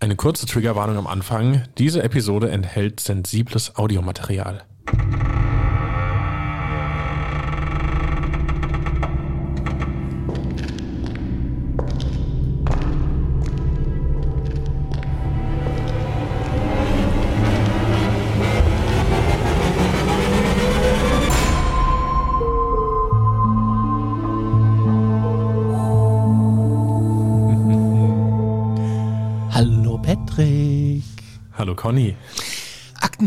Eine 0.00 0.16
kurze 0.16 0.46
Triggerwarnung 0.46 0.96
am 0.96 1.06
Anfang. 1.06 1.68
Diese 1.76 2.02
Episode 2.02 2.50
enthält 2.50 3.00
sensibles 3.00 3.76
Audiomaterial. 3.76 4.64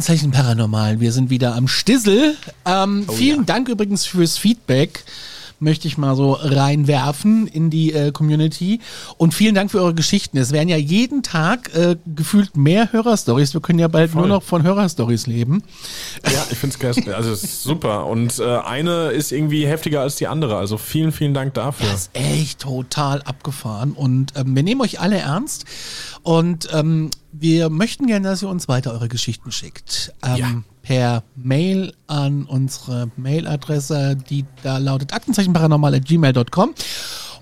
Aktenzeichen 0.03 0.31
Paranormal. 0.31 0.99
Wir 0.99 1.13
sind 1.13 1.29
wieder 1.29 1.55
am 1.55 1.69
Stissel. 1.69 2.35
Ähm, 2.65 3.07
vielen 3.09 3.39
ja. 3.39 3.45
Dank 3.45 3.69
übrigens 3.69 4.05
fürs 4.05 4.37
Feedback. 4.37 5.05
Möchte 5.61 5.87
ich 5.87 5.97
mal 5.97 6.17
so 6.17 6.33
reinwerfen 6.33 7.47
in 7.47 7.69
die 7.69 7.93
äh, 7.93 8.11
Community. 8.11 8.81
Und 9.15 9.33
vielen 9.33 9.55
Dank 9.55 9.71
für 9.71 9.79
eure 9.79 9.93
Geschichten. 9.93 10.37
Es 10.37 10.51
werden 10.51 10.67
ja 10.67 10.75
jeden 10.75 11.23
Tag 11.23 11.73
äh, 11.73 11.95
gefühlt 12.05 12.57
mehr 12.57 12.91
Hörerstories. 12.91 13.53
Wir 13.53 13.61
können 13.61 13.79
ja 13.79 13.87
bald 13.87 14.11
Voll. 14.11 14.23
nur 14.23 14.27
noch 14.27 14.43
von 14.43 14.63
Hörerstories 14.63 15.25
leben. 15.25 15.63
Ja, 16.25 16.47
ich 16.51 16.57
finde 16.57 16.75
es 16.85 17.07
also 17.07 17.31
es 17.31 17.45
ist 17.45 17.63
super. 17.63 18.05
Und 18.07 18.39
äh, 18.39 18.57
eine 18.57 19.11
ist 19.11 19.31
irgendwie 19.31 19.65
heftiger 19.65 20.01
als 20.01 20.17
die 20.17 20.27
andere. 20.27 20.57
Also 20.57 20.77
vielen, 20.77 21.13
vielen 21.13 21.33
Dank 21.33 21.53
dafür. 21.53 21.87
Das 21.89 22.01
ist 22.01 22.09
echt 22.11 22.59
total 22.59 23.21
abgefahren. 23.21 23.93
Und 23.93 24.33
ähm, 24.35 24.53
wir 24.53 24.63
nehmen 24.63 24.81
euch 24.81 24.99
alle 24.99 25.19
ernst. 25.19 25.63
Und 26.23 26.67
ähm, 26.73 27.09
wir 27.33 27.69
möchten 27.69 28.07
gerne, 28.07 28.29
dass 28.29 28.41
ihr 28.41 28.49
uns 28.49 28.67
weiter 28.67 28.91
eure 28.93 29.09
Geschichten 29.09 29.51
schickt. 29.51 30.13
Ähm, 30.23 30.37
Ja. 30.37 30.63
Per 30.83 31.23
Mail 31.35 31.93
an 32.07 32.43
unsere 32.43 33.09
Mailadresse, 33.15 34.17
die 34.29 34.45
da 34.63 34.77
lautet 34.79 35.13
aktenzeichenparanormal.gmail.com. 35.13 36.73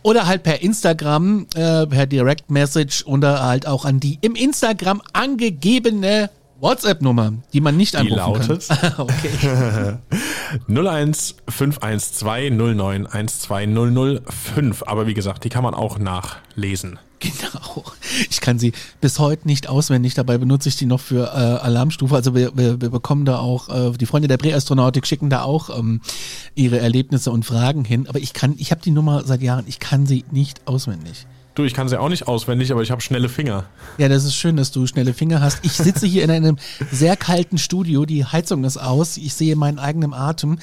Oder 0.04 0.26
halt 0.28 0.44
per 0.44 0.62
Instagram, 0.62 1.46
äh, 1.56 1.86
per 1.88 2.06
Direct 2.08 2.50
Message 2.50 3.06
oder 3.06 3.44
halt 3.44 3.68
auch 3.68 3.86
an 3.86 4.00
die 4.00 4.18
im 4.22 4.36
Instagram 4.36 5.02
angegebene 5.14 6.30
WhatsApp-Nummer, 6.62 7.34
die 7.54 7.62
man 7.62 7.76
nicht 7.76 7.94
Die 7.94 7.98
anrufen 7.98 8.16
lautet 8.16 8.68
kann. 8.70 8.94
okay. 8.98 9.98
01 10.68 11.36
512 11.50 12.54
09 12.54 13.08
12005. 13.08 14.84
Aber 14.86 15.08
wie 15.08 15.14
gesagt, 15.14 15.44
die 15.44 15.50
kann 15.50 15.64
man 15.64 15.74
auch 15.74 15.98
nachlesen. 15.98 17.00
Genau. 17.20 17.84
Ich 18.30 18.42
kann 18.42 18.58
sie 18.58 18.74
bis 19.00 19.20
heute 19.20 19.48
nicht 19.48 19.70
auswendig. 19.70 20.16
Dabei 20.16 20.38
benutze 20.40 20.70
ich 20.70 20.76
die 20.76 20.88
noch 20.88 21.00
für 21.00 21.28
äh, 21.28 21.64
Alarmstufe. 21.64 22.16
Also 22.16 22.34
wir, 22.34 22.58
wir, 22.58 22.82
wir 22.82 22.90
bekommen 22.90 23.26
da 23.26 23.38
auch, 23.38 23.70
äh, 23.70 23.92
die 23.98 24.08
Freunde 24.08 24.28
der 24.28 24.38
Präastronautik 24.38 25.06
schicken 25.06 25.30
da 25.30 25.44
auch 25.44 25.78
ähm, 25.78 26.02
ihre 26.56 26.80
Erlebnisse 26.80 27.32
und 27.32 27.46
Fragen 27.46 27.86
hin. 27.86 28.08
Aber 28.08 28.20
ich 28.20 28.34
kann, 28.34 28.56
ich 28.58 28.72
habe 28.72 28.82
die 28.82 28.92
Nummer 28.92 29.24
seit 29.24 29.42
Jahren, 29.42 29.66
ich 29.68 29.80
kann 29.80 30.08
sie 30.08 30.26
nicht 30.32 30.68
auswendig. 30.68 31.28
Du, 31.54 31.64
ich 31.64 31.74
kann 31.74 31.90
sie 31.90 32.00
auch 32.00 32.08
nicht 32.08 32.28
auswendig, 32.28 32.72
aber 32.72 32.82
ich 32.82 32.92
habe 32.92 33.02
schnelle 33.02 33.28
Finger. 33.28 33.66
Ja, 33.98 34.08
das 34.08 34.24
ist 34.24 34.36
schön, 34.36 34.56
dass 34.56 34.72
du 34.72 34.88
schnelle 34.88 35.14
Finger 35.14 35.42
hast. 35.42 35.60
Ich 35.64 35.74
sitze 35.74 36.08
hier 36.08 36.24
in 36.24 36.32
einem 36.32 36.58
sehr 36.92 37.18
kalten 37.18 37.58
Studio, 37.58 38.06
die 38.06 38.24
Heizung 38.24 38.64
ist 38.64 38.78
aus, 38.78 39.18
ich 39.18 39.34
sehe 39.34 39.56
meinen 39.56 39.78
eigenen 39.78 40.14
Atem, 40.14 40.60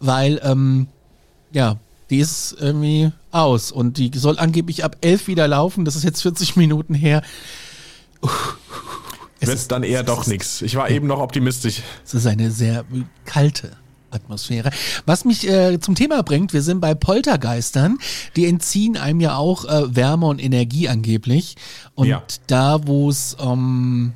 weil, 0.00 0.40
ähm, 0.42 0.88
ja, 1.52 1.76
die 2.10 2.18
ist 2.18 2.56
irgendwie 2.58 3.12
aus 3.30 3.70
und 3.72 3.98
die 3.98 4.10
soll 4.14 4.38
angeblich 4.38 4.84
ab 4.84 4.96
elf 5.00 5.28
wieder 5.28 5.46
laufen. 5.48 5.84
Das 5.84 5.96
ist 5.96 6.02
jetzt 6.02 6.22
40 6.22 6.56
Minuten 6.56 6.94
her. 6.94 7.22
Es 9.40 9.48
Wird 9.48 9.72
dann 9.72 9.82
eher 9.82 10.02
doch 10.02 10.26
nix. 10.26 10.60
Ich 10.62 10.76
war 10.76 10.90
eben 10.90 11.06
noch 11.06 11.20
optimistisch. 11.20 11.82
Es 12.04 12.14
ist 12.14 12.26
eine 12.26 12.50
sehr 12.50 12.84
kalte 13.24 13.72
Atmosphäre. 14.12 14.70
Was 15.06 15.24
mich 15.24 15.48
äh, 15.48 15.78
zum 15.80 15.94
Thema 15.94 16.22
bringt, 16.22 16.52
wir 16.52 16.62
sind 16.62 16.80
bei 16.80 16.94
Poltergeistern. 16.94 17.98
Die 18.36 18.46
entziehen 18.46 18.96
einem 18.96 19.20
ja 19.20 19.36
auch 19.36 19.64
äh, 19.64 19.94
Wärme 19.94 20.26
und 20.26 20.42
Energie 20.42 20.88
angeblich. 20.88 21.56
Und 21.94 22.08
Ja. 22.08 22.22
da, 22.46 22.86
wo 22.86 23.08
es 23.10 23.36
ähm, 23.40 24.12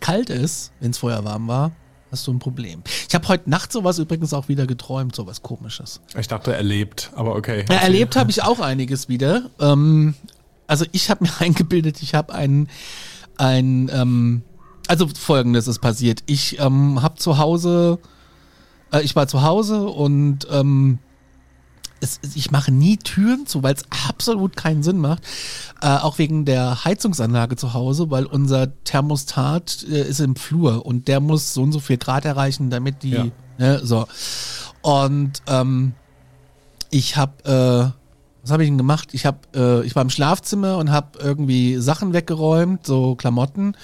kalt 0.00 0.30
ist, 0.30 0.72
wenn 0.80 0.90
es 0.90 0.98
vorher 0.98 1.24
warm 1.24 1.48
war, 1.48 1.72
hast 2.10 2.26
du 2.26 2.32
ein 2.32 2.38
Problem. 2.38 2.82
Ich 3.08 3.14
habe 3.14 3.26
heute 3.28 3.50
Nacht 3.50 3.72
sowas 3.72 3.98
übrigens 3.98 4.32
auch 4.32 4.48
wieder 4.48 4.66
geträumt, 4.66 5.16
sowas 5.16 5.42
komisches. 5.42 6.00
Ich 6.18 6.28
dachte, 6.28 6.54
er 6.54 6.62
lebt, 6.62 7.10
aber 7.16 7.34
okay. 7.34 7.64
Ja, 7.68 7.76
erlebt 7.76 8.16
habe 8.16 8.30
ich 8.30 8.42
auch 8.44 8.60
einiges 8.60 9.08
wieder. 9.08 9.50
Ähm, 9.60 10.14
also 10.66 10.84
ich 10.92 11.10
habe 11.10 11.24
mir 11.24 11.30
eingebildet, 11.40 12.02
ich 12.02 12.14
habe 12.14 12.32
einen, 12.34 12.68
ein, 13.36 13.90
ähm, 13.92 14.42
also 14.86 15.08
folgendes 15.08 15.66
ist 15.66 15.80
passiert. 15.80 16.20
Ich 16.26 16.58
ähm, 16.60 17.02
habe 17.02 17.16
zu 17.16 17.38
Hause, 17.38 17.98
äh, 18.94 19.02
ich 19.02 19.16
war 19.16 19.26
zu 19.28 19.42
Hause 19.42 19.86
und 19.88 20.46
ähm, 20.50 20.98
es, 22.00 22.20
ich 22.34 22.50
mache 22.50 22.70
nie 22.72 22.96
Türen 22.98 23.46
zu, 23.46 23.62
weil 23.62 23.74
es 23.74 23.84
absolut 24.08 24.56
keinen 24.56 24.82
Sinn 24.82 24.98
macht. 24.98 25.22
Äh, 25.80 25.88
auch 25.88 26.18
wegen 26.18 26.44
der 26.44 26.84
Heizungsanlage 26.84 27.56
zu 27.56 27.72
Hause, 27.72 28.10
weil 28.10 28.26
unser 28.26 28.68
Thermostat 28.84 29.84
äh, 29.90 30.02
ist 30.02 30.20
im 30.20 30.36
Flur 30.36 30.84
und 30.86 31.08
der 31.08 31.20
muss 31.20 31.54
so 31.54 31.62
und 31.62 31.72
so 31.72 31.80
viel 31.80 31.96
Grad 31.96 32.24
erreichen, 32.24 32.70
damit 32.70 33.02
die, 33.02 33.10
Ja. 33.10 33.26
ne, 33.58 33.80
so. 33.82 34.06
Und 34.82 35.42
ähm, 35.46 35.92
ich 36.90 37.16
habe, 37.16 37.44
äh, 37.44 38.00
was 38.42 38.50
habe 38.50 38.62
ich 38.64 38.68
denn 38.68 38.76
gemacht? 38.78 39.08
Ich 39.12 39.24
habe, 39.24 39.38
äh, 39.54 39.86
ich 39.86 39.94
war 39.94 40.02
im 40.02 40.10
Schlafzimmer 40.10 40.76
und 40.76 40.90
habe 40.90 41.18
irgendwie 41.18 41.76
Sachen 41.78 42.12
weggeräumt, 42.12 42.86
so 42.86 43.14
Klamotten 43.14 43.74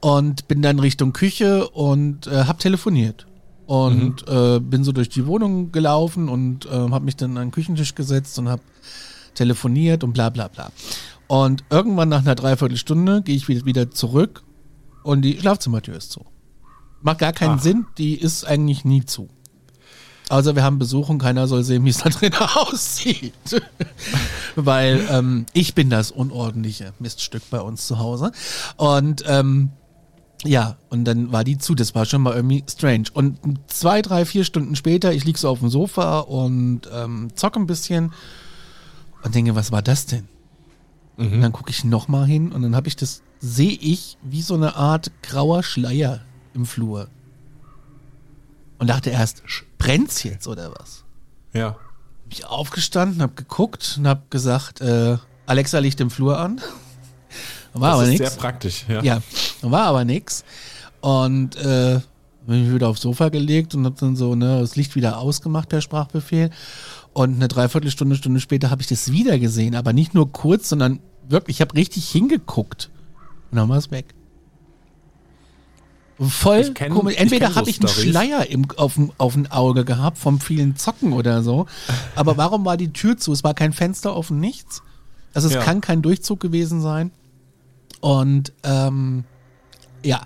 und 0.00 0.46
bin 0.48 0.60
dann 0.60 0.78
Richtung 0.78 1.14
Küche 1.14 1.68
und 1.70 2.26
äh, 2.26 2.44
habe 2.44 2.58
telefoniert 2.58 3.26
und 3.68 4.26
äh, 4.26 4.60
bin 4.60 4.82
so 4.82 4.92
durch 4.92 5.10
die 5.10 5.26
Wohnung 5.26 5.72
gelaufen 5.72 6.30
und 6.30 6.64
äh, 6.64 6.70
habe 6.70 7.04
mich 7.04 7.16
dann 7.16 7.36
an 7.36 7.48
den 7.48 7.50
Küchentisch 7.50 7.94
gesetzt 7.94 8.38
und 8.38 8.48
habe 8.48 8.62
telefoniert 9.34 10.02
und 10.04 10.14
bla 10.14 10.30
bla 10.30 10.48
bla. 10.48 10.72
Und 11.26 11.64
irgendwann 11.68 12.08
nach 12.08 12.22
einer 12.22 12.34
Dreiviertelstunde 12.34 13.20
gehe 13.20 13.36
ich 13.36 13.46
wieder, 13.46 13.66
wieder 13.66 13.90
zurück 13.90 14.42
und 15.02 15.20
die 15.20 15.38
Schlafzimmertür 15.38 15.96
ist 15.96 16.12
zu. 16.12 16.24
Macht 17.02 17.18
gar 17.18 17.34
keinen 17.34 17.58
Ach. 17.58 17.62
Sinn, 17.62 17.84
die 17.98 18.14
ist 18.14 18.46
eigentlich 18.46 18.86
nie 18.86 19.04
zu. 19.04 19.28
Also 20.30 20.56
wir 20.56 20.62
haben 20.62 20.78
Besuch 20.78 21.10
und 21.10 21.18
keiner 21.18 21.46
soll 21.46 21.62
sehen, 21.62 21.84
wie 21.84 21.90
es 21.90 21.98
da 21.98 22.08
drin 22.08 22.32
aussieht. 22.54 23.34
Weil 24.56 25.06
ähm, 25.10 25.44
ich 25.52 25.74
bin 25.74 25.90
das 25.90 26.10
unordentliche 26.10 26.94
Miststück 27.00 27.42
bei 27.50 27.60
uns 27.60 27.86
zu 27.86 27.98
Hause. 27.98 28.32
Und 28.78 29.24
ähm, 29.26 29.72
ja, 30.44 30.76
und 30.88 31.04
dann 31.04 31.32
war 31.32 31.44
die 31.44 31.58
zu. 31.58 31.74
Das 31.74 31.94
war 31.94 32.04
schon 32.04 32.22
mal 32.22 32.34
irgendwie 32.34 32.64
strange. 32.68 33.04
Und 33.12 33.38
zwei, 33.66 34.02
drei, 34.02 34.24
vier 34.24 34.44
Stunden 34.44 34.76
später, 34.76 35.12
ich 35.12 35.24
lieg 35.24 35.36
so 35.38 35.48
auf 35.48 35.58
dem 35.60 35.68
Sofa 35.68 36.20
und 36.20 36.82
ähm, 36.92 37.30
zocke 37.34 37.58
ein 37.58 37.66
bisschen 37.66 38.12
und 39.22 39.34
denke, 39.34 39.54
was 39.54 39.72
war 39.72 39.82
das 39.82 40.06
denn? 40.06 40.28
Und 41.16 41.40
dann 41.40 41.50
gucke 41.50 41.70
ich 41.70 41.82
nochmal 41.82 42.26
hin 42.26 42.52
und 42.52 42.62
dann 42.62 42.76
habe 42.76 42.86
ich 42.86 42.94
das, 42.94 43.22
sehe 43.40 43.72
ich 43.72 44.16
wie 44.22 44.40
so 44.40 44.54
eine 44.54 44.76
Art 44.76 45.10
grauer 45.22 45.64
Schleier 45.64 46.20
im 46.54 46.64
Flur. 46.64 47.08
Und 48.78 48.86
dachte 48.88 49.10
erst, 49.10 49.42
brennt's 49.78 50.22
jetzt 50.22 50.46
oder 50.46 50.70
was? 50.78 51.02
Ja. 51.52 51.70
Bin 51.70 52.30
ich 52.30 52.46
aufgestanden, 52.46 53.20
habe 53.20 53.32
geguckt 53.34 53.96
und 53.98 54.06
habe 54.06 54.22
gesagt, 54.30 54.80
äh, 54.80 55.16
Alexa 55.46 55.80
Licht 55.80 56.00
im 56.00 56.10
Flur 56.10 56.38
an. 56.38 56.60
War 57.72 57.90
Das 57.90 57.94
aber 57.94 58.02
ist 58.04 58.08
nichts. 58.10 58.30
sehr 58.30 58.38
praktisch. 58.40 58.84
Ja. 58.88 59.02
Ja, 59.02 59.20
war 59.62 59.82
aber 59.86 60.04
nix. 60.04 60.44
Und 61.00 61.56
äh, 61.56 62.00
bin 62.46 62.66
ich 62.66 62.74
wieder 62.74 62.88
aufs 62.88 63.02
Sofa 63.02 63.28
gelegt 63.28 63.74
und 63.74 63.84
hab 63.84 63.96
dann 63.98 64.16
so 64.16 64.34
ne, 64.34 64.60
das 64.60 64.74
Licht 64.76 64.96
wieder 64.96 65.18
ausgemacht 65.18 65.68
per 65.68 65.80
Sprachbefehl. 65.80 66.50
Und 67.12 67.36
eine 67.36 67.48
Dreiviertelstunde, 67.48 68.16
Stunde 68.16 68.40
später 68.40 68.70
habe 68.70 68.80
ich 68.82 68.88
das 68.88 69.10
wieder 69.12 69.38
gesehen, 69.38 69.74
aber 69.74 69.92
nicht 69.92 70.14
nur 70.14 70.30
kurz, 70.32 70.68
sondern 70.68 71.00
wirklich, 71.28 71.56
ich 71.56 71.60
habe 71.60 71.74
richtig 71.74 72.08
hingeguckt. 72.08 72.90
Und 73.50 73.56
dann 73.56 73.68
war 73.68 73.76
es 73.78 73.90
weg. 73.90 74.14
Voll 76.20 76.62
kenn- 76.74 76.90
komisch. 76.90 77.14
Entweder 77.16 77.54
habe 77.54 77.70
ich 77.70 77.78
einen 77.80 77.88
Storys. 77.88 78.10
Schleier 78.10 78.50
im, 78.50 78.66
auf, 78.76 78.94
dem, 78.94 79.12
auf 79.18 79.34
dem 79.34 79.46
Auge 79.52 79.84
gehabt 79.84 80.18
vom 80.18 80.40
vielen 80.40 80.74
Zocken 80.76 81.12
oder 81.12 81.42
so. 81.44 81.66
Aber 82.16 82.36
warum 82.36 82.64
war 82.64 82.76
die 82.76 82.92
Tür 82.92 83.16
zu? 83.16 83.32
Es 83.32 83.44
war 83.44 83.54
kein 83.54 83.72
Fenster 83.72 84.16
offen, 84.16 84.40
nichts. 84.40 84.82
Also 85.32 85.46
es 85.46 85.54
Ja. 85.54 85.60
kann 85.62 85.80
kein 85.80 86.02
Durchzug 86.02 86.40
gewesen 86.40 86.80
sein. 86.80 87.12
Und 88.00 88.52
ähm, 88.64 89.24
ja, 90.04 90.20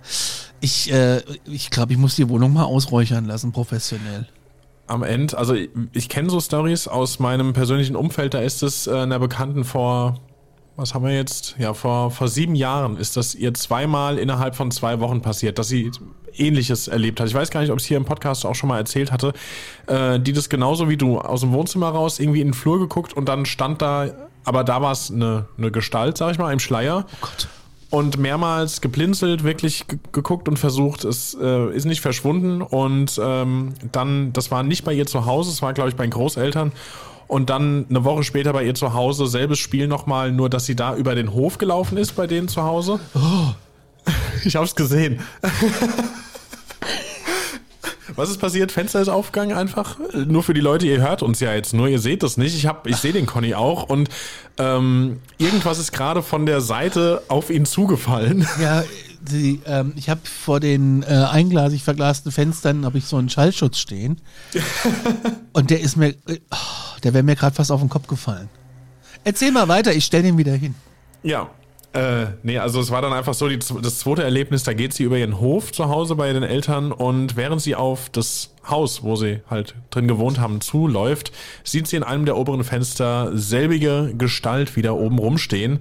ich, 0.60 0.92
äh, 0.92 1.22
ich 1.44 1.70
glaube, 1.70 1.92
ich 1.92 1.98
muss 1.98 2.16
die 2.16 2.28
Wohnung 2.28 2.52
mal 2.52 2.64
ausräuchern 2.64 3.24
lassen, 3.24 3.52
professionell. 3.52 4.28
am 4.86 5.02
Ende, 5.02 5.36
also 5.36 5.54
ich, 5.54 5.70
ich 5.92 6.08
kenne 6.08 6.30
so 6.30 6.40
Stories 6.40 6.88
aus 6.88 7.18
meinem 7.18 7.52
persönlichen 7.52 7.96
Umfeld, 7.96 8.34
da 8.34 8.40
ist 8.40 8.62
es 8.62 8.86
äh, 8.86 8.94
einer 8.94 9.18
Bekannten 9.18 9.64
vor, 9.64 10.20
was 10.76 10.94
haben 10.94 11.04
wir 11.04 11.14
jetzt? 11.14 11.56
Ja, 11.58 11.74
vor, 11.74 12.10
vor 12.10 12.28
sieben 12.28 12.54
Jahren 12.54 12.96
ist 12.96 13.16
das 13.16 13.34
ihr 13.34 13.52
zweimal 13.54 14.18
innerhalb 14.18 14.54
von 14.54 14.70
zwei 14.70 15.00
Wochen 15.00 15.20
passiert, 15.20 15.58
dass 15.58 15.68
sie 15.68 15.90
ähnliches 16.34 16.88
erlebt 16.88 17.20
hat. 17.20 17.28
Ich 17.28 17.34
weiß 17.34 17.50
gar 17.50 17.60
nicht, 17.60 17.70
ob 17.70 17.78
ich 17.78 17.84
es 17.84 17.88
hier 17.88 17.96
im 17.96 18.04
Podcast 18.04 18.46
auch 18.46 18.54
schon 18.54 18.68
mal 18.68 18.78
erzählt 18.78 19.12
hatte, 19.12 19.32
äh, 19.86 20.18
die 20.18 20.32
das 20.32 20.48
genauso 20.48 20.88
wie 20.88 20.96
du 20.96 21.18
aus 21.18 21.40
dem 21.40 21.52
Wohnzimmer 21.52 21.90
raus 21.90 22.18
irgendwie 22.18 22.40
in 22.40 22.48
den 22.48 22.54
Flur 22.54 22.78
geguckt 22.78 23.12
und 23.12 23.28
dann 23.28 23.44
stand 23.44 23.82
da, 23.82 24.06
aber 24.44 24.64
da 24.64 24.80
war 24.80 24.92
es 24.92 25.10
eine, 25.10 25.46
eine 25.58 25.70
Gestalt, 25.70 26.16
sag 26.16 26.32
ich 26.32 26.38
mal, 26.38 26.52
im 26.52 26.58
Schleier. 26.58 27.04
Oh 27.06 27.16
Gott. 27.20 27.48
Und 27.92 28.18
mehrmals 28.18 28.80
geblinzelt, 28.80 29.44
wirklich 29.44 29.86
ge- 29.86 29.98
geguckt 30.10 30.48
und 30.48 30.58
versucht, 30.58 31.04
es 31.04 31.36
äh, 31.40 31.70
ist 31.72 31.84
nicht 31.84 32.00
verschwunden 32.00 32.60
und 32.62 33.20
ähm, 33.22 33.74
dann, 33.92 34.32
das 34.32 34.50
war 34.50 34.64
nicht 34.64 34.84
bei 34.84 34.92
ihr 34.92 35.06
zu 35.06 35.26
Hause, 35.26 35.50
es 35.50 35.62
war 35.62 35.72
glaube 35.74 35.90
ich 35.90 35.94
bei 35.96 36.04
den 36.04 36.10
Großeltern 36.10 36.72
und 37.28 37.48
dann 37.50 37.86
eine 37.88 38.04
Woche 38.04 38.24
später 38.24 38.52
bei 38.52 38.64
ihr 38.64 38.74
zu 38.74 38.92
Hause, 38.94 39.26
selbes 39.26 39.58
Spiel 39.58 39.86
nochmal, 39.88 40.32
nur 40.32 40.50
dass 40.50 40.66
sie 40.66 40.74
da 40.74 40.96
über 40.96 41.14
den 41.14 41.32
Hof 41.32 41.58
gelaufen 41.58 41.96
ist 41.98 42.16
bei 42.16 42.26
denen 42.26 42.48
zu 42.48 42.62
Hause. 42.62 42.98
Ich 44.44 44.56
hab's 44.56 44.74
gesehen. 44.74 45.20
Was 48.16 48.30
ist 48.30 48.38
passiert? 48.38 48.72
Fenster 48.72 49.00
ist 49.00 49.08
aufgegangen 49.08 49.56
einfach. 49.56 49.98
Nur 50.26 50.42
für 50.42 50.54
die 50.54 50.60
Leute, 50.60 50.86
ihr 50.86 51.00
hört 51.00 51.22
uns 51.22 51.40
ja 51.40 51.54
jetzt 51.54 51.74
nur, 51.74 51.88
ihr 51.88 51.98
seht 51.98 52.22
das 52.22 52.36
nicht. 52.36 52.56
Ich 52.56 52.66
hab, 52.66 52.86
ich 52.86 52.96
sehe 52.96 53.12
den 53.12 53.26
Conny 53.26 53.54
auch 53.54 53.84
und 53.84 54.08
ähm, 54.58 55.20
irgendwas 55.38 55.78
ist 55.78 55.92
gerade 55.92 56.22
von 56.22 56.46
der 56.46 56.60
Seite 56.60 57.22
auf 57.28 57.50
ihn 57.50 57.66
zugefallen. 57.66 58.46
Ja, 58.60 58.84
die, 59.20 59.60
ähm, 59.66 59.92
ich 59.96 60.08
habe 60.08 60.20
vor 60.24 60.60
den 60.60 61.02
äh, 61.02 61.06
einglasig 61.06 61.82
verglasten 61.82 62.30
Fenstern 62.30 62.84
habe 62.84 62.98
ich 62.98 63.06
so 63.06 63.16
einen 63.16 63.28
Schallschutz 63.28 63.78
stehen. 63.78 64.20
Und 65.52 65.70
der 65.70 65.80
ist 65.80 65.96
mir, 65.96 66.10
äh, 66.10 66.38
oh, 66.50 66.98
der 67.02 67.14
wäre 67.14 67.24
mir 67.24 67.34
gerade 67.34 67.54
fast 67.54 67.72
auf 67.72 67.80
den 67.80 67.88
Kopf 67.88 68.06
gefallen. 68.06 68.48
Erzähl 69.24 69.50
mal 69.52 69.68
weiter, 69.68 69.92
ich 69.92 70.04
stell 70.04 70.22
den 70.22 70.38
wieder 70.38 70.54
hin. 70.54 70.74
Ja. 71.22 71.50
Äh, 71.92 72.28
nee, 72.42 72.58
also 72.58 72.80
es 72.80 72.90
war 72.90 73.02
dann 73.02 73.12
einfach 73.12 73.34
so, 73.34 73.48
die, 73.48 73.58
das 73.58 73.98
zweite 73.98 74.22
Erlebnis, 74.22 74.62
da 74.62 74.72
geht 74.72 74.94
sie 74.94 75.02
über 75.02 75.18
ihren 75.18 75.40
Hof 75.40 75.72
zu 75.72 75.88
Hause 75.88 76.14
bei 76.14 76.32
den 76.32 76.42
Eltern 76.42 76.90
und 76.90 77.36
während 77.36 77.60
sie 77.60 77.74
auf 77.74 78.08
das 78.08 78.54
Haus, 78.66 79.02
wo 79.02 79.14
sie 79.16 79.40
halt 79.50 79.74
drin 79.90 80.08
gewohnt 80.08 80.40
haben, 80.40 80.62
zuläuft, 80.62 81.32
sieht 81.64 81.86
sie 81.86 81.96
in 81.96 82.02
einem 82.02 82.24
der 82.24 82.38
oberen 82.38 82.64
Fenster 82.64 83.36
selbige 83.36 84.14
Gestalt 84.16 84.74
wieder 84.74 84.96
oben 84.96 85.18
rumstehen. 85.18 85.80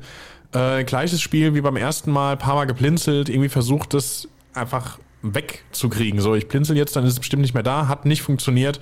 Äh, 0.54 0.84
gleiches 0.84 1.22
Spiel 1.22 1.54
wie 1.54 1.62
beim 1.62 1.78
ersten 1.78 2.12
Mal, 2.12 2.36
paar 2.36 2.56
Mal 2.56 2.66
geblinzelt, 2.66 3.30
irgendwie 3.30 3.50
versucht 3.50 3.94
es 3.94 4.28
einfach 4.54 5.00
wegzukriegen. 5.22 6.19
So, 6.19 6.36
ich 6.36 6.50
blinzel 6.50 6.75
jetzt, 6.75 6.96
dann 6.96 7.06
ist 7.06 7.13
es 7.13 7.19
bestimmt 7.19 7.44
nicht 7.44 7.54
mehr 7.54 7.63
da, 7.63 7.88
hat 7.88 8.06
nicht 8.06 8.22
funktioniert. 8.22 8.81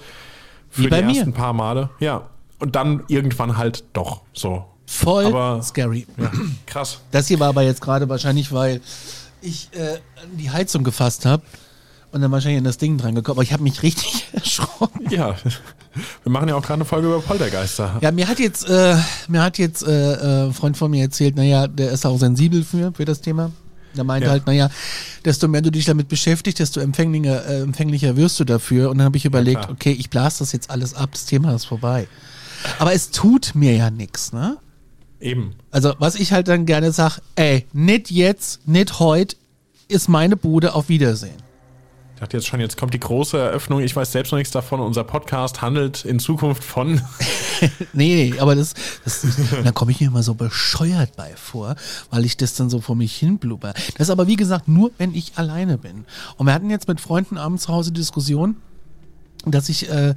Für 0.69 0.89
die 0.89 0.89
mir. 0.89 1.15
ersten 1.15 1.33
paar 1.33 1.53
Male. 1.53 1.91
Ja. 1.99 2.29
Und 2.57 2.75
dann 2.75 3.03
irgendwann 3.07 3.57
halt 3.57 3.83
doch 3.93 4.21
so. 4.33 4.65
Voll 4.91 5.27
Aber- 5.27 5.61
scary. 5.61 6.07
Ja, 6.17 6.31
krass. 6.65 6.97
Das 7.11 7.27
hier 7.27 7.39
war 7.39 7.49
aber 7.49 7.61
jetzt 7.61 7.79
gerade 7.79 8.09
wahrscheinlich, 8.09 8.51
weil 8.51 8.81
ich 9.41 9.69
äh, 9.73 9.99
die 10.37 10.49
Heizung 10.49 10.83
gefasst 10.83 11.25
habe 11.27 11.43
und 12.11 12.21
dann 12.21 12.31
wahrscheinlich 12.31 12.57
an 12.57 12.63
das 12.63 12.77
Ding 12.79 12.97
dran 12.97 13.13
gekommen. 13.13 13.37
Aber 13.37 13.43
ich 13.43 13.53
habe 13.53 13.61
mich 13.61 13.83
richtig 13.83 14.25
erschrocken. 14.33 15.09
Ja, 15.11 15.35
wir 16.23 16.31
machen 16.31 16.49
ja 16.49 16.55
auch 16.55 16.61
gerade 16.63 16.73
eine 16.73 16.85
Folge 16.85 17.07
über 17.07 17.21
Poltergeister. 17.21 17.97
Ja, 18.01 18.11
mir 18.11 18.27
hat 18.27 18.39
jetzt, 18.39 18.67
äh, 18.67 18.97
mir 19.27 19.43
hat 19.43 19.59
jetzt 19.59 19.83
äh, 19.83 20.13
äh, 20.13 20.47
ein 20.47 20.53
Freund 20.53 20.75
von 20.75 20.89
mir 20.89 21.03
erzählt, 21.03 21.35
naja, 21.35 21.67
der 21.67 21.91
ist 21.91 22.05
auch 22.05 22.17
sensibel 22.17 22.63
für, 22.63 22.91
für 22.93 23.05
das 23.05 23.21
Thema. 23.21 23.51
Der 23.95 24.03
meinte 24.03 24.25
Ja. 24.25 24.31
halt, 24.31 24.47
naja, 24.47 24.69
desto 25.23 25.47
mehr 25.47 25.61
du 25.61 25.71
dich 25.71 25.85
damit 25.85 26.07
beschäftigst, 26.09 26.59
desto 26.59 26.79
empfänglicher, 26.79 27.45
äh, 27.47 27.61
empfänglicher 27.61 28.15
wirst 28.17 28.39
du 28.39 28.43
dafür. 28.43 28.89
Und 28.89 28.97
dann 28.97 29.05
habe 29.05 29.17
ich 29.17 29.25
überlegt, 29.25 29.61
klar. 29.61 29.71
okay, 29.71 29.91
ich 29.91 30.09
blase 30.09 30.39
das 30.39 30.51
jetzt 30.51 30.69
alles 30.71 30.95
ab, 30.95 31.09
das 31.13 31.25
Thema 31.25 31.53
ist 31.53 31.65
vorbei. 31.65 32.07
Aber 32.79 32.91
es 32.93 33.11
tut 33.11 33.51
mir 33.55 33.75
ja 33.75 33.89
nichts, 33.91 34.33
ne? 34.33 34.57
Eben. 35.19 35.55
Also, 35.71 35.93
was 35.99 36.15
ich 36.15 36.31
halt 36.31 36.47
dann 36.47 36.65
gerne 36.65 36.91
sag, 36.91 37.19
ey, 37.35 37.65
nicht 37.73 38.09
jetzt, 38.09 38.67
nicht 38.67 38.99
heute, 38.99 39.35
ist 39.87 40.07
meine 40.07 40.37
Bude 40.37 40.75
auf 40.75 40.89
Wiedersehen. 40.89 41.37
Ich 42.19 42.21
dachte 42.21 42.35
jetzt 42.35 42.47
schon, 42.47 42.59
jetzt 42.59 42.75
kommt 42.75 42.93
die 42.93 42.99
große 42.99 43.37
Eröffnung. 43.37 43.79
Ich 43.79 43.95
weiß 43.95 44.11
selbst 44.11 44.31
noch 44.31 44.37
nichts 44.37 44.51
davon. 44.51 44.81
Unser 44.81 45.05
Podcast 45.05 45.61
handelt 45.61 46.03
in 46.03 46.19
Zukunft 46.19 46.63
von. 46.63 47.01
Nee, 47.91 48.31
nee, 48.31 48.39
aber 48.39 48.55
das, 48.55 48.73
das 49.03 49.25
dann 49.65 49.73
komme 49.73 49.91
ich 49.91 49.99
mir 49.99 50.07
immer 50.07 50.23
so 50.23 50.33
bescheuert 50.33 51.17
bei 51.17 51.33
vor, 51.35 51.75
weil 52.09 52.23
ich 52.23 52.37
das 52.37 52.53
dann 52.53 52.69
so 52.69 52.79
vor 52.79 52.95
mich 52.95 53.13
hin 53.17 53.37
blubber. 53.37 53.73
Das 53.97 54.07
ist 54.07 54.09
aber 54.11 54.27
wie 54.27 54.37
gesagt 54.37 54.69
nur, 54.69 54.91
wenn 54.97 55.13
ich 55.13 55.33
alleine 55.35 55.77
bin. 55.77 56.05
Und 56.37 56.45
wir 56.45 56.53
hatten 56.53 56.69
jetzt 56.69 56.87
mit 56.87 57.01
Freunden 57.01 57.37
abends 57.37 57.63
zu 57.63 57.73
Hause 57.73 57.91
Diskussion, 57.91 58.55
dass 59.45 59.67
ich, 59.67 59.89
äh, 59.89 60.15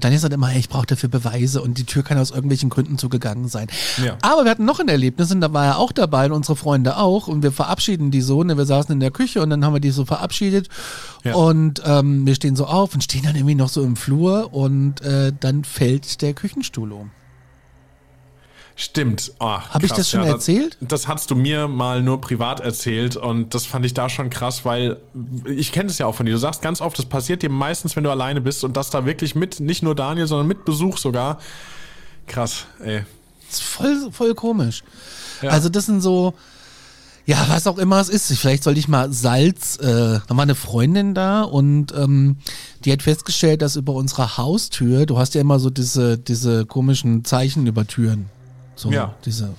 Daniel 0.00 0.20
sagt 0.20 0.34
immer, 0.34 0.48
hey, 0.48 0.58
ich 0.60 0.68
brauche 0.68 0.86
dafür 0.86 1.08
Beweise 1.08 1.62
und 1.62 1.78
die 1.78 1.84
Tür 1.84 2.02
kann 2.02 2.18
aus 2.18 2.30
irgendwelchen 2.30 2.70
Gründen 2.70 2.98
zugegangen 2.98 3.48
sein. 3.48 3.68
Ja. 4.04 4.16
Aber 4.22 4.44
wir 4.44 4.50
hatten 4.50 4.64
noch 4.64 4.80
ein 4.80 4.88
Erlebnis 4.88 5.30
und 5.32 5.40
da 5.40 5.52
war 5.52 5.64
er 5.66 5.78
auch 5.78 5.92
dabei 5.92 6.26
und 6.26 6.32
unsere 6.32 6.56
Freunde 6.56 6.96
auch 6.96 7.28
und 7.28 7.42
wir 7.42 7.52
verabschieden 7.52 8.10
die 8.10 8.20
so. 8.20 8.42
Ne? 8.42 8.56
Wir 8.56 8.66
saßen 8.66 8.92
in 8.92 9.00
der 9.00 9.10
Küche 9.10 9.42
und 9.42 9.50
dann 9.50 9.64
haben 9.64 9.72
wir 9.74 9.80
die 9.80 9.90
so 9.90 10.04
verabschiedet 10.04 10.68
Ja. 11.22 11.34
und 11.34 11.82
ähm, 11.84 12.26
wir 12.26 12.34
stehen 12.34 12.56
so 12.56 12.66
auf 12.66 12.94
und 12.94 13.02
stehen 13.04 13.22
dann 13.24 13.36
irgendwie 13.36 13.54
noch 13.54 13.68
so 13.68 13.82
im 13.82 13.96
Flur 13.96 14.52
und 14.52 15.00
äh, 15.02 15.32
dann 15.38 15.64
fällt 15.64 16.22
der 16.22 16.34
Küchenstuhl 16.34 16.92
um. 16.92 17.10
Stimmt. 18.76 19.32
Oh, 19.38 19.46
Hab 19.46 19.82
ich 19.84 19.90
krass. 19.90 19.98
das 19.98 20.10
schon 20.10 20.22
Ja, 20.24 20.30
erzählt? 20.30 20.76
Das, 20.80 21.02
das 21.02 21.08
hast 21.08 21.30
du 21.30 21.36
mir 21.36 21.68
mal 21.68 22.02
nur 22.02 22.20
privat 22.20 22.58
erzählt 22.60 23.16
und 23.16 23.54
das 23.54 23.66
fand 23.66 23.86
ich 23.86 23.94
da 23.94 24.08
schon 24.08 24.30
krass, 24.30 24.64
weil 24.64 24.96
ich 25.46 25.70
kenne 25.70 25.90
es 25.90 25.98
ja 25.98 26.06
auch 26.06 26.14
von 26.16 26.26
dir. 26.26 26.32
Du 26.32 26.38
sagst 26.38 26.60
ganz 26.60 26.80
oft, 26.80 26.98
das 26.98 27.06
passiert 27.06 27.42
dir 27.42 27.50
meistens, 27.50 27.94
wenn 27.94 28.02
du 28.02 28.10
alleine 28.10 28.40
bist 28.40 28.64
und 28.64 28.76
das 28.76 28.90
da 28.90 29.06
wirklich 29.06 29.36
mit, 29.36 29.60
nicht 29.60 29.82
nur 29.84 29.94
Daniel, 29.94 30.26
sondern 30.26 30.48
mit 30.48 30.64
Besuch 30.64 30.98
sogar. 30.98 31.38
Krass, 32.26 32.66
ey. 32.82 33.04
Das 33.48 33.60
ist 33.60 33.62
voll, 33.62 34.08
voll 34.10 34.34
komisch. 34.34 34.82
Ja. 35.40 35.50
Also 35.50 35.68
das 35.68 35.86
sind 35.86 36.00
so, 36.00 36.34
ja, 37.26 37.44
was 37.48 37.68
auch 37.68 37.78
immer 37.78 38.00
es 38.00 38.08
ist. 38.08 38.36
Vielleicht 38.36 38.64
sollte 38.64 38.80
ich 38.80 38.88
mal 38.88 39.12
Salz, 39.12 39.76
äh, 39.76 39.84
da 39.84 40.24
war 40.30 40.42
eine 40.42 40.56
Freundin 40.56 41.14
da 41.14 41.42
und 41.42 41.92
ähm, 41.94 42.38
die 42.84 42.90
hat 42.92 43.02
festgestellt, 43.02 43.62
dass 43.62 43.76
über 43.76 43.92
unserer 43.94 44.36
Haustür, 44.36 45.06
du 45.06 45.16
hast 45.16 45.34
ja 45.34 45.40
immer 45.40 45.60
so 45.60 45.70
diese, 45.70 46.18
diese 46.18 46.66
komischen 46.66 47.24
Zeichen 47.24 47.66
über 47.68 47.86
Türen. 47.86 48.26
So, 48.76 48.90
Ja. 48.90 49.14
diese. 49.24 49.54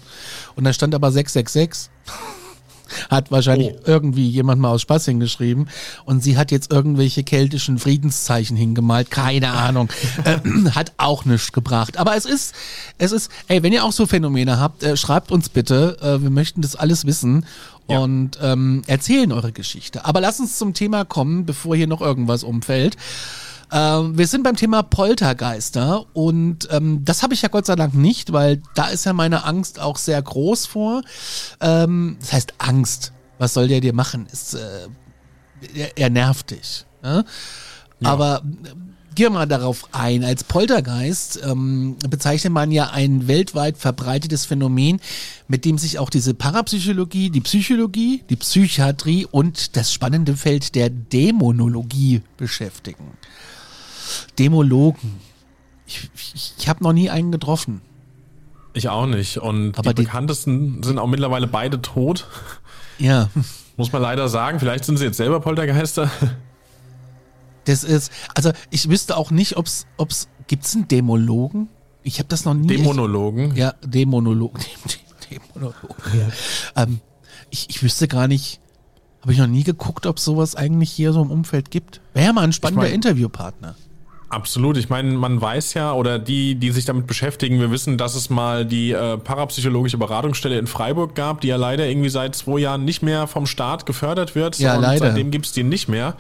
Und 0.56 0.64
da 0.64 0.74
stand 0.74 0.94
aber 0.96 1.12
666. 1.12 1.90
Hat 3.10 3.32
wahrscheinlich 3.32 3.72
Oh. 3.74 3.82
irgendwie 3.86 4.30
jemand 4.30 4.62
mal 4.62 4.70
aus 4.70 4.84
Spaß 4.84 5.06
hingeschrieben. 5.06 5.68
Und 6.06 6.24
sie 6.24 6.38
hat 6.38 6.52
jetzt 6.52 6.72
irgendwelche 6.72 7.24
keltischen 7.24 7.80
Friedenszeichen 7.80 8.56
hingemalt. 8.56 9.10
Keine 9.10 9.52
Ahnung. 9.52 9.90
äh, 10.24 10.38
hat 10.76 10.94
auch 10.98 11.26
nichts 11.26 11.52
gebracht. 11.52 11.98
Aber 11.98 12.16
es 12.16 12.26
ist, 12.26 12.54
es 13.00 13.12
ist, 13.12 13.32
ey, 13.48 13.64
wenn 13.64 13.74
ihr 13.74 13.84
auch 13.84 13.92
so 13.92 14.06
Phänomene 14.06 14.60
habt, 14.60 14.84
äh, 14.84 14.96
schreibt 14.98 15.32
uns 15.32 15.50
bitte. 15.50 15.98
Äh, 16.00 16.22
wir 16.22 16.30
möchten 16.30 16.62
das 16.62 16.76
alles 16.76 17.06
wissen. 17.06 17.46
Ja. 17.88 18.00
Und 18.00 18.38
ähm, 18.42 18.84
erzählen 18.88 19.32
eure 19.32 19.52
Geschichte. 19.52 20.06
Aber 20.06 20.22
lasst 20.22 20.40
uns 20.40 20.58
zum 20.58 20.74
Thema 20.76 21.06
kommen, 21.06 21.46
bevor 21.46 21.76
hier 21.76 21.88
noch 21.88 22.02
irgendwas 22.02 22.44
umfällt. 22.44 22.98
Ähm, 23.72 24.18
wir 24.18 24.28
sind 24.28 24.44
beim 24.44 24.56
Thema 24.56 24.84
Poltergeister 24.84 26.06
und 26.14 26.68
ähm, 26.72 27.04
das 27.04 27.24
habe 27.24 27.34
ich 27.34 27.42
ja 27.42 27.50
Gott 27.50 27.66
sei 27.66 27.76
Dank 27.76 27.94
nicht, 27.94 28.32
weil 28.32 28.62
da 28.76 28.88
ist 28.88 29.06
ja 29.06 29.14
meine 29.14 29.44
Angst 29.46 29.80
auch 29.80 29.98
sehr 29.98 30.22
groß 30.22 30.66
vor. 30.66 31.02
Ähm, 31.62 32.18
das 32.20 32.34
heißt 32.34 32.54
Angst. 32.58 33.12
Was 33.38 33.54
soll 33.54 33.68
der 33.68 33.82
dir 33.82 33.94
machen? 33.94 34.28
Ist, 34.32 34.54
äh, 34.54 34.88
er, 35.74 35.98
er 35.98 36.10
nervt 36.10 36.52
dich. 36.52 36.86
Ne? 37.04 37.26
Aber 38.04 38.44
äh, 38.64 38.70
gehen 39.16 39.28
wir 39.28 39.32
mal 39.32 39.46
darauf 39.46 39.88
ein. 39.94 40.24
Als 40.24 40.44
Poltergeist 40.44 41.42
ähm, 41.44 41.96
bezeichnet 42.10 42.54
man 42.54 42.72
ja 42.72 42.92
ein 42.92 43.28
weltweit 43.28 43.78
verbreitetes 43.78 44.46
Phänomen, 44.46 45.00
mit 45.48 45.66
dem 45.66 45.78
sich 45.78 46.00
auch 46.00 46.10
diese 46.10 46.34
Parapsychologie, 46.34 47.30
die 47.30 47.42
Psychologie, 47.42 48.24
die 48.30 48.36
Psychiatrie 48.36 49.26
und 49.26 49.76
das 49.76 49.94
spannende 49.94 50.36
Feld 50.36 50.76
der 50.76 50.90
Dämonologie 50.90 52.22
beschäftigen. 52.38 53.18
Dämologen. 54.40 55.14
Ich, 55.88 56.10
ich, 56.16 56.54
ich 56.58 56.68
habe 56.70 56.84
noch 56.84 56.94
nie 56.94 57.10
einen 57.10 57.32
getroffen. 57.32 57.82
Ich 58.74 58.90
auch 58.90 59.06
nicht. 59.06 59.38
Und 59.38 59.78
Aber 59.78 59.94
die 59.94 60.02
die- 60.02 60.04
bekanntesten 60.06 60.84
sind 60.84 60.98
auch 61.00 61.08
mittlerweile 61.08 61.48
beide 61.48 61.82
tot. 61.82 62.28
Ja, 62.98 63.30
Muss 63.78 63.92
man 63.92 64.02
leider 64.02 64.30
sagen. 64.30 64.60
Vielleicht 64.60 64.86
sind 64.86 64.98
sie 64.98 65.04
jetzt 65.06 65.18
selber 65.18 65.42
Poltergeister. 65.42 66.10
das 67.66 67.84
ist, 67.84 68.12
also 68.36 68.52
ich 68.70 68.90
wüsste 68.90 69.18
auch 69.18 69.32
nicht, 69.32 69.58
ob's, 69.58 69.86
ob's, 69.98 70.30
gibt's 70.48 70.76
einen 70.76 70.88
Dämologen? 70.88 71.68
Ich 72.04 72.20
habe 72.20 72.30
das 72.30 72.46
noch 72.46 72.54
nie. 72.54 72.68
Dämonologen. 72.68 73.56
Ja, 73.56 73.74
Dämonologen. 73.84 74.62
Dämonologen. 75.32 75.96
Ja. 76.76 76.84
Ähm, 76.84 77.00
ich, 77.50 77.70
ich 77.70 77.82
wüsste 77.84 78.08
gar 78.08 78.28
nicht, 78.28 78.60
habe 79.22 79.34
ich 79.34 79.40
noch 79.40 79.48
nie 79.48 79.64
geguckt, 79.64 80.06
ob 80.06 80.20
sowas 80.20 80.56
eigentlich 80.56 80.92
hier 80.92 81.12
so 81.14 81.22
im 81.22 81.32
Umfeld 81.32 81.70
gibt. 81.72 82.00
Wäre 82.14 82.28
ja 82.28 82.34
mal 82.34 82.44
ein 82.44 82.54
spannender 82.54 82.84
Ich 82.86 82.90
mein- 82.92 82.96
Interviewpartner. 82.96 83.76
Absolut. 84.30 84.78
Ich 84.78 84.90
meine, 84.90 85.14
man 85.14 85.40
weiß 85.40 85.76
ja, 85.76 85.94
oder 85.94 86.18
die, 86.20 86.56
die 86.56 86.72
sich 86.72 86.86
damit 86.86 87.08
beschäftigen, 87.08 87.60
wir 87.60 87.72
wissen, 87.72 87.98
dass 87.98 88.16
es 88.16 88.30
mal 88.30 88.66
die 88.66 88.92
äh, 88.92 89.18
parapsychologische 89.18 89.98
Beratungsstelle 89.98 90.58
in 90.58 90.68
Freiburg 90.68 91.16
gab, 91.16 91.42
die 91.42 91.48
ja 91.48 91.58
leider 91.58 91.88
irgendwie 91.88 92.10
seit 92.10 92.36
zwei 92.36 92.60
Jahren 92.60 92.86
nicht 92.86 93.02
mehr 93.04 93.28
vom 93.28 93.46
Staat 93.46 93.86
gefördert 93.86 94.36
wird. 94.36 94.58
Ja, 94.58 94.76
und 94.76 94.82
leider. 94.82 95.08
Seitdem 95.08 95.32
gibt's 95.32 95.52
die 95.52 95.64
nicht 95.64 95.88
mehr. 95.88 96.16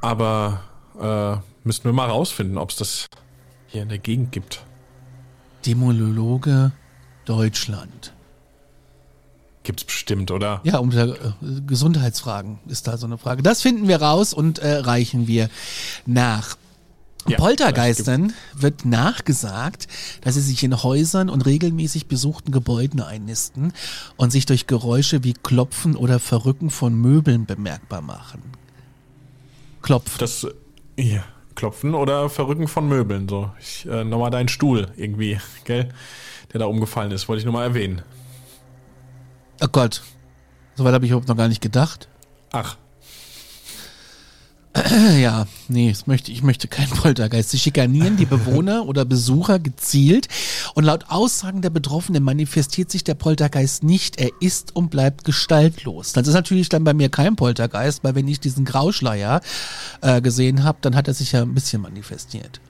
Aber 0.00 0.60
äh, 1.00 1.36
müssten 1.64 1.84
wir 1.84 1.92
mal 1.92 2.08
rausfinden, 2.08 2.58
ob 2.58 2.70
es 2.70 2.76
das 2.76 3.06
hier 3.66 3.82
in 3.82 3.88
der 3.88 3.98
Gegend 3.98 4.32
gibt. 4.32 4.62
Dämonologe 5.64 6.72
Deutschland. 7.24 8.12
Gibt's 9.62 9.84
bestimmt, 9.84 10.30
oder? 10.30 10.60
Ja, 10.64 10.78
um 10.78 10.90
äh, 10.92 11.14
Gesundheitsfragen 11.66 12.58
ist 12.68 12.86
da 12.86 12.96
so 12.96 13.06
eine 13.06 13.18
Frage. 13.18 13.42
Das 13.42 13.60
finden 13.60 13.88
wir 13.88 14.00
raus 14.00 14.32
und 14.32 14.60
äh, 14.60 14.76
reichen 14.76 15.26
wir 15.26 15.50
nach. 16.06 16.56
Ja, 17.28 17.38
Poltergeistern 17.38 18.32
wird 18.54 18.84
nachgesagt, 18.84 19.88
dass 20.22 20.34
sie 20.34 20.40
sich 20.40 20.62
in 20.62 20.82
Häusern 20.82 21.28
und 21.28 21.46
regelmäßig 21.46 22.06
besuchten 22.06 22.52
Gebäuden 22.52 23.00
einnisten 23.00 23.72
und 24.16 24.30
sich 24.30 24.46
durch 24.46 24.66
Geräusche 24.66 25.24
wie 25.24 25.34
Klopfen 25.34 25.96
oder 25.96 26.18
Verrücken 26.18 26.70
von 26.70 26.94
Möbeln 26.94 27.46
bemerkbar 27.46 28.00
machen. 28.00 28.42
Klopfen. 29.82 30.18
Das 30.18 30.46
ja, 30.96 31.24
Klopfen 31.54 31.94
oder 31.94 32.28
Verrücken 32.28 32.68
von 32.68 32.88
Möbeln. 32.88 33.28
So, 33.28 33.50
ich 33.60 33.86
äh, 33.86 34.04
nochmal 34.04 34.30
deinen 34.30 34.48
Stuhl 34.48 34.88
irgendwie, 34.96 35.38
gell? 35.64 35.88
Der 36.52 36.60
da 36.60 36.66
umgefallen 36.66 37.10
ist, 37.10 37.28
wollte 37.28 37.40
ich 37.40 37.44
nur 37.44 37.54
mal 37.54 37.64
erwähnen. 37.64 38.02
Oh 39.60 39.68
Gott. 39.70 40.02
Soweit 40.76 40.94
habe 40.94 41.04
ich 41.04 41.10
überhaupt 41.10 41.28
noch 41.28 41.36
gar 41.36 41.48
nicht 41.48 41.60
gedacht. 41.60 42.08
Ach, 42.52 42.76
Ja, 45.18 45.46
nee, 45.68 45.90
das 45.90 46.06
möchte, 46.06 46.32
ich 46.32 46.42
möchte 46.42 46.68
keinen 46.68 46.90
Poltergeist. 46.90 47.50
Sie 47.50 47.58
schikanieren 47.58 48.16
die 48.16 48.26
Bewohner 48.26 48.86
oder 48.86 49.04
Besucher 49.04 49.58
gezielt 49.58 50.28
und 50.74 50.84
laut 50.84 51.06
Aussagen 51.08 51.62
der 51.62 51.70
Betroffenen 51.70 52.22
manifestiert 52.22 52.90
sich 52.90 53.04
der 53.04 53.14
Poltergeist 53.14 53.82
nicht. 53.82 54.18
Er 54.20 54.30
ist 54.40 54.74
und 54.76 54.90
bleibt 54.90 55.24
gestaltlos. 55.24 56.12
Das 56.12 56.26
ist 56.26 56.34
natürlich 56.34 56.68
dann 56.68 56.84
bei 56.84 56.94
mir 56.94 57.08
kein 57.08 57.36
Poltergeist, 57.36 58.04
weil 58.04 58.14
wenn 58.14 58.28
ich 58.28 58.40
diesen 58.40 58.64
Grauschleier 58.64 59.40
äh, 60.00 60.20
gesehen 60.20 60.64
habe, 60.64 60.78
dann 60.80 60.94
hat 60.94 61.08
er 61.08 61.14
sich 61.14 61.32
ja 61.32 61.42
ein 61.42 61.54
bisschen 61.54 61.82
manifestiert. 61.82 62.60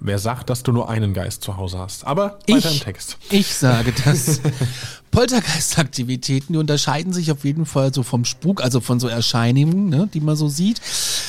wer 0.00 0.18
sagt, 0.18 0.50
dass 0.50 0.62
du 0.62 0.72
nur 0.72 0.88
einen 0.88 1.14
Geist 1.14 1.42
zu 1.42 1.56
Hause 1.56 1.78
hast? 1.78 2.06
Aber 2.06 2.38
weiter 2.48 2.70
im 2.70 2.80
Text. 2.80 3.16
Ich 3.30 3.54
sage 3.54 3.92
das. 4.04 4.40
Poltergeistaktivitäten, 5.10 6.52
die 6.54 6.58
unterscheiden 6.58 7.12
sich 7.12 7.30
auf 7.32 7.44
jeden 7.44 7.66
Fall 7.66 7.92
so 7.94 8.02
vom 8.02 8.24
Spuk, 8.24 8.62
also 8.62 8.80
von 8.80 9.00
so 9.00 9.08
Erscheinungen, 9.08 9.88
ne, 9.88 10.08
die 10.12 10.20
man 10.20 10.36
so 10.36 10.48
sieht, 10.48 10.80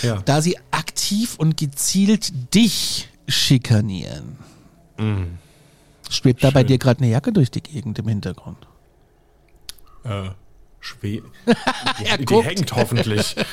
Ja. 0.02 0.22
da 0.26 0.42
sie 0.42 0.58
aktiv 0.72 1.36
und 1.38 1.58
gezielt 1.58 2.54
dich 2.54 3.10
schikanieren. 3.28 4.38
Schwebt 6.10 6.44
da 6.44 6.50
bei 6.52 6.64
dir 6.64 6.78
gerade 6.78 7.02
eine 7.02 7.12
Jacke 7.12 7.32
durch 7.32 7.52
die 7.52 7.62
Gegend 7.62 7.98
im 8.00 8.08
Hintergrund? 8.08 8.58
Äh, 10.04 10.30
schwer. 10.80 11.22
Er 12.04 12.18
Die, 12.18 12.26
die 12.26 12.42
hängt 12.42 12.72
hoffentlich. 12.76 13.36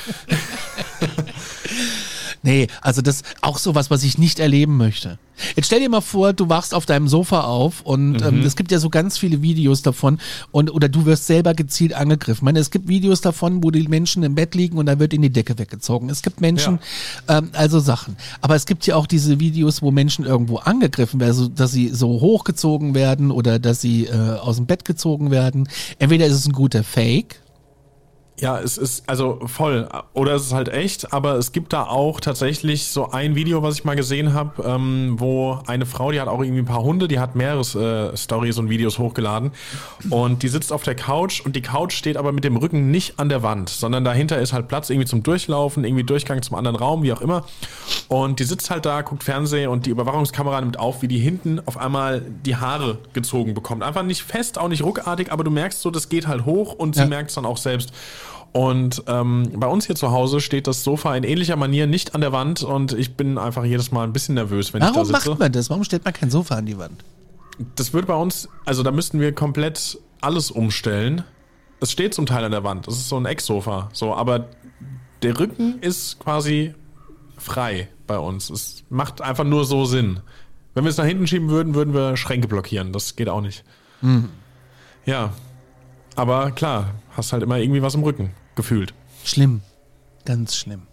Nee, 2.43 2.67
also 2.81 3.01
das 3.01 3.23
auch 3.41 3.57
sowas, 3.57 3.89
was 3.89 4.03
ich 4.03 4.17
nicht 4.17 4.39
erleben 4.39 4.77
möchte. 4.77 5.19
Jetzt 5.55 5.67
stell 5.67 5.79
dir 5.79 5.89
mal 5.89 6.01
vor, 6.01 6.33
du 6.33 6.49
wachst 6.49 6.73
auf 6.73 6.85
deinem 6.85 7.07
Sofa 7.07 7.41
auf 7.41 7.81
und 7.81 8.21
ähm, 8.23 8.41
es 8.41 8.55
gibt 8.55 8.71
ja 8.71 8.79
so 8.79 8.89
ganz 8.89 9.17
viele 9.17 9.41
Videos 9.41 9.81
davon 9.81 10.19
und 10.51 10.71
oder 10.71 10.89
du 10.89 11.05
wirst 11.05 11.27
selber 11.27 11.53
gezielt 11.53 11.93
angegriffen. 11.93 12.39
Ich 12.39 12.43
meine, 12.43 12.59
es 12.59 12.71
gibt 12.71 12.87
Videos 12.87 13.21
davon, 13.21 13.63
wo 13.63 13.71
die 13.71 13.87
Menschen 13.87 14.23
im 14.23 14.35
Bett 14.35 14.55
liegen 14.55 14.77
und 14.77 14.87
da 14.87 14.99
wird 14.99 15.13
in 15.13 15.21
die 15.21 15.29
Decke 15.29 15.57
weggezogen. 15.59 16.09
Es 16.09 16.23
gibt 16.23 16.41
Menschen, 16.41 16.79
ähm, 17.27 17.49
also 17.53 17.79
Sachen. 17.79 18.17
Aber 18.41 18.55
es 18.55 18.65
gibt 18.65 18.87
ja 18.87 18.95
auch 18.95 19.05
diese 19.05 19.39
Videos, 19.39 19.81
wo 19.81 19.91
Menschen 19.91 20.25
irgendwo 20.25 20.57
angegriffen 20.57 21.19
werden, 21.19 21.29
also 21.29 21.47
dass 21.47 21.71
sie 21.71 21.89
so 21.89 22.07
hochgezogen 22.07 22.95
werden 22.95 23.29
oder 23.31 23.59
dass 23.59 23.81
sie 23.81 24.05
äh, 24.05 24.13
aus 24.13 24.55
dem 24.55 24.65
Bett 24.65 24.85
gezogen 24.85 25.29
werden. 25.29 25.69
Entweder 25.99 26.25
ist 26.25 26.33
es 26.33 26.47
ein 26.47 26.53
guter 26.53 26.83
Fake 26.83 27.41
Ja, 28.39 28.59
es 28.59 28.77
ist 28.77 29.03
also 29.09 29.39
voll. 29.47 29.89
Oder 30.13 30.33
es 30.35 30.43
ist 30.45 30.53
halt 30.53 30.69
echt, 30.69 31.11
aber 31.11 31.35
es 31.37 31.51
gibt 31.53 31.73
da 31.73 31.85
auch 31.85 32.19
tatsächlich 32.19 32.87
so 32.87 33.09
ein 33.09 33.33
Video, 33.35 33.63
was 33.63 33.75
ich 33.75 33.83
mal 33.83 33.95
gesehen 33.95 34.33
habe, 34.33 34.61
ähm, 34.63 35.15
wo 35.17 35.57
eine 35.65 35.87
Frau, 35.87 36.11
die 36.11 36.21
hat 36.21 36.27
auch 36.27 36.41
irgendwie 36.43 36.61
ein 36.61 36.65
paar 36.65 36.83
Hunde, 36.83 37.07
die 37.07 37.17
hat 37.19 37.35
mehrere 37.35 38.11
äh, 38.13 38.15
Stories 38.15 38.59
und 38.59 38.69
Videos 38.69 38.99
hochgeladen. 38.99 39.51
Und 40.11 40.43
die 40.43 40.49
sitzt 40.49 40.71
auf 40.71 40.83
der 40.83 40.93
Couch 40.93 41.41
und 41.43 41.55
die 41.55 41.63
Couch 41.63 41.93
steht 41.93 42.15
aber 42.15 42.31
mit 42.31 42.43
dem 42.43 42.57
Rücken 42.57 42.91
nicht 42.91 43.19
an 43.19 43.27
der 43.29 43.41
Wand, 43.41 43.69
sondern 43.69 44.03
dahinter 44.03 44.37
ist 44.39 44.53
halt 44.53 44.67
Platz 44.67 44.91
irgendwie 44.91 45.07
zum 45.07 45.23
Durchlaufen, 45.23 45.83
irgendwie 45.83 46.03
Durchgang 46.03 46.43
zum 46.43 46.57
anderen 46.57 46.75
Raum, 46.77 47.01
wie 47.01 47.13
auch 47.13 47.21
immer. 47.21 47.43
Und 48.07 48.39
die 48.39 48.43
sitzt 48.43 48.69
halt 48.69 48.85
da, 48.85 49.01
guckt 49.01 49.23
Fernsehen 49.23 49.69
und 49.69 49.87
die 49.87 49.89
Überwachungskamera 49.89 50.61
nimmt 50.61 50.77
auf, 50.77 51.01
wie 51.01 51.07
die 51.07 51.17
hinten 51.17 51.59
auf 51.65 51.77
einmal 51.77 52.21
die 52.45 52.55
Haare 52.55 52.99
gezogen 53.13 53.55
bekommt. 53.55 53.81
Einfach 53.81 54.03
nicht 54.03 54.21
fest, 54.21 54.59
auch 54.59 54.67
nicht 54.67 54.83
ruckartig, 54.83 55.31
aber 55.31 55.43
du 55.43 55.49
merkst 55.49 55.81
so, 55.81 55.89
das 55.89 56.07
geht 56.09 56.27
halt 56.27 56.45
hoch 56.45 56.73
und 56.73 56.93
sie 56.93 57.01
Ja. 57.01 57.07
merkt 57.07 57.29
es 57.29 57.35
dann 57.35 57.45
auch 57.47 57.57
selbst. 57.57 57.91
Und 58.53 59.03
ähm, 59.07 59.51
bei 59.55 59.67
uns 59.67 59.85
hier 59.85 59.95
zu 59.95 60.11
Hause 60.11 60.39
steht 60.41 60.67
das 60.67 60.83
Sofa 60.83 61.15
in 61.15 61.23
ähnlicher 61.23 61.55
Manier 61.55 61.85
nicht 61.85 62.15
an 62.15 62.21
der 62.21 62.31
Wand 62.31 62.63
und 62.63 62.93
ich 62.93 63.15
bin 63.15 63.37
einfach 63.37 63.63
jedes 63.65 63.91
Mal 63.91 64.03
ein 64.03 64.13
bisschen 64.13 64.35
nervös, 64.35 64.73
wenn 64.73 64.81
Warum 64.81 64.93
ich 65.03 65.11
da 65.11 65.17
sitze. 65.19 65.29
macht 65.29 65.39
man 65.39 65.51
das? 65.51 65.69
Warum 65.69 65.83
stellt 65.83 66.05
man 66.05 66.13
kein 66.13 66.31
Sofa 66.31 66.55
an 66.55 66.65
die 66.65 66.77
Wand? 66.77 67.03
Das 67.75 67.93
wird 67.93 68.07
bei 68.07 68.15
uns, 68.15 68.49
also 68.65 68.81
da 68.83 68.91
müssten 68.91 69.19
wir 69.19 69.33
komplett 69.33 69.99
alles 70.21 70.49
umstellen. 70.49 71.23
Es 71.79 71.91
steht 71.91 72.13
zum 72.13 72.25
Teil 72.25 72.43
an 72.43 72.51
der 72.51 72.63
Wand. 72.63 72.87
Das 72.87 72.95
ist 72.95 73.09
so 73.09 73.17
ein 73.17 73.25
Ecksofa. 73.25 73.89
So, 73.93 74.15
aber 74.15 74.47
der 75.21 75.39
Rücken 75.39 75.79
ist 75.81 76.19
quasi 76.19 76.73
frei 77.37 77.89
bei 78.07 78.17
uns. 78.17 78.49
Es 78.49 78.83
macht 78.89 79.21
einfach 79.21 79.43
nur 79.43 79.65
so 79.65 79.85
Sinn. 79.85 80.21
Wenn 80.73 80.83
wir 80.83 80.89
es 80.89 80.97
nach 80.97 81.05
hinten 81.05 81.27
schieben 81.27 81.49
würden, 81.49 81.75
würden 81.75 81.93
wir 81.93 82.17
Schränke 82.17 82.47
blockieren. 82.47 82.93
Das 82.93 83.15
geht 83.15 83.29
auch 83.29 83.41
nicht. 83.41 83.63
Ja. 85.05 85.33
Aber 86.15 86.51
klar, 86.51 86.95
hast 87.17 87.33
halt 87.33 87.43
immer 87.43 87.57
irgendwie 87.57 87.81
was 87.81 87.95
im 87.95 88.03
Rücken. 88.03 88.31
Gefühlt. 88.55 88.93
Schlimm. 89.23 89.61
Ganz 90.23 90.55
schlimm. 90.55 90.83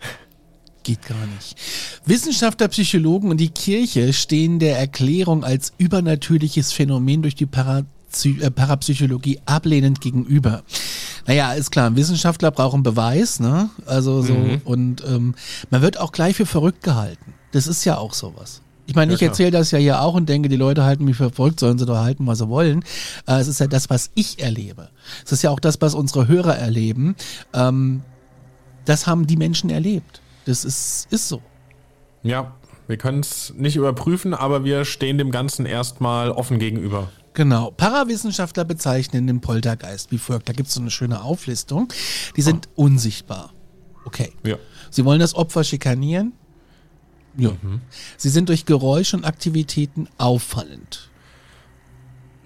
Geht 0.82 1.06
gar 1.06 1.26
nicht. 1.26 1.56
Wissenschaftler, 2.04 2.68
Psychologen 2.68 3.30
und 3.30 3.38
die 3.38 3.50
Kirche 3.50 4.12
stehen 4.12 4.58
der 4.58 4.78
Erklärung 4.78 5.44
als 5.44 5.72
übernatürliches 5.78 6.72
Phänomen 6.72 7.22
durch 7.22 7.34
die 7.34 7.46
Parapsy 7.46 8.38
äh, 8.40 8.50
Parapsychologie 8.50 9.40
ablehnend 9.46 10.00
gegenüber. 10.00 10.64
Naja, 11.26 11.52
ist 11.52 11.70
klar, 11.70 11.94
Wissenschaftler 11.94 12.50
braucht 12.50 12.74
einen 12.74 12.82
Beweis, 12.82 13.38
ne? 13.38 13.70
Also 13.86 14.22
so, 14.22 14.34
und 14.64 15.04
ähm, 15.06 15.34
man 15.70 15.82
wird 15.82 16.00
auch 16.00 16.12
gleich 16.12 16.36
für 16.36 16.46
verrückt 16.46 16.82
gehalten. 16.82 17.34
Das 17.52 17.66
ist 17.66 17.84
ja 17.84 17.98
auch 17.98 18.14
sowas. 18.14 18.62
Ich 18.86 18.94
meine, 18.94 19.12
Ja, 19.12 19.16
ich 19.16 19.22
erzähle 19.22 19.52
das 19.52 19.70
ja 19.70 19.78
hier 19.78 20.00
auch 20.02 20.14
und 20.14 20.28
denke, 20.28 20.48
die 20.48 20.56
Leute 20.56 20.84
halten 20.84 21.04
mich 21.04 21.16
für 21.16 21.30
verrückt, 21.30 21.60
sollen 21.60 21.78
sie 21.78 21.86
doch 21.86 21.98
halten, 21.98 22.26
was 22.26 22.38
sie 22.38 22.48
wollen. 22.48 22.84
Äh, 23.26 23.34
es 23.40 23.48
ist 23.48 23.60
ja 23.60 23.66
das, 23.66 23.88
was 23.90 24.10
ich 24.14 24.40
erlebe. 24.42 24.88
Es 25.24 25.32
ist 25.32 25.42
ja 25.42 25.50
auch 25.50 25.60
das, 25.60 25.80
was 25.80 25.94
unsere 25.94 26.26
Hörer 26.28 26.56
erleben. 26.56 27.14
Ähm, 27.54 28.02
das 28.84 29.06
haben 29.06 29.26
die 29.26 29.36
Menschen 29.36 29.70
erlebt. 29.70 30.20
Das 30.46 30.64
ist, 30.64 31.06
ist 31.10 31.28
so. 31.28 31.40
Ja, 32.22 32.52
wir 32.88 32.96
können 32.96 33.20
es 33.20 33.54
nicht 33.56 33.76
überprüfen, 33.76 34.34
aber 34.34 34.64
wir 34.64 34.84
stehen 34.84 35.16
dem 35.16 35.30
Ganzen 35.30 35.64
erstmal 35.66 36.30
offen 36.32 36.58
gegenüber. 36.58 37.08
Genau. 37.34 37.70
Parawissenschaftler 37.70 38.64
bezeichnen 38.64 39.26
den 39.26 39.40
Poltergeist 39.40 40.10
wie 40.10 40.18
folgt. 40.18 40.48
Da 40.48 40.52
gibt 40.52 40.68
es 40.68 40.74
so 40.74 40.80
eine 40.80 40.90
schöne 40.90 41.22
Auflistung. 41.22 41.92
Die 42.36 42.42
sind 42.42 42.68
unsichtbar. 42.74 43.52
Okay. 44.04 44.32
Ja. 44.44 44.56
Sie 44.90 45.04
wollen 45.04 45.20
das 45.20 45.34
Opfer 45.34 45.62
schikanieren. 45.62 46.32
Ja. 47.36 47.52
Sie 48.16 48.28
sind 48.28 48.48
durch 48.48 48.66
Geräusche 48.66 49.16
und 49.16 49.24
Aktivitäten 49.24 50.08
auffallend. 50.18 51.10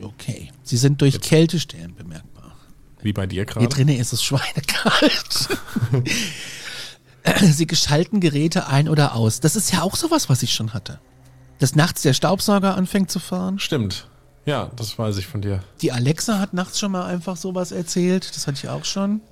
Okay. 0.00 0.50
Sie 0.62 0.76
sind 0.76 1.00
durch 1.00 1.20
Kältestellen 1.20 1.94
bemerkbar. 1.94 2.56
Wie 3.00 3.12
bei 3.12 3.26
dir 3.26 3.36
Hier 3.36 3.44
gerade. 3.46 3.68
drinnen 3.68 3.98
ist 3.98 4.12
es 4.12 4.22
schweinekalt. 4.22 5.48
Sie 7.42 7.66
geschalten 7.66 8.20
Geräte 8.20 8.66
ein 8.66 8.88
oder 8.88 9.14
aus. 9.14 9.40
Das 9.40 9.56
ist 9.56 9.72
ja 9.72 9.82
auch 9.82 9.96
sowas, 9.96 10.28
was 10.28 10.42
ich 10.42 10.52
schon 10.54 10.74
hatte. 10.74 11.00
Dass 11.58 11.74
nachts 11.74 12.02
der 12.02 12.12
Staubsauger 12.12 12.76
anfängt 12.76 13.10
zu 13.10 13.18
fahren. 13.18 13.58
Stimmt. 13.58 14.08
Ja, 14.46 14.70
das 14.76 14.98
weiß 14.98 15.16
ich 15.16 15.26
von 15.26 15.40
dir. 15.40 15.62
Die 15.80 15.92
Alexa 15.92 16.38
hat 16.38 16.52
nachts 16.52 16.78
schon 16.78 16.92
mal 16.92 17.06
einfach 17.06 17.36
sowas 17.36 17.72
erzählt. 17.72 18.34
Das 18.36 18.46
hatte 18.46 18.58
ich 18.62 18.68
auch 18.68 18.84
schon. 18.84 19.22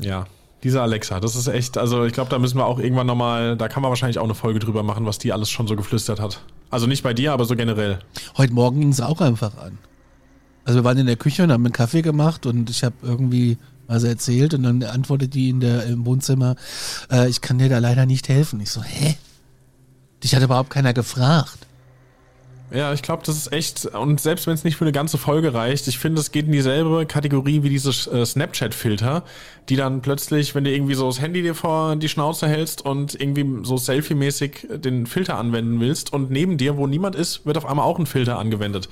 Ja. 0.00 0.26
Diese 0.66 0.82
Alexa, 0.82 1.20
das 1.20 1.36
ist 1.36 1.46
echt, 1.46 1.78
also 1.78 2.06
ich 2.06 2.12
glaube, 2.12 2.28
da 2.28 2.40
müssen 2.40 2.58
wir 2.58 2.66
auch 2.66 2.80
irgendwann 2.80 3.06
nochmal, 3.06 3.56
da 3.56 3.68
kann 3.68 3.84
man 3.84 3.88
wahrscheinlich 3.90 4.18
auch 4.18 4.24
eine 4.24 4.34
Folge 4.34 4.58
drüber 4.58 4.82
machen, 4.82 5.06
was 5.06 5.16
die 5.16 5.32
alles 5.32 5.48
schon 5.48 5.68
so 5.68 5.76
geflüstert 5.76 6.18
hat. 6.18 6.40
Also 6.70 6.88
nicht 6.88 7.04
bei 7.04 7.14
dir, 7.14 7.32
aber 7.32 7.44
so 7.44 7.54
generell. 7.54 8.00
Heute 8.36 8.52
Morgen 8.52 8.80
ging 8.80 8.88
es 8.88 9.00
auch 9.00 9.20
einfach 9.20 9.56
an. 9.58 9.78
Also 10.64 10.80
wir 10.80 10.84
waren 10.84 10.98
in 10.98 11.06
der 11.06 11.14
Küche 11.14 11.44
und 11.44 11.52
haben 11.52 11.64
einen 11.64 11.72
Kaffee 11.72 12.02
gemacht 12.02 12.46
und 12.46 12.68
ich 12.68 12.82
habe 12.82 12.96
irgendwie 13.00 13.58
was 13.86 14.02
erzählt 14.02 14.54
und 14.54 14.64
dann 14.64 14.82
antwortet 14.82 15.34
die 15.34 15.50
in 15.50 15.60
der, 15.60 15.84
im 15.84 16.04
Wohnzimmer, 16.04 16.56
äh, 17.12 17.28
ich 17.28 17.42
kann 17.42 17.58
dir 17.58 17.68
da 17.68 17.78
leider 17.78 18.04
nicht 18.04 18.28
helfen. 18.28 18.58
Ich 18.58 18.72
so, 18.72 18.82
hä? 18.82 19.14
Dich 20.24 20.34
hat 20.34 20.42
überhaupt 20.42 20.70
keiner 20.70 20.94
gefragt. 20.94 21.65
Ja, 22.72 22.92
ich 22.92 23.02
glaube, 23.02 23.22
das 23.24 23.36
ist 23.36 23.52
echt, 23.52 23.86
und 23.86 24.20
selbst 24.20 24.46
wenn 24.46 24.54
es 24.54 24.64
nicht 24.64 24.76
für 24.76 24.84
eine 24.84 24.92
ganze 24.92 25.18
Folge 25.18 25.54
reicht, 25.54 25.86
ich 25.86 25.98
finde, 25.98 26.20
es 26.20 26.32
geht 26.32 26.46
in 26.46 26.52
dieselbe 26.52 27.06
Kategorie 27.06 27.62
wie 27.62 27.68
diese 27.68 27.90
äh, 28.10 28.26
Snapchat-Filter, 28.26 29.22
die 29.68 29.76
dann 29.76 30.02
plötzlich, 30.02 30.54
wenn 30.54 30.64
du 30.64 30.72
irgendwie 30.72 30.94
so 30.94 31.06
das 31.06 31.20
Handy 31.20 31.42
dir 31.42 31.54
vor 31.54 31.94
die 31.94 32.08
Schnauze 32.08 32.48
hältst 32.48 32.84
und 32.84 33.14
irgendwie 33.14 33.64
so 33.64 33.76
selfie-mäßig 33.76 34.66
den 34.80 35.06
Filter 35.06 35.38
anwenden 35.38 35.78
willst 35.80 36.12
und 36.12 36.30
neben 36.30 36.58
dir, 36.58 36.76
wo 36.76 36.86
niemand 36.88 37.14
ist, 37.14 37.46
wird 37.46 37.56
auf 37.56 37.66
einmal 37.66 37.84
auch 37.86 37.98
ein 38.00 38.06
Filter 38.06 38.38
angewendet. 38.38 38.88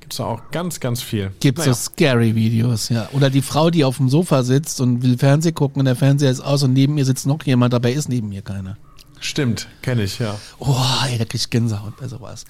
Gibt's 0.00 0.16
da 0.16 0.24
auch 0.24 0.50
ganz, 0.50 0.80
ganz 0.80 1.02
viel. 1.02 1.30
Gibt's 1.40 1.60
Naja. 1.66 1.74
so 1.74 1.80
scary 1.92 2.34
Videos, 2.34 2.88
ja. 2.88 3.08
Oder 3.12 3.28
die 3.28 3.42
Frau, 3.42 3.68
die 3.68 3.84
auf 3.84 3.98
dem 3.98 4.08
Sofa 4.08 4.42
sitzt 4.42 4.80
und 4.80 5.02
will 5.02 5.18
Fernsehen 5.18 5.54
gucken 5.54 5.80
und 5.80 5.84
der 5.84 5.96
Fernseher 5.96 6.30
ist 6.30 6.40
aus 6.40 6.62
und 6.62 6.72
neben 6.72 6.96
ihr 6.96 7.04
sitzt 7.04 7.26
noch 7.26 7.42
jemand, 7.44 7.74
dabei 7.74 7.92
ist 7.92 8.08
neben 8.08 8.32
ihr 8.32 8.42
keiner. 8.42 8.78
Stimmt, 9.20 9.66
kenne 9.82 10.04
ich, 10.04 10.18
ja. 10.20 10.36
Oh, 10.60 10.76
ey, 11.10 11.18
da 11.18 11.24
krieg 11.24 11.34
ich 11.40 11.50
Gänsehaut 11.50 11.96
bei 12.00 12.06
sowas. 12.06 12.44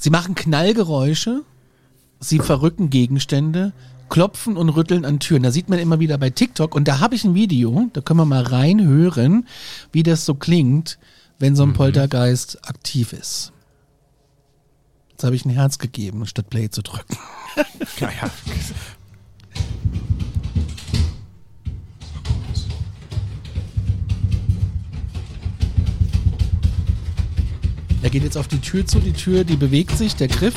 Sie 0.00 0.08
machen 0.08 0.34
Knallgeräusche, 0.34 1.42
sie 2.20 2.38
verrücken 2.38 2.88
Gegenstände, 2.88 3.74
klopfen 4.08 4.56
und 4.56 4.70
rütteln 4.70 5.04
an 5.04 5.20
Türen. 5.20 5.42
Da 5.42 5.50
sieht 5.50 5.68
man 5.68 5.78
immer 5.78 6.00
wieder 6.00 6.16
bei 6.16 6.30
TikTok 6.30 6.74
und 6.74 6.88
da 6.88 7.00
habe 7.00 7.14
ich 7.14 7.24
ein 7.24 7.34
Video, 7.34 7.90
da 7.92 8.00
können 8.00 8.18
wir 8.18 8.24
mal 8.24 8.42
reinhören, 8.42 9.46
wie 9.92 10.02
das 10.02 10.24
so 10.24 10.34
klingt, 10.34 10.98
wenn 11.38 11.54
so 11.54 11.64
ein 11.64 11.74
Poltergeist 11.74 12.66
aktiv 12.66 13.12
ist. 13.12 13.52
Jetzt 15.10 15.24
habe 15.24 15.36
ich 15.36 15.44
ein 15.44 15.50
Herz 15.50 15.76
gegeben, 15.76 16.26
statt 16.26 16.48
Play 16.48 16.70
zu 16.70 16.82
drücken. 16.82 17.18
Naja. 18.00 18.30
Er 28.10 28.14
geht 28.14 28.24
jetzt 28.24 28.36
auf 28.36 28.48
die 28.48 28.58
Tür 28.58 28.84
zu, 28.84 28.98
die 28.98 29.12
Tür, 29.12 29.44
die 29.44 29.54
bewegt 29.54 29.96
sich, 29.96 30.16
der 30.16 30.26
Griff. 30.26 30.54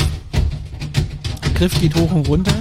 Der 1.44 1.52
Griff 1.52 1.80
geht 1.80 1.94
hoch 1.94 2.12
und 2.12 2.28
runter. 2.28 2.56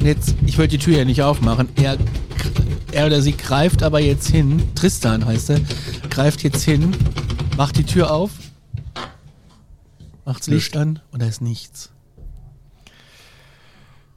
Und 0.00 0.06
jetzt, 0.06 0.34
ich 0.46 0.56
wollte 0.56 0.78
die 0.78 0.82
Tür 0.82 0.96
ja 0.96 1.04
nicht 1.04 1.20
aufmachen. 1.20 1.68
Er, 1.76 1.98
er 2.90 3.04
oder 3.04 3.20
sie 3.20 3.36
greift 3.36 3.82
aber 3.82 4.00
jetzt 4.00 4.30
hin, 4.30 4.62
Tristan 4.74 5.26
heißt 5.26 5.50
er, 5.50 5.60
greift 6.08 6.42
jetzt 6.42 6.62
hin, 6.62 6.96
macht 7.58 7.76
die 7.76 7.84
Tür 7.84 8.10
auf, 8.10 8.30
macht's 10.24 10.46
Licht 10.46 10.74
an 10.74 11.00
und 11.10 11.20
da 11.20 11.26
ist 11.26 11.42
nichts. 11.42 11.90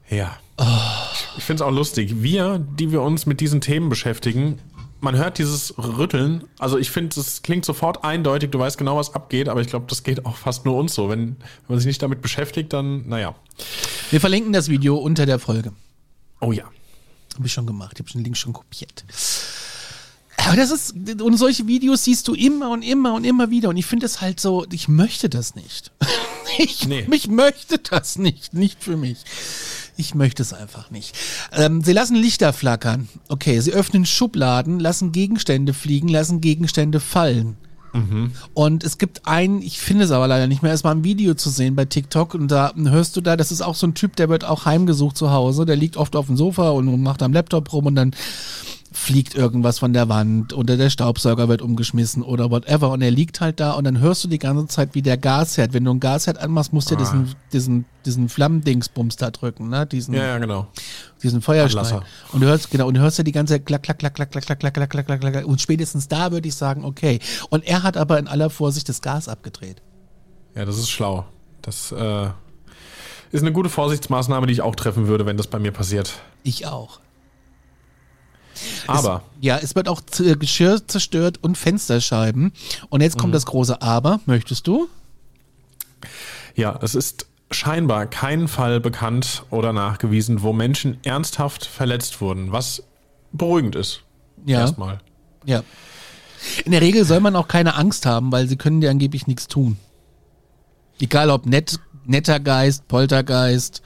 Ja. 0.09 0.37
Ich 1.37 1.43
finde 1.43 1.63
es 1.63 1.67
auch 1.67 1.73
lustig. 1.73 2.23
Wir, 2.23 2.59
die 2.59 2.93
wir 2.93 3.01
uns 3.01 3.25
mit 3.25 3.41
diesen 3.41 3.59
Themen 3.59 3.89
beschäftigen, 3.89 4.59
man 4.99 5.15
hört 5.15 5.37
dieses 5.37 5.77
Rütteln. 5.77 6.43
Also 6.59 6.77
ich 6.77 6.91
finde, 6.91 7.19
es 7.19 7.41
klingt 7.41 7.65
sofort 7.65 8.03
eindeutig, 8.03 8.51
du 8.51 8.59
weißt 8.59 8.77
genau, 8.77 8.97
was 8.97 9.13
abgeht, 9.13 9.49
aber 9.49 9.61
ich 9.61 9.67
glaube, 9.67 9.85
das 9.87 10.03
geht 10.03 10.25
auch 10.25 10.35
fast 10.35 10.65
nur 10.65 10.75
uns 10.75 10.93
so. 10.93 11.09
Wenn, 11.09 11.19
wenn 11.37 11.37
man 11.67 11.77
sich 11.79 11.87
nicht 11.87 12.01
damit 12.01 12.21
beschäftigt, 12.21 12.73
dann, 12.73 13.07
naja. 13.07 13.35
Wir 14.09 14.19
verlinken 14.19 14.53
das 14.53 14.69
Video 14.69 14.97
unter 14.97 15.25
der 15.25 15.39
Folge. 15.39 15.73
Oh 16.41 16.51
ja. 16.51 16.65
Habe 17.35 17.45
ich 17.45 17.53
schon 17.53 17.67
gemacht. 17.67 17.93
Ich 17.95 17.99
habe 17.99 18.11
den 18.11 18.23
Link 18.23 18.37
schon 18.37 18.53
kopiert. 18.53 19.05
Aber 20.45 20.55
das 20.55 20.71
ist, 20.71 20.93
und 21.21 21.37
solche 21.37 21.67
Videos 21.67 22.03
siehst 22.05 22.27
du 22.27 22.33
immer 22.33 22.69
und 22.71 22.81
immer 22.81 23.13
und 23.13 23.25
immer 23.25 23.49
wieder. 23.49 23.69
Und 23.69 23.77
ich 23.77 23.85
finde 23.85 24.05
es 24.05 24.21
halt 24.21 24.39
so, 24.39 24.65
ich 24.71 24.87
möchte 24.87 25.29
das 25.29 25.55
nicht. 25.55 25.91
Ich, 26.59 26.87
Nee. 26.87 27.05
ich 27.11 27.27
möchte 27.27 27.77
das 27.77 28.17
nicht. 28.17 28.55
Nicht 28.55 28.83
für 28.83 28.97
mich. 28.97 29.19
Ich 29.97 30.15
möchte 30.15 30.41
es 30.41 30.53
einfach 30.53 30.91
nicht. 30.91 31.17
Ähm, 31.51 31.81
sie 31.83 31.93
lassen 31.93 32.15
Lichter 32.15 32.53
flackern. 32.53 33.09
Okay, 33.27 33.59
sie 33.59 33.73
öffnen 33.73 34.05
Schubladen, 34.05 34.79
lassen 34.79 35.11
Gegenstände 35.11 35.73
fliegen, 35.73 36.07
lassen 36.07 36.39
Gegenstände 36.39 36.99
fallen. 36.99 37.57
Und 38.53 38.83
es 38.83 38.97
gibt 38.97 39.25
ein, 39.25 39.61
ich 39.61 39.79
finde 39.79 40.03
es 40.03 40.11
aber 40.11 40.27
leider 40.27 40.47
nicht 40.47 40.61
mehr, 40.61 40.73
es 40.73 40.83
war 40.83 40.93
ein 40.93 41.03
Video 41.03 41.33
zu 41.33 41.49
sehen 41.49 41.75
bei 41.75 41.85
TikTok 41.85 42.35
und 42.35 42.49
da 42.49 42.71
hörst 42.75 43.15
du 43.15 43.21
da, 43.21 43.35
das 43.35 43.51
ist 43.51 43.61
auch 43.61 43.75
so 43.75 43.87
ein 43.87 43.95
Typ, 43.95 44.15
der 44.15 44.29
wird 44.29 44.45
auch 44.45 44.65
heimgesucht 44.65 45.17
zu 45.17 45.31
Hause, 45.31 45.65
der 45.65 45.75
liegt 45.77 45.97
oft 45.97 46.15
auf 46.15 46.27
dem 46.27 46.37
Sofa 46.37 46.69
und 46.69 47.01
macht 47.01 47.23
am 47.23 47.33
Laptop 47.33 47.73
rum 47.73 47.87
und 47.87 47.95
dann 47.95 48.11
fliegt 48.97 49.35
irgendwas 49.35 49.77
von 49.79 49.93
der 49.93 50.09
Wand 50.09 50.53
oder 50.53 50.75
der 50.75 50.89
Staubsauger 50.89 51.47
wird 51.47 51.61
umgeschmissen 51.61 52.23
oder 52.23 52.49
whatever 52.49 52.89
und 52.89 53.01
er 53.01 53.11
liegt 53.11 53.41
halt 53.41 53.59
da 53.59 53.73
und 53.73 53.83
dann 53.83 53.99
hörst 53.99 54.23
du 54.23 54.27
die 54.27 54.39
ganze 54.39 54.65
Zeit, 54.67 54.95
wie 54.95 55.03
der 55.03 55.17
Gasherd, 55.17 55.73
wenn 55.73 55.85
du 55.85 55.91
einen 55.91 55.99
Gasherd 55.99 56.39
anmachst, 56.39 56.73
musst 56.73 56.89
du 56.89 56.95
ja 56.95 56.99
diesen, 56.99 57.35
diesen, 57.53 57.85
diesen 58.05 58.27
Flammendingsbums 58.27 59.15
da 59.15 59.29
drücken, 59.29 59.69
ne, 59.69 59.85
diesen, 59.85 60.15
Ja, 60.15 60.25
ja, 60.25 60.37
genau. 60.39 60.67
diesen 61.21 61.41
Feuerstein. 61.41 61.85
Anlasser. 61.85 62.03
Und 62.33 62.41
du 62.41 62.47
hörst, 62.47 62.71
genau, 62.71 62.87
und 62.87 62.95
du 62.95 62.99
hörst 62.99 63.19
ja 63.19 63.23
die 63.23 63.31
ganze 63.31 63.53
Zeit 63.53 63.67
klack, 63.67 63.83
klack, 63.83 63.99
klack, 63.99 64.15
klack, 64.15 64.31
klack, 64.31 64.45
klack, 64.45 64.59
klack, 64.59 64.73
klack, 64.73 64.89
klack, 64.89 65.05
klack, 65.05 65.19
klack, 65.21 65.33
klack. 65.33 65.45
Und 65.45 65.61
spätestens 65.61 66.07
da 66.07 66.31
würde 66.31 66.47
ich 66.47 66.55
sagen, 66.55 66.83
okay. 66.83 67.19
Und 67.49 67.65
er 67.65 67.83
hat 67.83 67.97
aber 67.97 68.17
in 68.17 68.27
aller 68.27 68.49
Vorsicht 68.49 68.89
das 68.89 69.01
Gas 69.01 69.29
abgedreht. 69.29 69.81
Ja, 70.55 70.65
das 70.65 70.77
ist 70.79 70.89
schlau. 70.89 71.25
Das 71.61 71.91
äh, 71.91 72.29
ist 73.31 73.41
eine 73.41 73.51
gute 73.51 73.69
Vorsichtsmaßnahme, 73.69 74.47
die 74.47 74.53
ich 74.53 74.61
auch 74.61 74.75
treffen 74.75 75.07
würde, 75.07 75.27
wenn 75.27 75.37
das 75.37 75.47
bei 75.47 75.59
mir 75.59 75.71
passiert. 75.71 76.13
Ich 76.43 76.65
auch. 76.65 76.99
Aber 78.87 79.23
Ja, 79.41 79.57
es 79.57 79.75
wird 79.75 79.87
auch 79.89 80.01
Z- 80.01 80.39
Geschirr 80.39 80.85
zerstört 80.87 81.39
und 81.41 81.57
Fensterscheiben. 81.57 82.51
Und 82.89 83.01
jetzt 83.01 83.17
kommt 83.17 83.33
das 83.35 83.45
große 83.45 83.81
Aber. 83.81 84.19
Möchtest 84.25 84.67
du? 84.67 84.87
ja, 86.55 86.77
es 86.81 86.95
ist 86.95 87.27
scheinbar 87.51 88.07
kein 88.07 88.47
Fall 88.47 88.79
bekannt 88.79 89.43
oder 89.51 89.73
nachgewiesen, 89.73 90.41
wo 90.41 90.53
Menschen 90.53 90.97
ernsthaft 91.03 91.65
verletzt 91.65 92.19
wurden, 92.19 92.51
was 92.51 92.83
beruhigend 93.31 93.75
ist. 93.75 94.01
Ja. 94.45 94.61
Erstmal. 94.61 94.99
Ja. 95.45 95.63
In 96.65 96.71
der 96.71 96.81
Regel 96.81 97.05
soll 97.05 97.19
man 97.19 97.35
auch 97.35 97.47
keine 97.47 97.75
Angst 97.75 98.05
haben, 98.05 98.31
weil 98.31 98.47
sie 98.47 98.57
können 98.57 98.81
dir 98.81 98.89
angeblich 98.89 99.27
nichts 99.27 99.47
tun. 99.47 99.77
Egal 100.99 101.29
ob 101.29 101.45
nett, 101.45 101.79
netter 102.05 102.39
Geist, 102.39 102.87
Poltergeist, 102.87 103.81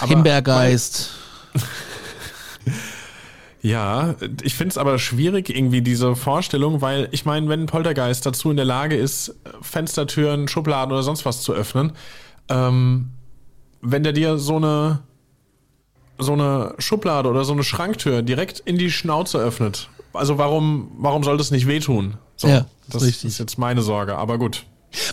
Aber- 0.00 0.08
Himbeergeist. 0.08 1.10
Ja, 3.60 4.14
ich 4.42 4.54
finde 4.54 4.70
es 4.70 4.78
aber 4.78 4.98
schwierig, 5.00 5.50
irgendwie 5.50 5.82
diese 5.82 6.14
Vorstellung, 6.14 6.80
weil 6.80 7.08
ich 7.10 7.24
meine, 7.24 7.48
wenn 7.48 7.62
ein 7.62 7.66
Poltergeist 7.66 8.24
dazu 8.24 8.50
in 8.50 8.56
der 8.56 8.64
Lage 8.64 8.96
ist, 8.96 9.34
Fenstertüren, 9.62 10.46
Schubladen 10.46 10.92
oder 10.92 11.02
sonst 11.02 11.24
was 11.26 11.42
zu 11.42 11.52
öffnen, 11.52 11.92
ähm, 12.48 13.10
wenn 13.80 14.04
der 14.04 14.12
dir 14.12 14.38
so 14.38 14.56
eine 14.56 15.00
so 16.20 16.32
eine 16.32 16.74
Schublade 16.78 17.28
oder 17.28 17.44
so 17.44 17.52
eine 17.52 17.62
Schranktür 17.62 18.22
direkt 18.22 18.58
in 18.60 18.76
die 18.76 18.90
Schnauze 18.90 19.38
öffnet, 19.38 19.88
also 20.12 20.38
warum 20.38 20.90
warum 20.98 21.22
soll 21.24 21.36
das 21.36 21.50
nicht 21.50 21.66
wehtun? 21.66 22.16
So, 22.36 22.48
Ja, 22.48 22.66
das 22.88 23.02
richtig. 23.02 23.24
ist 23.30 23.38
jetzt 23.38 23.58
meine 23.58 23.82
Sorge, 23.82 24.16
aber 24.16 24.38
gut. 24.38 24.64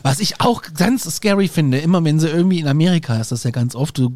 Was 0.03 0.19
ich 0.19 0.39
auch 0.41 0.61
ganz 0.77 1.03
scary 1.03 1.47
finde, 1.47 1.79
immer 1.79 2.03
wenn 2.03 2.19
sie 2.19 2.29
irgendwie 2.29 2.59
in 2.59 2.67
Amerika 2.67 3.19
ist 3.19 3.31
das 3.31 3.43
ja 3.43 3.51
ganz 3.51 3.75
oft, 3.75 3.97
du, 3.97 4.09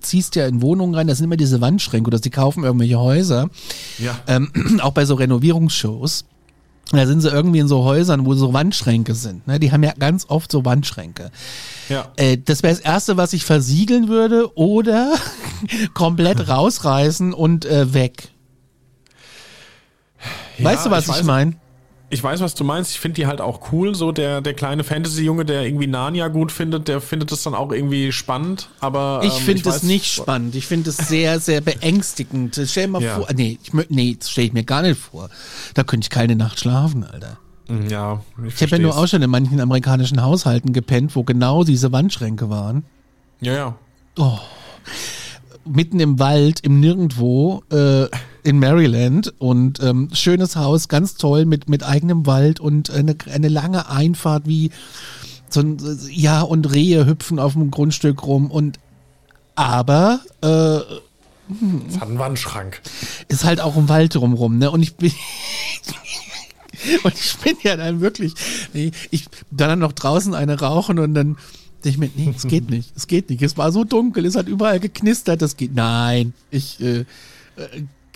ziehst 0.00 0.34
ja 0.36 0.46
in 0.46 0.62
Wohnungen 0.62 0.94
rein, 0.94 1.06
das 1.06 1.18
sind 1.18 1.24
immer 1.26 1.36
diese 1.36 1.60
Wandschränke 1.60 2.08
oder 2.08 2.18
sie 2.18 2.30
kaufen 2.30 2.64
irgendwelche 2.64 2.98
Häuser, 2.98 3.48
Ja. 3.98 4.18
ähm, 4.26 4.50
auch 4.82 4.92
bei 4.92 5.04
so 5.04 5.14
Renovierungsshows. 5.14 6.24
Und 6.92 6.98
Da 6.98 7.06
sind 7.06 7.20
sie 7.20 7.28
irgendwie 7.30 7.58
in 7.58 7.66
so 7.66 7.82
Häusern, 7.82 8.26
wo 8.26 8.34
so 8.34 8.52
Wandschränke 8.52 9.14
sind. 9.16 9.44
Ne? 9.48 9.58
Die 9.58 9.72
haben 9.72 9.82
ja 9.82 9.92
ganz 9.98 10.26
oft 10.28 10.52
so 10.52 10.64
Wandschränke. 10.64 11.32
Ja. 11.88 12.06
Äh, 12.16 12.38
das 12.38 12.62
wäre 12.62 12.72
das 12.74 12.80
Erste, 12.82 13.16
was 13.16 13.32
ich 13.32 13.44
versiegeln 13.44 14.06
würde 14.08 14.56
oder 14.56 15.12
komplett 15.94 16.48
rausreißen 16.48 17.32
und 17.34 17.64
äh, 17.64 17.92
weg. 17.92 18.28
weißt 20.58 20.86
du, 20.86 20.90
Ja, 20.90 20.96
was 20.96 21.08
ich, 21.08 21.14
weiß- 21.14 21.22
meine? 21.24 21.56
Ich 22.08 22.22
weiß, 22.22 22.40
was 22.40 22.54
du 22.54 22.62
meinst. 22.62 22.92
Ich 22.92 23.00
finde 23.00 23.16
die 23.16 23.26
halt 23.26 23.40
auch 23.40 23.72
cool. 23.72 23.94
So 23.96 24.12
der, 24.12 24.40
der 24.40 24.54
kleine 24.54 24.84
Fantasy-Junge, 24.84 25.44
der 25.44 25.64
irgendwie 25.64 25.88
Narnia 25.88 26.28
gut 26.28 26.52
findet, 26.52 26.86
der 26.86 27.00
findet 27.00 27.32
es 27.32 27.42
dann 27.42 27.54
auch 27.54 27.72
irgendwie 27.72 28.12
spannend. 28.12 28.68
Aber 28.80 29.22
Ich 29.24 29.38
ähm, 29.38 29.44
finde 29.44 29.68
es 29.70 29.82
nicht 29.82 30.06
spannend. 30.12 30.54
Ich 30.54 30.66
finde 30.66 30.90
es 30.90 30.96
sehr, 30.98 31.40
sehr 31.40 31.60
beängstigend. 31.60 32.60
Stell 32.64 32.86
dir 32.86 32.92
mal 32.92 33.02
Ja. 33.02 33.16
vor, 33.16 33.26
nee, 33.34 33.58
ich, 33.62 33.72
nee, 33.88 34.16
das 34.18 34.30
stelle 34.30 34.46
ich 34.46 34.52
mir 34.52 34.62
gar 34.64 34.82
nicht 34.82 35.00
vor. 35.00 35.30
Da 35.74 35.82
könnte 35.82 36.04
ich 36.04 36.10
keine 36.10 36.36
Nacht 36.36 36.60
schlafen, 36.60 37.02
Alter. 37.02 37.38
Ja, 37.88 38.22
ich, 38.46 38.54
Ich 38.54 38.62
habe 38.62 38.76
ja 38.76 38.78
nur 38.82 38.96
auch 38.96 39.08
schon 39.08 39.22
in 39.22 39.30
manchen 39.30 39.60
amerikanischen 39.60 40.22
Haushalten 40.22 40.72
gepennt, 40.72 41.16
wo 41.16 41.24
genau 41.24 41.64
diese 41.64 41.90
Wandschränke 41.90 42.48
waren. 42.48 42.84
Ja, 43.40 43.74
ja. 44.16 44.40
Mitten 45.64 45.98
im 45.98 46.20
Wald, 46.20 46.60
im 46.60 46.78
Nirgendwo, 46.78 47.64
äh, 47.72 48.06
in 48.46 48.60
Maryland. 48.60 49.34
Und 49.38 49.82
ähm, 49.82 50.08
schönes 50.12 50.56
Haus, 50.56 50.88
ganz 50.88 51.16
toll, 51.16 51.44
mit, 51.44 51.68
mit 51.68 51.82
eigenem 51.82 52.26
Wald 52.26 52.60
und 52.60 52.90
eine, 52.90 53.16
eine 53.32 53.48
lange 53.48 53.90
Einfahrt 53.90 54.46
wie 54.46 54.70
so 55.48 55.60
ein, 55.60 55.78
ja, 56.10 56.42
und 56.42 56.72
Rehe 56.72 57.06
hüpfen 57.06 57.38
auf 57.38 57.54
dem 57.54 57.70
Grundstück 57.70 58.24
rum. 58.24 58.50
Und 58.50 58.78
aber 59.56 60.20
äh, 60.42 60.46
Es 61.88 61.96
hat 62.00 62.08
einen 62.08 62.18
Wandschrank. 62.18 62.80
ist 63.28 63.44
halt 63.44 63.60
auch 63.60 63.76
im 63.76 63.88
Wald 63.88 64.14
drumrum, 64.14 64.58
ne? 64.58 64.70
Und 64.70 64.82
ich 64.82 64.94
bin. 64.94 65.10
und 67.02 67.14
ich 67.14 67.36
bin 67.38 67.56
ja 67.62 67.76
dann 67.76 68.00
wirklich. 68.00 68.34
nee, 68.72 68.92
Ich 69.10 69.26
dann 69.50 69.80
noch 69.80 69.92
draußen 69.92 70.34
eine 70.34 70.60
rauchen 70.60 71.00
und 71.00 71.14
dann 71.14 71.36
denke 71.84 71.88
ich 71.88 71.98
mir, 71.98 72.10
nee, 72.14 72.34
es 72.36 72.46
geht 72.46 72.70
nicht. 72.70 72.92
Es 72.96 73.06
geht 73.08 73.28
nicht. 73.30 73.42
Es 73.42 73.56
war 73.56 73.72
so 73.72 73.82
dunkel, 73.82 74.24
es 74.24 74.36
hat 74.36 74.46
überall 74.46 74.78
geknistert, 74.78 75.42
das 75.42 75.56
geht. 75.56 75.74
Nein, 75.74 76.32
ich 76.50 76.80
äh, 76.80 77.00
äh, 77.00 77.04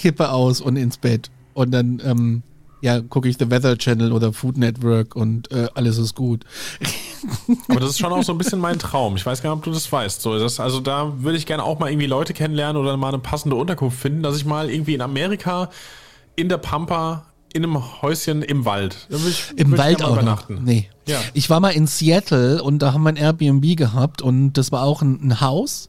kippe 0.01 0.31
aus 0.31 0.61
und 0.61 0.77
ins 0.77 0.97
Bett. 0.97 1.31
Und 1.55 1.73
dann, 1.73 2.01
ähm, 2.05 2.43
ja, 2.81 3.01
gucke 3.01 3.29
ich 3.29 3.37
The 3.39 3.51
Weather 3.51 3.77
Channel 3.77 4.13
oder 4.13 4.33
Food 4.33 4.57
Network 4.57 5.15
und 5.15 5.53
äh, 5.53 5.69
alles 5.75 5.99
ist 5.99 6.15
gut. 6.15 6.45
Aber 7.69 7.81
das 7.81 7.91
ist 7.91 7.99
schon 7.99 8.13
auch 8.13 8.23
so 8.23 8.33
ein 8.33 8.39
bisschen 8.39 8.59
mein 8.59 8.79
Traum. 8.79 9.17
Ich 9.17 9.27
weiß 9.27 9.43
gar 9.43 9.51
nicht, 9.51 9.59
ob 9.59 9.65
du 9.65 9.71
das 9.71 9.91
weißt. 9.93 10.23
So, 10.23 10.39
das, 10.39 10.59
also 10.59 10.81
da 10.81 11.13
würde 11.19 11.37
ich 11.37 11.45
gerne 11.45 11.63
auch 11.63 11.79
mal 11.79 11.91
irgendwie 11.91 12.07
Leute 12.07 12.33
kennenlernen 12.33 12.81
oder 12.81 12.97
mal 12.97 13.09
eine 13.09 13.19
passende 13.19 13.57
Unterkunft 13.57 14.01
finden, 14.01 14.23
dass 14.23 14.37
ich 14.37 14.47
mal 14.47 14.71
irgendwie 14.71 14.95
in 14.95 15.03
Amerika 15.03 15.69
in 16.37 16.49
der 16.49 16.59
Pampa 16.59 17.27
in 17.53 17.65
einem 17.65 18.03
Häuschen 18.03 18.43
im 18.43 18.65
Wald. 18.65 19.09
Ich, 19.11 19.53
Im 19.57 19.77
Wald 19.77 20.03
auch 20.03 20.13
übernachten. 20.13 20.55
Noch. 20.55 20.63
Nee. 20.63 20.89
Ja. 21.07 21.19
Ich 21.35 21.51
war 21.51 21.61
mal 21.61 21.71
in 21.71 21.87
Seattle 21.87 22.63
und 22.63 22.79
da 22.79 22.93
haben 22.93 23.03
wir 23.03 23.11
ein 23.11 23.17
Airbnb 23.17 23.77
gehabt 23.77 24.23
und 24.23 24.53
das 24.53 24.71
war 24.71 24.85
auch 24.85 25.03
ein, 25.03 25.21
ein 25.21 25.41
Haus. 25.41 25.89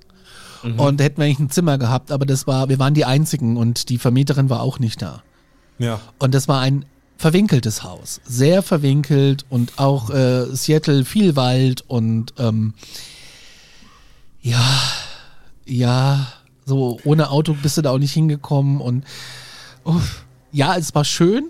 Mhm. 0.63 0.79
Und 0.79 0.99
da 0.99 1.03
hätten 1.03 1.17
wir 1.17 1.25
eigentlich 1.25 1.39
ein 1.39 1.49
Zimmer 1.49 1.77
gehabt, 1.77 2.11
aber 2.11 2.25
das 2.25 2.47
war, 2.47 2.69
wir 2.69 2.79
waren 2.79 2.93
die 2.93 3.05
einzigen 3.05 3.57
und 3.57 3.89
die 3.89 3.97
Vermieterin 3.97 4.49
war 4.49 4.61
auch 4.61 4.79
nicht 4.79 5.01
da. 5.01 5.23
Ja. 5.79 5.99
Und 6.19 6.33
das 6.33 6.47
war 6.47 6.61
ein 6.61 6.85
verwinkeltes 7.17 7.83
Haus. 7.83 8.21
Sehr 8.25 8.61
verwinkelt 8.61 9.45
und 9.49 9.77
auch 9.77 10.09
äh, 10.09 10.45
Seattle 10.55 11.05
viel 11.05 11.35
Wald 11.35 11.83
und 11.87 12.33
ähm, 12.37 12.73
ja, 14.41 14.65
ja, 15.65 16.27
so 16.65 16.99
ohne 17.03 17.29
Auto 17.29 17.55
bist 17.61 17.77
du 17.77 17.81
da 17.81 17.91
auch 17.91 17.99
nicht 17.99 18.13
hingekommen 18.13 18.81
und 18.81 19.05
uff, 19.83 20.25
ja, 20.51 20.75
es 20.75 20.93
war 20.95 21.05
schön. 21.05 21.49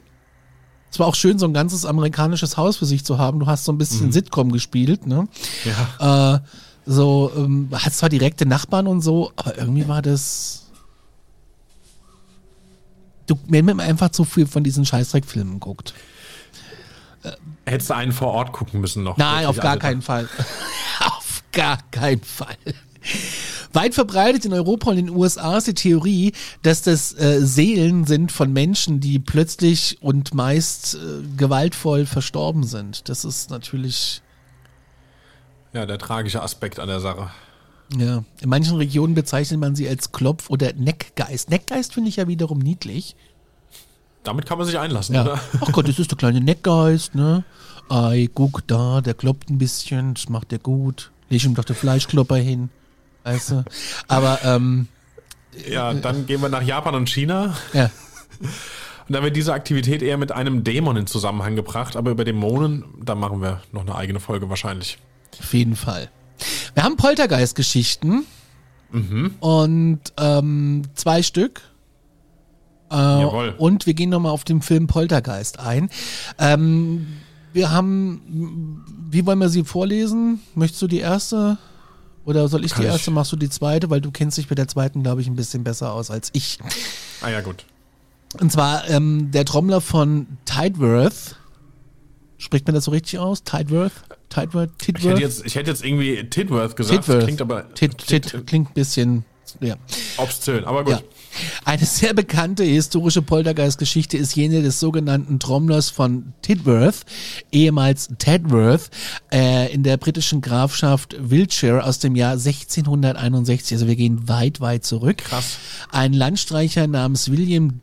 Es 0.92 1.00
war 1.00 1.08
auch 1.08 1.16
schön, 1.16 1.40
so 1.40 1.46
ein 1.46 1.54
ganzes 1.54 1.86
amerikanisches 1.86 2.58
Haus 2.58 2.76
für 2.76 2.86
sich 2.86 3.06
zu 3.06 3.18
haben. 3.18 3.40
Du 3.40 3.48
hast 3.48 3.64
so 3.64 3.72
ein 3.72 3.78
bisschen 3.78 4.08
mhm. 4.08 4.12
Sitcom 4.12 4.52
gespielt, 4.52 5.08
ne? 5.08 5.28
Ja. 5.64 6.36
Äh, 6.36 6.40
so, 6.86 7.32
ähm, 7.36 7.70
hat 7.72 7.94
zwar 7.94 8.10
direkte 8.10 8.46
Nachbarn 8.46 8.88
und 8.88 9.02
so, 9.02 9.32
aber 9.36 9.58
irgendwie 9.58 9.88
war 9.88 10.02
das. 10.02 10.70
Du, 13.28 13.38
wenn 13.48 13.66
man 13.66 13.80
einfach 13.80 14.10
zu 14.10 14.26
viel 14.26 14.48
von 14.48 14.64
diesen 14.64 14.86
Scheißdreckfilmen 14.86 15.60
guckt. 15.60 15.94
Hättest 17.66 17.92
du 17.92 17.96
einen 17.96 18.12
vor 18.12 18.30
Ort 18.30 18.52
gucken 18.52 18.82
müssen 18.82 19.04
noch? 19.04 19.18
Nein, 19.18 19.46
auf 19.46 19.60
gar 19.60 19.78
keinen 19.78 20.02
Fall. 20.02 20.28
auf 21.00 21.44
gar 21.52 21.78
keinen 21.92 22.24
Fall. 22.24 22.58
Weit 23.74 23.94
verbreitet 23.94 24.46
in 24.46 24.54
Europa 24.54 24.90
und 24.92 24.98
in 24.98 25.08
den 25.08 25.16
USA 25.16 25.58
ist 25.58 25.68
die 25.68 25.74
Theorie, 25.74 26.34
dass 26.62 26.82
das 26.82 27.14
äh, 27.14 27.40
Seelen 27.46 28.06
sind 28.06 28.32
von 28.32 28.52
Menschen, 28.52 29.00
die 29.00 29.20
plötzlich 29.20 29.98
und 30.02 30.34
meist 30.34 30.96
äh, 30.96 30.98
gewaltvoll 31.38 32.06
verstorben 32.06 32.64
sind. 32.64 33.08
Das 33.08 33.24
ist 33.24 33.50
natürlich. 33.50 34.22
Ja, 35.74 35.86
der 35.86 35.98
tragische 35.98 36.42
Aspekt 36.42 36.80
an 36.80 36.88
der 36.88 37.00
Sache. 37.00 37.30
Ja, 37.98 38.24
in 38.40 38.50
manchen 38.50 38.78
Regionen 38.78 39.16
bezeichnet 39.16 39.60
man 39.60 39.76
sie 39.76 39.88
als 39.88 40.12
Klopf- 40.12 40.50
oder 40.50 40.74
Neckgeist. 40.74 41.50
Neckgeist 41.50 41.94
finde 41.94 42.10
ich 42.10 42.18
ja 42.18 42.28
wiederum 42.28 42.60
niedlich. 42.60 43.16
Damit 44.24 44.46
kann 44.46 44.58
man 44.58 44.68
sich 44.68 44.78
einlassen, 44.78 45.16
ja. 45.16 45.24
oder? 45.24 45.40
Ach 45.62 45.72
Gott, 45.72 45.88
das 45.88 46.00
ist 46.00 46.12
der 46.12 46.18
kleine 46.18 46.42
Neckgeist, 46.42 47.16
ne? 47.16 47.44
Ei, 47.90 48.30
guck 48.34 48.66
da, 48.68 49.02
der 49.02 49.14
kloppt 49.14 49.50
ein 49.50 49.58
bisschen, 49.58 50.14
das 50.14 50.30
macht 50.30 50.52
der 50.52 50.60
gut. 50.60 51.12
Leg 51.30 51.44
ihm 51.44 51.56
doch 51.56 51.66
den 51.66 51.76
Fleischklopper 51.76 52.38
hin. 52.38 52.70
Weißt 53.24 53.52
du? 53.52 53.66
Aber, 54.08 54.40
ähm, 54.44 54.88
Ja, 55.70 55.94
dann 55.94 56.26
gehen 56.26 56.42
wir 56.42 56.50
nach 56.50 56.62
Japan 56.62 56.96
und 56.96 57.10
China. 57.10 57.56
Ja. 57.74 57.90
Und 59.08 59.16
da 59.16 59.24
wird 59.24 59.36
diese 59.36 59.52
Aktivität 59.52 60.02
eher 60.04 60.18
mit 60.18 60.32
einem 60.32 60.64
Dämon 60.64 60.96
in 60.96 61.06
Zusammenhang 61.06 61.58
gebracht, 61.58 61.98
aber 61.98 62.12
über 62.12 62.24
Dämonen, 62.24 62.86
da 63.04 63.14
machen 63.14 63.42
wir 63.42 63.62
noch 63.74 63.82
eine 63.82 63.96
eigene 63.96 64.22
Folge 64.22 64.50
wahrscheinlich. 64.50 65.00
Auf 65.40 65.54
jeden 65.54 65.76
Fall. 65.76 66.10
Wir 66.74 66.84
haben 66.84 66.98
Poltergeist-Geschichten. 66.98 68.26
Mhm. 68.92 69.36
Und 69.40 70.00
ähm, 70.18 70.84
zwei 70.96 71.24
Stück. 71.24 71.62
Äh, 72.92 72.96
Jawohl. 72.96 73.56
Und 73.58 73.86
wir 73.86 73.94
gehen 73.94 74.10
nochmal 74.10 74.32
auf 74.32 74.44
den 74.44 74.62
Film 74.62 74.88
Poltergeist 74.88 75.60
ein. 75.60 75.90
Ähm, 76.38 77.08
wir 77.54 77.72
haben, 77.72 78.84
wie 79.10 79.26
wollen 79.26 79.40
wir 79.40 79.50
sie 79.50 79.64
vorlesen? 79.64 80.42
Möchtest 80.56 80.82
du 80.82 80.88
die 80.88 81.00
erste? 81.00 81.58
Oder 82.26 82.48
soll 82.48 82.66
ich 82.66 82.74
Kann 82.74 82.82
die 82.82 82.88
erste, 82.88 83.12
ich? 83.12 83.16
machst 83.16 83.32
du 83.32 83.36
die 83.36 83.50
zweite? 83.50 83.90
Weil 83.90 84.02
du 84.02 84.12
kennst 84.12 84.38
dich 84.38 84.50
mit 84.50 84.60
der 84.60 84.68
zweiten, 84.68 85.04
glaube 85.04 85.22
ich, 85.22 85.28
ein 85.28 85.36
bisschen 85.36 85.64
besser 85.64 85.94
aus 85.94 86.12
als 86.12 86.30
ich. 86.34 86.60
Ah 87.22 87.30
ja, 87.30 87.42
gut. 87.42 87.66
Und 88.40 88.52
zwar 88.52 88.90
ähm, 88.90 89.32
der 89.32 89.46
Trommler 89.46 89.82
von 89.82 90.28
Tideworth. 90.46 91.36
Spricht 92.38 92.66
man 92.68 92.76
das 92.76 92.86
so 92.86 92.92
richtig 92.92 93.20
aus? 93.20 93.44
Tideworth? 93.44 93.92
Tideworth? 94.32 94.78
Tidworth? 94.80 95.04
Ich 95.04 95.10
hätte 95.10 95.22
jetzt, 95.22 95.46
ich 95.46 95.56
hätte 95.56 95.70
jetzt 95.70 95.86
irgendwie 95.86 96.24
Tidworth 96.30 96.76
gesagt. 96.76 97.06
Tidworth. 97.06 97.24
Klingt 97.26 97.42
aber... 97.42 97.74
Tid, 97.74 97.98
Tid, 97.98 98.48
klingt 98.48 98.72
ein 98.72 98.74
bisschen... 98.74 99.26
Ja. 99.60 99.76
Obszön, 100.16 100.64
aber 100.64 100.86
gut. 100.86 100.94
Ja. 100.94 101.02
Eine 101.66 101.86
sehr 101.86 102.14
bekannte 102.14 102.64
historische 102.64 103.22
Poltergeist-Geschichte 103.22 104.18
ist 104.18 104.34
jene 104.36 104.62
des 104.62 104.80
sogenannten 104.80 105.40
Trommlers 105.40 105.90
von 105.90 106.34
Tidworth, 106.42 107.02
ehemals 107.52 108.10
Tedworth, 108.18 108.90
äh, 109.32 109.72
in 109.74 109.84
der 109.84 109.98
britischen 109.98 110.40
Grafschaft 110.40 111.16
Wiltshire 111.20 111.84
aus 111.84 112.00
dem 112.00 112.16
Jahr 112.16 112.34
1661. 112.34 113.76
Also 113.76 113.88
wir 113.88 113.98
gehen 113.98 114.30
weit, 114.30 114.62
weit 114.62 114.86
zurück. 114.86 115.18
Krass. 115.18 115.58
Ein 115.92 116.14
Landstreicher 116.14 116.88
namens 116.88 117.30
William 117.30 117.82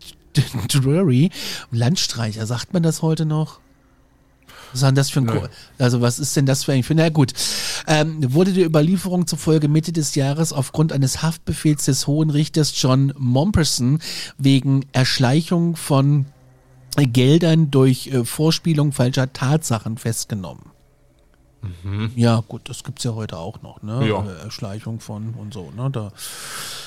Drury, 0.69 1.31
Landstreicher, 1.71 2.47
sagt 2.47 2.73
man 2.73 2.83
das 2.83 3.03
heute 3.03 3.27
noch? 3.27 3.61
Was 4.73 4.83
ist 4.83 4.97
das 4.97 5.11
für 5.11 5.21
ein 5.21 5.27
Ko 5.27 5.49
Also 5.79 6.01
was 6.01 6.19
ist 6.19 6.37
denn 6.37 6.47
das 6.47 6.65
für 6.65 6.73
ein 6.73 6.83
für 6.83 6.95
Na 6.95 7.09
gut. 7.09 7.33
Ähm, 7.87 8.33
wurde 8.33 8.53
die 8.53 8.65
Überlieferung 8.65 9.27
zufolge 9.27 9.69
Mitte 9.69 9.93
des 9.93 10.15
Jahres 10.15 10.53
aufgrund 10.53 10.93
eines 10.93 11.23
Haftbefehls 11.23 11.85
des 11.85 12.07
Hohen 12.07 12.31
Richters 12.31 12.81
John 12.81 13.13
Momperson 13.17 14.01
wegen 14.37 14.85
Erschleichung 14.93 15.77
von 15.77 16.27
Geldern 16.97 17.71
durch 17.71 18.09
äh, 18.09 18.25
Vorspielung 18.25 18.93
falscher 18.93 19.33
Tatsachen 19.33 19.99
festgenommen. 19.99 20.65
Mhm. 21.83 22.13
Ja, 22.15 22.43
gut, 22.47 22.69
das 22.69 22.85
gibt 22.85 22.99
es 22.99 23.05
ja 23.05 23.15
heute 23.15 23.37
auch 23.37 23.63
noch, 23.63 23.83
ne? 23.83 24.09
Ja. 24.09 24.25
Äh, 24.25 24.45
Erschleichung 24.45 25.01
von 25.01 25.35
und 25.35 25.53
so, 25.53 25.73
ne? 25.77 25.91
Da 25.91 26.13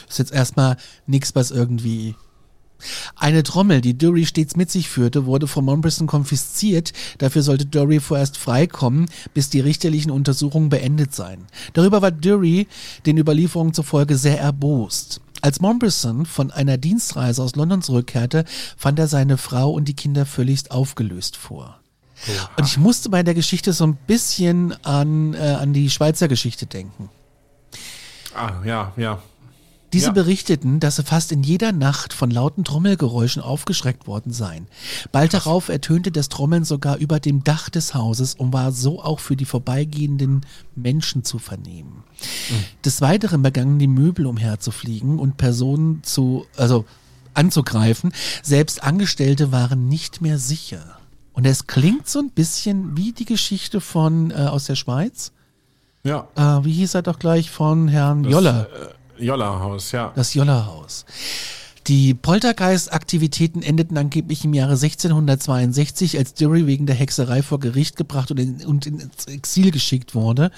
ist 0.07 0.19
jetzt 0.19 0.31
erstmal 0.31 0.77
nichts, 1.07 1.35
was 1.35 1.51
irgendwie 1.51 2.15
eine 3.15 3.43
Trommel, 3.43 3.81
die 3.81 3.97
Dury 3.97 4.25
stets 4.25 4.55
mit 4.55 4.71
sich 4.71 4.89
führte, 4.89 5.25
wurde 5.25 5.47
von 5.47 5.65
Mombrison 5.65 6.07
konfisziert. 6.07 6.93
Dafür 7.17 7.41
sollte 7.41 7.65
Dury 7.65 7.99
vorerst 7.99 8.37
freikommen, 8.37 9.09
bis 9.33 9.49
die 9.49 9.59
richterlichen 9.59 10.11
Untersuchungen 10.11 10.69
beendet 10.69 11.13
seien. 11.13 11.47
Darüber 11.73 12.01
war 12.01 12.11
Dury 12.11 12.67
den 13.05 13.17
Überlieferungen 13.17 13.73
zufolge 13.73 14.17
sehr 14.17 14.39
erbost. 14.39 15.21
Als 15.41 15.59
Mombrison 15.59 16.25
von 16.25 16.51
einer 16.51 16.77
Dienstreise 16.77 17.41
aus 17.41 17.55
London 17.55 17.81
zurückkehrte, 17.81 18.45
fand 18.77 18.99
er 18.99 19.07
seine 19.07 19.37
Frau 19.37 19.71
und 19.71 19.87
die 19.87 19.95
Kinder 19.95 20.25
völlig 20.25 20.69
aufgelöst 20.69 21.35
vor. 21.35 21.79
Oha. 22.27 22.49
Und 22.57 22.67
ich 22.67 22.77
musste 22.77 23.09
bei 23.09 23.23
der 23.23 23.33
Geschichte 23.33 23.73
so 23.73 23.85
ein 23.85 23.95
bisschen 23.95 24.73
an, 24.85 25.33
äh, 25.33 25.39
an 25.39 25.73
die 25.73 25.89
Schweizer 25.89 26.27
Geschichte 26.27 26.67
denken. 26.67 27.09
Ah, 28.35 28.51
ja, 28.63 28.93
ja. 28.95 29.21
Diese 29.93 30.07
ja. 30.07 30.11
berichteten, 30.13 30.79
dass 30.79 30.95
sie 30.95 31.03
fast 31.03 31.31
in 31.31 31.43
jeder 31.43 31.71
Nacht 31.71 32.13
von 32.13 32.31
lauten 32.31 32.63
Trommelgeräuschen 32.63 33.41
aufgeschreckt 33.41 34.07
worden 34.07 34.31
seien. 34.31 34.67
Bald 35.11 35.31
Krass. 35.31 35.43
darauf 35.43 35.69
ertönte 35.69 36.11
das 36.11 36.29
Trommeln 36.29 36.63
sogar 36.63 36.97
über 36.97 37.19
dem 37.19 37.43
Dach 37.43 37.69
des 37.69 37.93
Hauses 37.93 38.35
und 38.35 38.53
war 38.53 38.71
so 38.71 39.03
auch 39.03 39.19
für 39.19 39.35
die 39.35 39.45
vorbeigehenden 39.45 40.45
Menschen 40.75 41.23
zu 41.23 41.39
vernehmen. 41.39 42.03
Mhm. 42.49 42.63
Des 42.85 43.01
Weiteren 43.01 43.41
begannen 43.41 43.79
die 43.79 43.87
Möbel 43.87 44.25
umherzufliegen 44.25 45.19
und 45.19 45.37
Personen 45.37 46.03
zu, 46.03 46.45
also 46.55 46.85
anzugreifen. 47.33 48.13
Selbst 48.43 48.83
Angestellte 48.83 49.51
waren 49.51 49.87
nicht 49.87 50.21
mehr 50.21 50.37
sicher. 50.37 50.97
Und 51.33 51.45
es 51.45 51.67
klingt 51.67 52.07
so 52.07 52.19
ein 52.19 52.29
bisschen 52.29 52.97
wie 52.97 53.13
die 53.13 53.25
Geschichte 53.25 53.81
von 53.81 54.31
äh, 54.31 54.35
aus 54.35 54.65
der 54.65 54.75
Schweiz. 54.75 55.31
Ja. 56.03 56.27
Äh, 56.35 56.65
wie 56.65 56.73
hieß 56.73 56.95
er 56.95 57.03
doch 57.03 57.19
gleich 57.19 57.51
von 57.51 57.87
Herrn 57.87 58.23
das, 58.23 58.31
Joller? 58.31 58.67
Äh 58.69 59.00
Jolla-Haus, 59.21 59.91
ja. 59.91 60.11
Das 60.15 60.33
Jolla-Haus. 60.33 61.05
Die 61.87 62.13
Poltergeist-Aktivitäten 62.13 63.63
endeten 63.63 63.97
angeblich 63.97 64.45
im 64.45 64.53
Jahre 64.53 64.73
1662, 64.73 66.15
als 66.15 66.35
Dury 66.35 66.67
wegen 66.67 66.85
der 66.85 66.95
Hexerei 66.95 67.41
vor 67.41 67.59
Gericht 67.59 67.97
gebracht 67.97 68.29
und, 68.29 68.39
in, 68.39 68.63
und 68.65 68.85
ins 68.85 69.25
Exil 69.25 69.71
geschickt 69.71 70.13
wurde. 70.13 70.51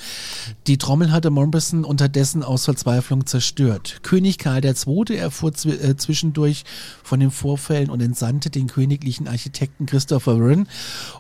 Die 0.68 0.78
Trommel 0.78 1.14
hatte 1.14 1.30
Morbison 1.30 1.86
unterdessen 1.86 2.44
aus 2.44 2.66
Verzweiflung 2.66 3.26
zerstört. 3.26 4.00
König 4.04 4.38
Karl 4.38 4.66
II. 4.66 5.16
erfuhr 5.16 5.54
zw 5.54 5.72
äh, 5.72 5.96
zwischendurch 5.96 6.66
von 7.04 7.22
den 7.22 7.32
Vorfällen 7.32 7.90
und 7.90 8.02
entsandte 8.02 8.50
den 8.50 8.68
königlichen 8.68 9.30
Architekten 9.30 9.86
Christopher 9.86 10.38
Wren 10.40 10.68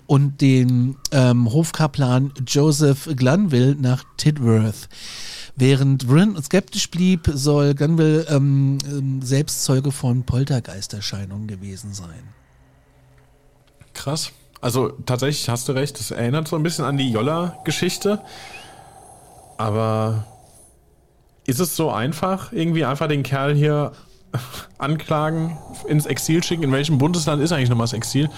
und 0.05 0.41
den 0.41 0.97
ähm, 1.11 1.51
Hofkaplan 1.51 2.33
Joseph 2.45 3.09
Glanville 3.15 3.77
nach 3.79 4.03
Tidworth. 4.17 4.89
Während 5.55 6.07
Bryn 6.07 6.41
skeptisch 6.41 6.89
blieb, 6.89 7.29
soll 7.31 7.75
Gunville 7.75 8.25
ähm, 8.29 8.79
ähm, 8.87 9.21
selbst 9.21 9.63
Zeuge 9.63 9.91
von 9.91 10.23
Poltergeisterscheinungen 10.23 11.47
gewesen 11.47 11.93
sein. 11.93 12.23
Krass. 13.93 14.31
Also 14.61 14.89
tatsächlich 15.05 15.49
hast 15.49 15.67
du 15.67 15.73
recht, 15.73 15.99
das 15.99 16.09
erinnert 16.11 16.47
so 16.47 16.55
ein 16.55 16.63
bisschen 16.63 16.85
an 16.85 16.97
die 16.97 17.11
Jolla-Geschichte. 17.11 18.21
Aber 19.57 20.25
ist 21.45 21.59
es 21.59 21.75
so 21.75 21.91
einfach, 21.91 22.51
irgendwie 22.51 22.85
einfach 22.85 23.07
den 23.07 23.21
Kerl 23.21 23.53
hier 23.53 23.91
anklagen, 24.79 25.57
ins 25.87 26.07
Exil 26.07 26.41
schicken. 26.43 26.63
In 26.63 26.71
welchem 26.71 26.97
Bundesland 26.97 27.43
ist 27.43 27.51
eigentlich 27.51 27.69
nochmal 27.69 27.85
das 27.85 27.93
Exil? 27.93 28.29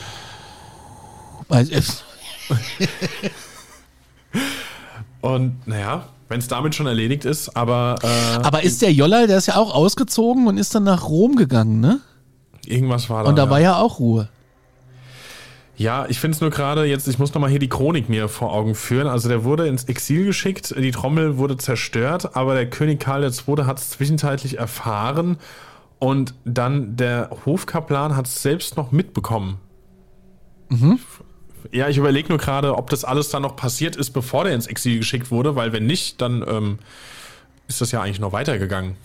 Weil 1.47 1.71
es- 1.71 2.03
Und 5.21 5.65
naja, 5.67 6.09
wenn 6.27 6.39
es 6.39 6.47
damit 6.47 6.75
schon 6.75 6.87
erledigt 6.87 7.25
ist, 7.25 7.55
aber, 7.55 7.95
äh, 8.01 8.43
Aber 8.43 8.63
ist 8.63 8.81
der 8.81 8.91
Jolla, 8.91 9.27
der 9.27 9.37
ist 9.37 9.47
ja 9.47 9.57
auch 9.57 9.73
ausgezogen 9.73 10.47
und 10.47 10.57
ist 10.57 10.73
dann 10.73 10.83
nach 10.83 11.07
Rom 11.07 11.35
gegangen, 11.35 11.79
ne? 11.79 12.01
irgendwas 12.67 13.09
war 13.09 13.23
da. 13.23 13.29
Und 13.29 13.37
da 13.37 13.45
ja. 13.45 13.49
war 13.49 13.59
ja 13.59 13.77
auch 13.77 13.99
Ruhe. 13.99 14.29
Ja, 15.77 16.05
ich 16.07 16.19
finde 16.19 16.35
es 16.35 16.41
nur 16.41 16.51
gerade 16.51 16.85
jetzt, 16.85 17.07
ich 17.07 17.19
muss 17.19 17.33
nochmal 17.33 17.49
hier 17.49 17.59
die 17.59 17.67
Chronik 17.67 18.07
mir 18.07 18.29
vor 18.29 18.53
Augen 18.53 18.75
führen. 18.75 19.07
Also 19.07 19.27
der 19.27 19.43
wurde 19.43 19.67
ins 19.67 19.83
Exil 19.85 20.25
geschickt, 20.25 20.73
die 20.77 20.91
Trommel 20.91 21.37
wurde 21.37 21.57
zerstört, 21.57 22.35
aber 22.35 22.55
der 22.55 22.69
König 22.69 23.01
Karl 23.01 23.23
II. 23.23 23.65
hat 23.65 23.79
es 23.79 23.89
zwischenzeitlich 23.89 24.57
erfahren 24.57 25.37
und 25.99 26.33
dann 26.45 26.95
der 26.95 27.29
Hofkaplan 27.45 28.15
hat 28.15 28.27
es 28.27 28.41
selbst 28.41 28.77
noch 28.77 28.93
mitbekommen. 28.93 29.57
Ja, 31.71 31.89
ich 31.89 31.97
überlege 31.97 32.29
nur 32.29 32.37
gerade, 32.37 32.75
ob 32.77 32.89
das 32.89 33.03
alles 33.03 33.29
dann 33.29 33.41
noch 33.41 33.55
passiert 33.55 33.95
ist, 33.95 34.11
bevor 34.11 34.43
der 34.43 34.53
ins 34.53 34.67
Exil 34.67 34.97
geschickt 34.99 35.31
wurde, 35.31 35.55
weil 35.55 35.71
wenn 35.73 35.85
nicht, 35.85 36.21
dann 36.21 36.43
ähm, 36.47 36.79
ist 37.67 37.81
das 37.81 37.91
ja 37.91 38.01
eigentlich 38.01 38.19
noch 38.19 38.33
weitergegangen. 38.33 38.95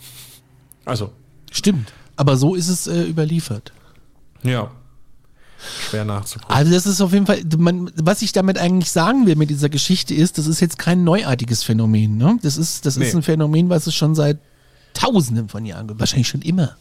Also, 0.85 1.11
Stimmt. 1.51 1.91
Aber 2.15 2.37
so 2.37 2.55
ist 2.55 2.67
es 2.69 2.87
äh, 2.87 3.03
überliefert. 3.03 3.71
ja. 4.43 4.71
Schwer 5.89 6.05
nachzuprüfen. 6.05 6.51
Also 6.55 6.71
das 6.73 6.87
ist 6.87 7.01
auf 7.01 7.13
jeden 7.13 7.27
Fall, 7.27 7.43
man, 7.59 7.91
was 7.95 8.23
ich 8.23 8.31
damit 8.31 8.57
eigentlich 8.57 8.89
sagen 8.89 9.27
will 9.27 9.35
mit 9.35 9.51
dieser 9.51 9.69
Geschichte 9.69 10.15
ist, 10.15 10.39
das 10.39 10.47
ist 10.47 10.59
jetzt 10.59 10.79
kein 10.79 11.03
neuartiges 11.03 11.61
Phänomen. 11.61 12.17
Ne? 12.17 12.39
Das 12.41 12.57
ist, 12.57 12.87
das 12.87 12.97
ist 12.97 13.13
Nee. 13.13 13.19
ein 13.19 13.21
Phänomen, 13.21 13.69
was 13.69 13.85
es 13.85 13.93
schon 13.93 14.15
seit 14.15 14.39
Tausenden 14.95 15.49
von 15.49 15.63
Jahren 15.63 15.87
gibt. 15.87 15.99
Wahrscheinlich 15.99 16.29
schon 16.29 16.41
immer. 16.41 16.77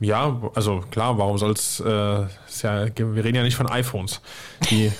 Ja, 0.00 0.40
also 0.54 0.80
klar, 0.90 1.18
warum 1.18 1.36
soll's, 1.36 1.80
äh, 1.80 2.24
ist 2.48 2.62
ja, 2.62 2.86
wir 2.96 3.22
reden 3.22 3.36
ja 3.36 3.42
nicht 3.42 3.56
von 3.56 3.68
iPhones. 3.68 4.20
Die 4.70 4.90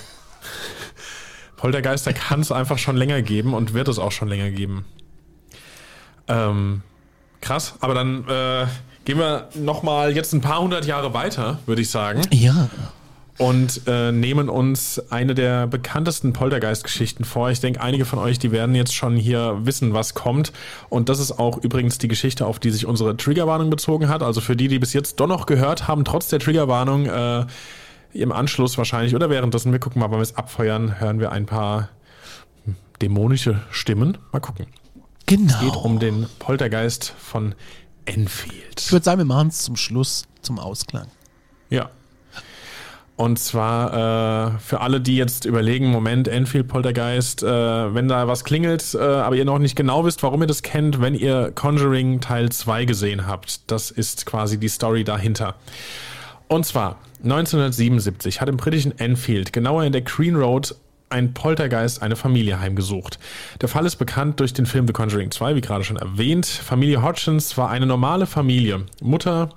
Poltergeister 1.57 2.13
kann 2.13 2.39
es 2.41 2.51
einfach 2.51 2.77
schon 2.77 2.95
länger 2.97 3.21
geben 3.21 3.53
und 3.53 3.73
wird 3.73 3.87
es 3.87 3.97
auch 3.99 4.11
schon 4.11 4.27
länger 4.27 4.51
geben. 4.51 4.85
Ähm, 6.27 6.83
krass, 7.41 7.73
aber 7.81 7.95
dann 7.95 8.27
äh, 8.27 8.67
gehen 9.05 9.17
wir 9.17 9.49
nochmal 9.55 10.15
jetzt 10.15 10.33
ein 10.33 10.41
paar 10.41 10.61
hundert 10.61 10.85
Jahre 10.85 11.13
weiter, 11.13 11.59
würde 11.65 11.81
ich 11.81 11.89
sagen, 11.89 12.21
Ja. 12.31 12.69
Und 13.37 13.81
äh, 13.87 14.11
nehmen 14.11 14.49
uns 14.49 15.01
eine 15.11 15.33
der 15.33 15.67
bekanntesten 15.67 16.33
Poltergeist-Geschichten 16.33 17.23
vor. 17.23 17.49
Ich 17.49 17.59
denke, 17.59 17.81
einige 17.81 18.05
von 18.05 18.19
euch, 18.19 18.39
die 18.39 18.51
werden 18.51 18.75
jetzt 18.75 18.93
schon 18.93 19.15
hier 19.15 19.59
wissen, 19.63 19.93
was 19.93 20.13
kommt. 20.13 20.51
Und 20.89 21.09
das 21.09 21.19
ist 21.19 21.39
auch 21.39 21.57
übrigens 21.57 21.97
die 21.97 22.07
Geschichte, 22.07 22.45
auf 22.45 22.59
die 22.59 22.69
sich 22.71 22.85
unsere 22.85 23.17
Triggerwarnung 23.17 23.69
bezogen 23.69 24.09
hat. 24.09 24.21
Also 24.21 24.41
für 24.41 24.55
die, 24.55 24.67
die 24.67 24.79
bis 24.79 24.93
jetzt 24.93 25.19
doch 25.19 25.27
noch 25.27 25.45
gehört 25.45 25.87
haben, 25.87 26.05
trotz 26.05 26.27
der 26.27 26.39
Triggerwarnung, 26.39 27.05
äh, 27.05 27.45
im 28.13 28.31
Anschluss 28.31 28.77
wahrscheinlich 28.77 29.15
oder 29.15 29.29
währenddessen, 29.29 29.71
wir 29.71 29.79
gucken 29.79 30.01
mal, 30.01 30.11
wann 30.11 30.19
wir 30.19 30.23
es 30.23 30.35
abfeuern, 30.35 30.99
hören 30.99 31.19
wir 31.19 31.31
ein 31.31 31.45
paar 31.45 31.89
dämonische 33.01 33.61
Stimmen. 33.71 34.17
Mal 34.31 34.39
gucken. 34.39 34.67
Genau. 35.25 35.53
Es 35.53 35.59
geht 35.61 35.75
um 35.75 35.99
den 35.99 36.27
Poltergeist 36.39 37.13
von 37.17 37.55
Enfield. 38.05 38.79
ich 38.79 38.91
würde 38.91 39.05
sagen, 39.05 39.19
wir 39.19 39.25
machen 39.25 39.47
es 39.47 39.59
zum 39.59 39.75
Schluss, 39.75 40.25
zum 40.41 40.59
Ausklang. 40.59 41.07
Ja. 41.69 41.89
Und 43.21 43.37
zwar 43.37 44.55
äh, 44.55 44.57
für 44.57 44.81
alle, 44.81 44.99
die 44.99 45.15
jetzt 45.15 45.45
überlegen, 45.45 45.91
Moment, 45.91 46.27
Enfield 46.27 46.67
Poltergeist, 46.67 47.43
äh, 47.43 47.93
wenn 47.93 48.07
da 48.07 48.27
was 48.27 48.43
klingelt, 48.43 48.95
äh, 48.95 48.97
aber 48.97 49.35
ihr 49.35 49.45
noch 49.45 49.59
nicht 49.59 49.75
genau 49.75 50.03
wisst, 50.05 50.23
warum 50.23 50.41
ihr 50.41 50.47
das 50.47 50.63
kennt, 50.63 51.01
wenn 51.01 51.13
ihr 51.13 51.51
Conjuring 51.53 52.19
Teil 52.19 52.49
2 52.49 52.85
gesehen 52.85 53.27
habt. 53.27 53.69
Das 53.69 53.91
ist 53.91 54.25
quasi 54.25 54.59
die 54.59 54.69
Story 54.69 55.03
dahinter. 55.03 55.53
Und 56.47 56.65
zwar 56.65 56.97
1977 57.23 58.41
hat 58.41 58.49
im 58.49 58.57
britischen 58.57 58.97
Enfield, 58.97 59.53
genauer 59.53 59.83
in 59.83 59.91
der 59.91 60.01
Green 60.01 60.35
Road, 60.35 60.73
ein 61.11 61.35
Poltergeist 61.35 62.01
eine 62.01 62.15
Familie 62.15 62.59
heimgesucht. 62.59 63.19
Der 63.61 63.69
Fall 63.69 63.85
ist 63.85 63.97
bekannt 63.97 64.39
durch 64.39 64.53
den 64.53 64.65
Film 64.65 64.87
The 64.87 64.93
Conjuring 64.93 65.29
2, 65.29 65.53
wie 65.53 65.61
gerade 65.61 65.83
schon 65.83 65.97
erwähnt. 65.97 66.47
Familie 66.47 67.03
Hodgins 67.03 67.55
war 67.55 67.69
eine 67.69 67.85
normale 67.85 68.25
Familie. 68.25 68.85
Mutter, 68.99 69.49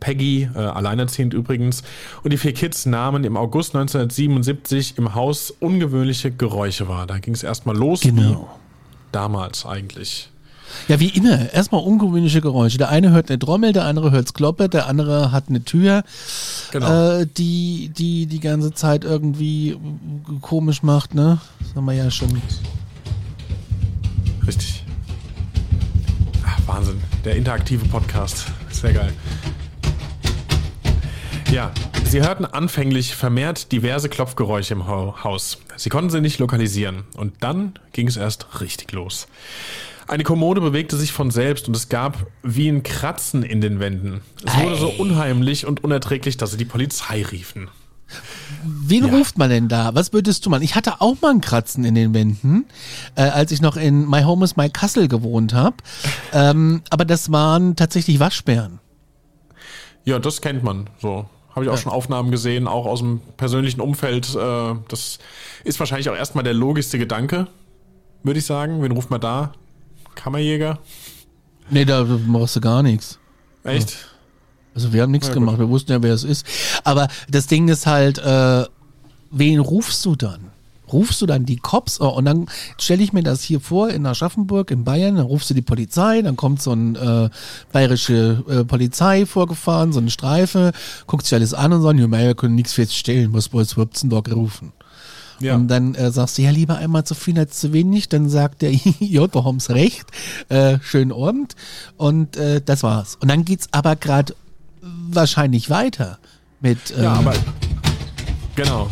Peggy, 0.00 0.48
äh, 0.54 0.58
alleinerziehend 0.58 1.34
übrigens, 1.34 1.82
und 2.22 2.32
die 2.32 2.36
vier 2.36 2.52
Kids 2.52 2.86
nahmen 2.86 3.24
im 3.24 3.36
August 3.36 3.74
1977 3.74 4.98
im 4.98 5.14
Haus 5.14 5.50
ungewöhnliche 5.50 6.30
Geräusche 6.30 6.88
wahr. 6.88 7.06
Da 7.06 7.18
ging 7.18 7.34
es 7.34 7.42
erstmal 7.42 7.76
los, 7.76 8.02
wie 8.04 8.08
Genau. 8.12 8.48
damals 9.12 9.64
eigentlich. 9.66 10.28
Ja, 10.88 10.98
wie 10.98 11.08
immer. 11.08 11.52
Erstmal 11.52 11.82
ungewöhnliche 11.82 12.40
Geräusche. 12.40 12.78
Der 12.78 12.88
eine 12.88 13.10
hört 13.12 13.30
eine 13.30 13.38
Trommel, 13.38 13.72
der 13.72 13.84
andere 13.84 14.10
hört's 14.10 14.34
Kloppe, 14.34 14.68
der 14.68 14.88
andere 14.88 15.30
hat 15.30 15.44
eine 15.48 15.62
Tür, 15.64 16.02
Genau. 16.72 17.20
äh, 17.20 17.26
die, 17.36 17.90
die 17.96 18.26
die 18.26 18.40
ganze 18.40 18.72
Zeit 18.72 19.04
irgendwie 19.04 19.76
komisch 20.40 20.82
macht, 20.82 21.14
ne? 21.14 21.38
Das 21.60 21.76
haben 21.76 21.84
wir 21.84 21.92
ja 21.94 22.10
schon. 22.10 22.40
Richtig. 24.46 24.84
Ach, 26.44 26.58
Wahnsinn. 26.66 27.00
Der 27.24 27.36
interaktive 27.36 27.86
Podcast. 27.86 28.46
Sehr 28.70 28.92
geil. 28.92 29.12
Ja, 31.54 31.70
sie 32.04 32.20
hörten 32.20 32.44
anfänglich 32.44 33.14
vermehrt 33.14 33.70
diverse 33.70 34.08
Klopfgeräusche 34.08 34.74
im 34.74 34.88
Hau- 34.88 35.22
Haus. 35.22 35.58
Sie 35.76 35.88
konnten 35.88 36.10
sie 36.10 36.20
nicht 36.20 36.40
lokalisieren. 36.40 37.04
Und 37.16 37.34
dann 37.44 37.74
ging 37.92 38.08
es 38.08 38.16
erst 38.16 38.60
richtig 38.60 38.90
los. 38.90 39.28
Eine 40.08 40.24
Kommode 40.24 40.60
bewegte 40.60 40.96
sich 40.96 41.12
von 41.12 41.30
selbst 41.30 41.68
und 41.68 41.76
es 41.76 41.88
gab 41.88 42.26
wie 42.42 42.68
ein 42.68 42.82
Kratzen 42.82 43.44
in 43.44 43.60
den 43.60 43.78
Wänden. 43.78 44.20
Es 44.44 44.56
wurde 44.58 44.74
so 44.76 44.88
unheimlich 44.88 45.64
und 45.64 45.84
unerträglich, 45.84 46.36
dass 46.36 46.50
sie 46.50 46.56
die 46.56 46.64
Polizei 46.64 47.22
riefen. 47.22 47.68
Wen 48.64 49.04
ruft 49.04 49.38
man 49.38 49.48
denn 49.48 49.68
da? 49.68 49.94
Was 49.94 50.12
würdest 50.12 50.44
du 50.44 50.50
machen? 50.50 50.64
Ich 50.64 50.74
hatte 50.74 51.00
auch 51.00 51.20
mal 51.22 51.30
ein 51.30 51.40
Kratzen 51.40 51.84
in 51.84 51.94
den 51.94 52.14
Wänden, 52.14 52.64
äh, 53.14 53.22
als 53.22 53.52
ich 53.52 53.62
noch 53.62 53.76
in 53.76 54.10
My 54.10 54.22
Home 54.24 54.44
is 54.44 54.56
My 54.56 54.68
Castle 54.70 55.06
gewohnt 55.06 55.54
habe. 55.54 55.76
Ähm, 56.32 56.82
aber 56.90 57.04
das 57.04 57.30
waren 57.30 57.76
tatsächlich 57.76 58.18
Waschbären. 58.18 58.80
Ja, 60.04 60.18
das 60.18 60.40
kennt 60.42 60.64
man 60.64 60.90
so. 61.00 61.26
Habe 61.54 61.64
ich 61.64 61.70
auch 61.70 61.78
schon 61.78 61.92
Aufnahmen 61.92 62.30
gesehen, 62.30 62.66
auch 62.66 62.84
aus 62.86 62.98
dem 62.98 63.20
persönlichen 63.36 63.80
Umfeld. 63.80 64.34
Äh, 64.34 64.74
das 64.88 65.18
ist 65.62 65.78
wahrscheinlich 65.78 66.08
auch 66.08 66.16
erstmal 66.16 66.42
der 66.42 66.54
logischste 66.54 66.98
Gedanke, 66.98 67.46
würde 68.22 68.40
ich 68.40 68.46
sagen. 68.46 68.82
Wen 68.82 68.90
ruft 68.92 69.10
man 69.10 69.20
da? 69.20 69.52
Kammerjäger? 70.16 70.78
Nee, 71.70 71.84
da 71.84 72.04
machst 72.04 72.56
du 72.56 72.60
gar 72.60 72.82
nichts. 72.82 73.18
Echt? 73.62 73.96
Also 74.74 74.92
wir 74.92 75.02
haben 75.02 75.12
nichts 75.12 75.28
Ja, 75.28 75.34
gemacht, 75.34 75.58
wir 75.58 75.68
wussten 75.68 75.92
ja, 75.92 76.02
wer 76.02 76.12
es 76.12 76.24
ist. 76.24 76.44
Aber 76.82 77.08
das 77.28 77.46
Ding 77.46 77.68
ist 77.68 77.86
halt, 77.86 78.18
äh, 78.18 78.64
wen 79.30 79.60
rufst 79.60 80.04
du 80.04 80.16
dann? 80.16 80.50
Rufst 80.92 81.20
du 81.22 81.26
dann 81.26 81.44
die 81.44 81.56
Cops? 81.56 82.00
Oh, 82.00 82.08
und 82.08 82.24
dann 82.24 82.46
stelle 82.78 83.02
ich 83.02 83.12
mir 83.12 83.22
das 83.22 83.42
hier 83.42 83.60
vor 83.60 83.90
in 83.90 84.06
Aschaffenburg 84.06 84.70
in 84.70 84.84
Bayern, 84.84 85.16
dann 85.16 85.26
rufst 85.26 85.50
du 85.50 85.54
die 85.54 85.62
Polizei, 85.62 86.22
dann 86.22 86.36
kommt 86.36 86.60
so 86.62 86.72
ein 86.72 86.94
äh, 86.96 87.30
bayerische 87.72 88.44
äh, 88.48 88.64
Polizei 88.64 89.26
vorgefahren, 89.26 89.92
so 89.92 90.00
eine 90.00 90.10
Streife, 90.10 90.72
guckt 91.06 91.24
sich 91.24 91.34
alles 91.34 91.54
an 91.54 91.72
und 91.72 91.82
sagt, 91.82 91.98
ja, 91.98 92.10
wir 92.10 92.34
können 92.34 92.54
nichts 92.54 92.74
feststellen, 92.74 93.32
was 93.32 93.46
überhaupt 93.48 94.02
denn 94.02 94.10
da 94.10 94.20
gerufen? 94.20 94.72
Ja. 95.40 95.56
Und 95.56 95.68
dann 95.68 95.94
äh, 95.94 96.10
sagst 96.10 96.38
du, 96.38 96.42
ja, 96.42 96.50
lieber 96.50 96.76
einmal 96.76 97.04
zu 97.04 97.14
viel 97.14 97.38
als 97.38 97.58
zu 97.58 97.72
wenig. 97.72 98.08
Dann 98.08 98.28
sagt 98.28 98.62
der, 98.62 98.72
ja, 99.00 99.26
da 99.26 99.44
haben's 99.44 99.70
recht. 99.70 100.06
Äh, 100.48 100.78
schönen 100.80 101.12
Abend. 101.12 101.54
Und 101.96 102.36
äh, 102.36 102.60
das 102.64 102.82
war's. 102.82 103.16
Und 103.20 103.28
dann 103.28 103.44
geht's 103.44 103.68
aber 103.72 103.96
gerade 103.96 104.34
wahrscheinlich 104.80 105.70
weiter 105.70 106.18
mit. 106.60 106.90
Äh, 106.92 107.02
Ja, 107.02 107.14
aber. 107.14 107.34
Genau. 108.56 108.88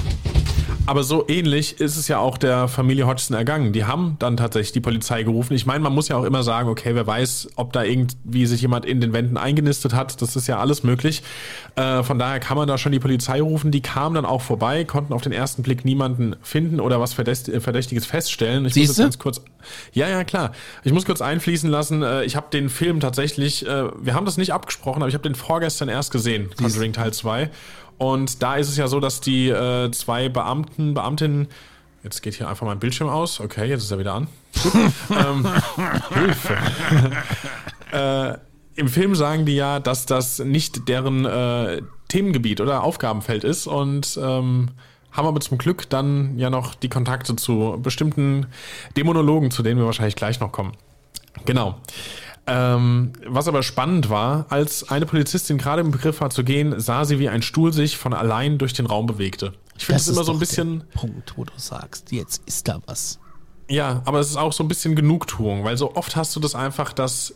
Aber 0.85 1.05
so 1.05 1.25
ähnlich 1.29 1.81
ist 1.81 1.97
es 1.97 2.09
ja 2.09 2.19
auch 2.19 2.37
der 2.37 2.67
Familie 2.67 3.07
Hodgson 3.07 3.37
ergangen. 3.37 3.73
Die 3.73 3.85
haben 3.85 4.17
dann 4.19 4.37
tatsächlich 4.37 4.73
die 4.73 4.81
Polizei 4.81 5.23
gerufen. 5.23 5.55
Ich 5.55 5.65
meine, 5.65 5.79
man 5.79 5.93
muss 5.93 6.09
ja 6.09 6.17
auch 6.17 6.25
immer 6.25 6.43
sagen, 6.43 6.69
okay, 6.69 6.97
wer 6.97 7.07
weiß, 7.07 7.51
ob 7.55 7.73
da 7.73 7.85
irgendwie 7.85 8.47
sich 8.47 8.61
jemand 8.63 8.85
in 8.85 9.01
den 9.01 9.13
Wänden 9.13 9.37
eingenistet 9.37 9.95
hat. 9.95 10.21
Das 10.21 10.35
ist 10.35 10.49
ja 10.49 10.59
alles 10.59 10.83
möglich. 10.83 11.23
Äh, 11.77 12.03
von 12.03 12.19
daher 12.19 12.41
kann 12.41 12.57
man 12.57 12.67
da 12.67 12.79
schon 12.79 12.91
die 12.91 12.99
Polizei 12.99 13.41
rufen. 13.41 13.71
Die 13.71 13.81
kamen 13.81 14.17
dann 14.17 14.25
auch 14.25 14.43
vorbei, 14.43 14.83
konnten 14.83 15.13
auf 15.13 15.23
den 15.23 15.33
ersten 15.33 15.63
Blick 15.63 15.85
niemanden 15.85 16.35
finden 16.43 16.81
oder 16.81 17.01
was 17.01 17.17
äh, 17.17 17.61
Verdächtiges 17.61 18.05
feststellen. 18.05 18.65
Ich 18.67 18.71
muss 18.71 18.75
Siehste? 18.75 19.03
jetzt 19.03 19.07
ganz 19.07 19.19
kurz. 19.21 19.41
Ja, 19.93 20.09
ja, 20.09 20.25
klar. 20.25 20.51
Ich 20.83 20.93
muss 20.93 21.05
kurz 21.05 21.23
einfließen 21.23 21.71
lassen. 21.71 22.03
äh, 22.03 22.25
Ich 22.25 22.35
habe 22.35 22.49
den 22.53 22.69
Film 22.69 22.99
tatsächlich, 22.99 23.65
äh, 23.67 23.85
wir 24.01 24.15
haben 24.15 24.27
das 24.27 24.37
nicht 24.37 24.53
abgesprochen, 24.53 25.03
aber 25.03 25.09
ich 25.09 25.15
habe 25.15 25.23
den 25.23 25.37
vorgestern 25.37 25.89
erst 25.89 26.11
gesehen, 26.11 26.51
Conjuring 26.57 26.93
Teil 26.93 27.13
2. 27.13 27.51
Und 27.99 28.43
da 28.43 28.57
ist 28.57 28.69
es 28.69 28.77
ja 28.77 28.89
so, 28.89 29.01
dass 29.01 29.21
die 29.21 29.49
äh, 29.49 29.91
zwei 29.91 30.29
Beamten, 30.29 30.95
Beamtinnen, 30.95 31.49
jetzt 32.03 32.23
geht 32.23 32.35
hier 32.35 32.49
einfach 32.49 32.67
mein 32.67 32.79
Bildschirm 32.79 33.09
aus. 33.09 33.41
Okay, 33.41 33.67
jetzt 33.67 33.85
ist 33.85 33.91
er 33.91 33.99
wieder 33.99 34.15
an. 34.15 34.29
Ähm, 35.11 35.47
Hilfe. 36.15 36.57
äh, 37.93 38.39
Im 38.79 38.89
Film 38.89 39.15
sagen 39.15 39.45
die 39.45 39.57
ja, 39.57 39.81
dass 39.81 40.07
das 40.07 40.39
nicht 40.39 40.89
deren 40.89 41.25
äh, 41.25 41.83
Themengebiet 42.09 42.61
oder 42.61 42.83
Aufgabenfeld 42.83 43.45
ist 43.45 43.67
und 43.67 44.19
ähm, 44.23 44.71
haben 45.13 45.27
aber 45.27 45.41
zum 45.41 45.59
Glück 45.59 45.89
dann 45.91 46.39
ja 46.39 46.51
noch 46.51 46.75
die 46.75 46.89
Kontakte 46.89 47.37
zu 47.37 47.79
bestimmten 47.83 48.47
Dämonologen, 48.97 49.51
zu 49.51 49.63
denen 49.63 49.79
wir 49.79 49.87
wahrscheinlich 49.87 50.17
gleich 50.17 50.41
noch 50.41 50.53
kommen. 50.53 50.73
Genau. 51.45 51.79
Ähm, 52.47 53.13
was 53.27 53.47
aber 53.47 53.63
spannend 53.63 54.11
war, 54.11 54.47
als 54.49 54.91
eine 54.91 55.07
Polizistin 55.07 55.59
gerade 55.59 55.81
im 55.81 55.93
Begriff 55.93 56.21
war 56.21 56.31
zu 56.31 56.43
gehen, 56.43 56.81
sah 56.81 57.05
sie, 57.05 57.21
wie 57.21 57.29
ein 57.29 57.43
Stuhl 57.43 57.73
sich 57.73 57.97
von 57.97 58.13
allein 58.13 58.59
durch 58.59 58.73
den 58.73 58.87
Raum 58.87 59.07
bewegte. 59.07 59.53
Ich 59.77 59.87
finde 59.87 60.01
es 60.01 60.09
immer 60.09 60.25
so 60.25 60.33
ein 60.33 60.39
bisschen. 60.39 60.85
Punkt, 60.95 61.35
wo 61.37 61.45
du 61.45 61.53
sagst, 61.57 62.11
jetzt 62.11 62.43
ist 62.47 62.67
da 62.67 62.81
was. 62.87 63.21
Ja, 63.69 64.03
aber 64.05 64.19
es 64.19 64.29
ist 64.29 64.37
auch 64.37 64.53
so 64.53 64.65
ein 64.65 64.69
bisschen 64.69 64.97
Genugtuung, 64.97 65.65
weil 65.65 65.77
so 65.77 65.95
oft 65.95 66.17
hast 66.17 66.35
du 66.35 66.41
das 66.41 66.55
einfach, 66.55 66.93
dass 66.93 67.35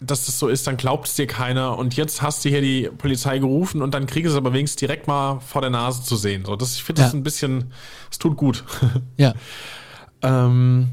dass 0.00 0.26
das 0.26 0.38
so 0.38 0.48
ist, 0.48 0.66
dann 0.66 0.76
glaubt 0.76 1.06
es 1.08 1.14
dir 1.14 1.26
keiner 1.26 1.78
und 1.78 1.96
jetzt 1.96 2.20
hast 2.20 2.44
du 2.44 2.48
hier 2.48 2.60
die 2.60 2.90
Polizei 2.98 3.38
gerufen 3.38 3.80
und 3.80 3.94
dann 3.94 4.06
kriegst 4.06 4.26
du 4.26 4.30
es 4.30 4.36
aber 4.36 4.52
wenigstens 4.52 4.80
direkt 4.80 5.06
mal 5.06 5.40
vor 5.40 5.60
der 5.60 5.70
Nase 5.70 6.02
zu 6.02 6.16
sehen. 6.16 6.44
So, 6.44 6.56
das, 6.56 6.74
ich 6.74 6.84
finde 6.84 7.02
ja. 7.02 7.06
das 7.06 7.14
ein 7.14 7.22
bisschen, 7.22 7.72
es 8.10 8.18
tut 8.18 8.36
gut. 8.36 8.64
Ja. 9.16 9.34
ähm, 10.22 10.90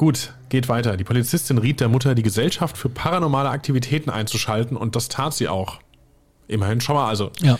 gut, 0.00 0.32
geht 0.48 0.70
weiter. 0.70 0.96
Die 0.96 1.04
Polizistin 1.04 1.58
riet 1.58 1.78
der 1.78 1.90
Mutter, 1.90 2.14
die 2.14 2.22
Gesellschaft 2.22 2.78
für 2.78 2.88
paranormale 2.88 3.50
Aktivitäten 3.50 4.08
einzuschalten 4.08 4.74
und 4.74 4.96
das 4.96 5.10
tat 5.10 5.34
sie 5.34 5.46
auch. 5.46 5.78
Immerhin 6.48 6.80
schon 6.80 6.94
mal, 6.94 7.06
also. 7.06 7.30
Ja. 7.42 7.58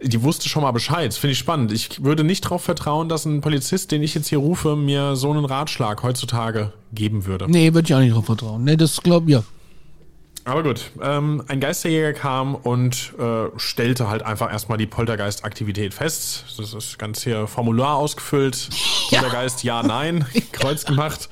Die 0.00 0.22
wusste 0.22 0.48
schon 0.48 0.62
mal 0.62 0.70
Bescheid. 0.70 1.12
Finde 1.12 1.32
ich 1.32 1.38
spannend. 1.38 1.72
Ich 1.72 2.04
würde 2.04 2.22
nicht 2.22 2.44
darauf 2.44 2.62
vertrauen, 2.62 3.08
dass 3.08 3.24
ein 3.24 3.40
Polizist, 3.40 3.90
den 3.90 4.04
ich 4.04 4.14
jetzt 4.14 4.28
hier 4.28 4.38
rufe, 4.38 4.76
mir 4.76 5.16
so 5.16 5.32
einen 5.32 5.44
Ratschlag 5.44 6.04
heutzutage 6.04 6.72
geben 6.92 7.26
würde. 7.26 7.50
Nee, 7.50 7.74
würde 7.74 7.86
ich 7.86 7.94
auch 7.94 7.98
nicht 7.98 8.12
darauf 8.12 8.26
vertrauen. 8.26 8.62
Nee, 8.62 8.76
das 8.76 9.02
glaube 9.02 9.28
ich, 9.28 9.32
ja. 9.32 9.42
Aber 10.44 10.62
gut, 10.62 10.90
ähm, 11.02 11.42
ein 11.48 11.58
Geisterjäger 11.58 12.12
kam 12.12 12.54
und 12.54 13.14
äh, 13.18 13.46
stellte 13.56 14.10
halt 14.10 14.22
einfach 14.22 14.52
erstmal 14.52 14.76
die 14.76 14.86
Poltergeist-Aktivität 14.86 15.94
fest. 15.94 16.44
Das 16.58 16.74
ist 16.74 16.98
ganz 16.98 17.22
hier 17.22 17.46
Formular 17.46 17.96
ausgefüllt. 17.96 18.68
Ja. 19.10 19.20
Poltergeist, 19.20 19.62
ja, 19.64 19.82
nein, 19.82 20.24
Kreuz 20.52 20.86
gemacht. 20.86 21.28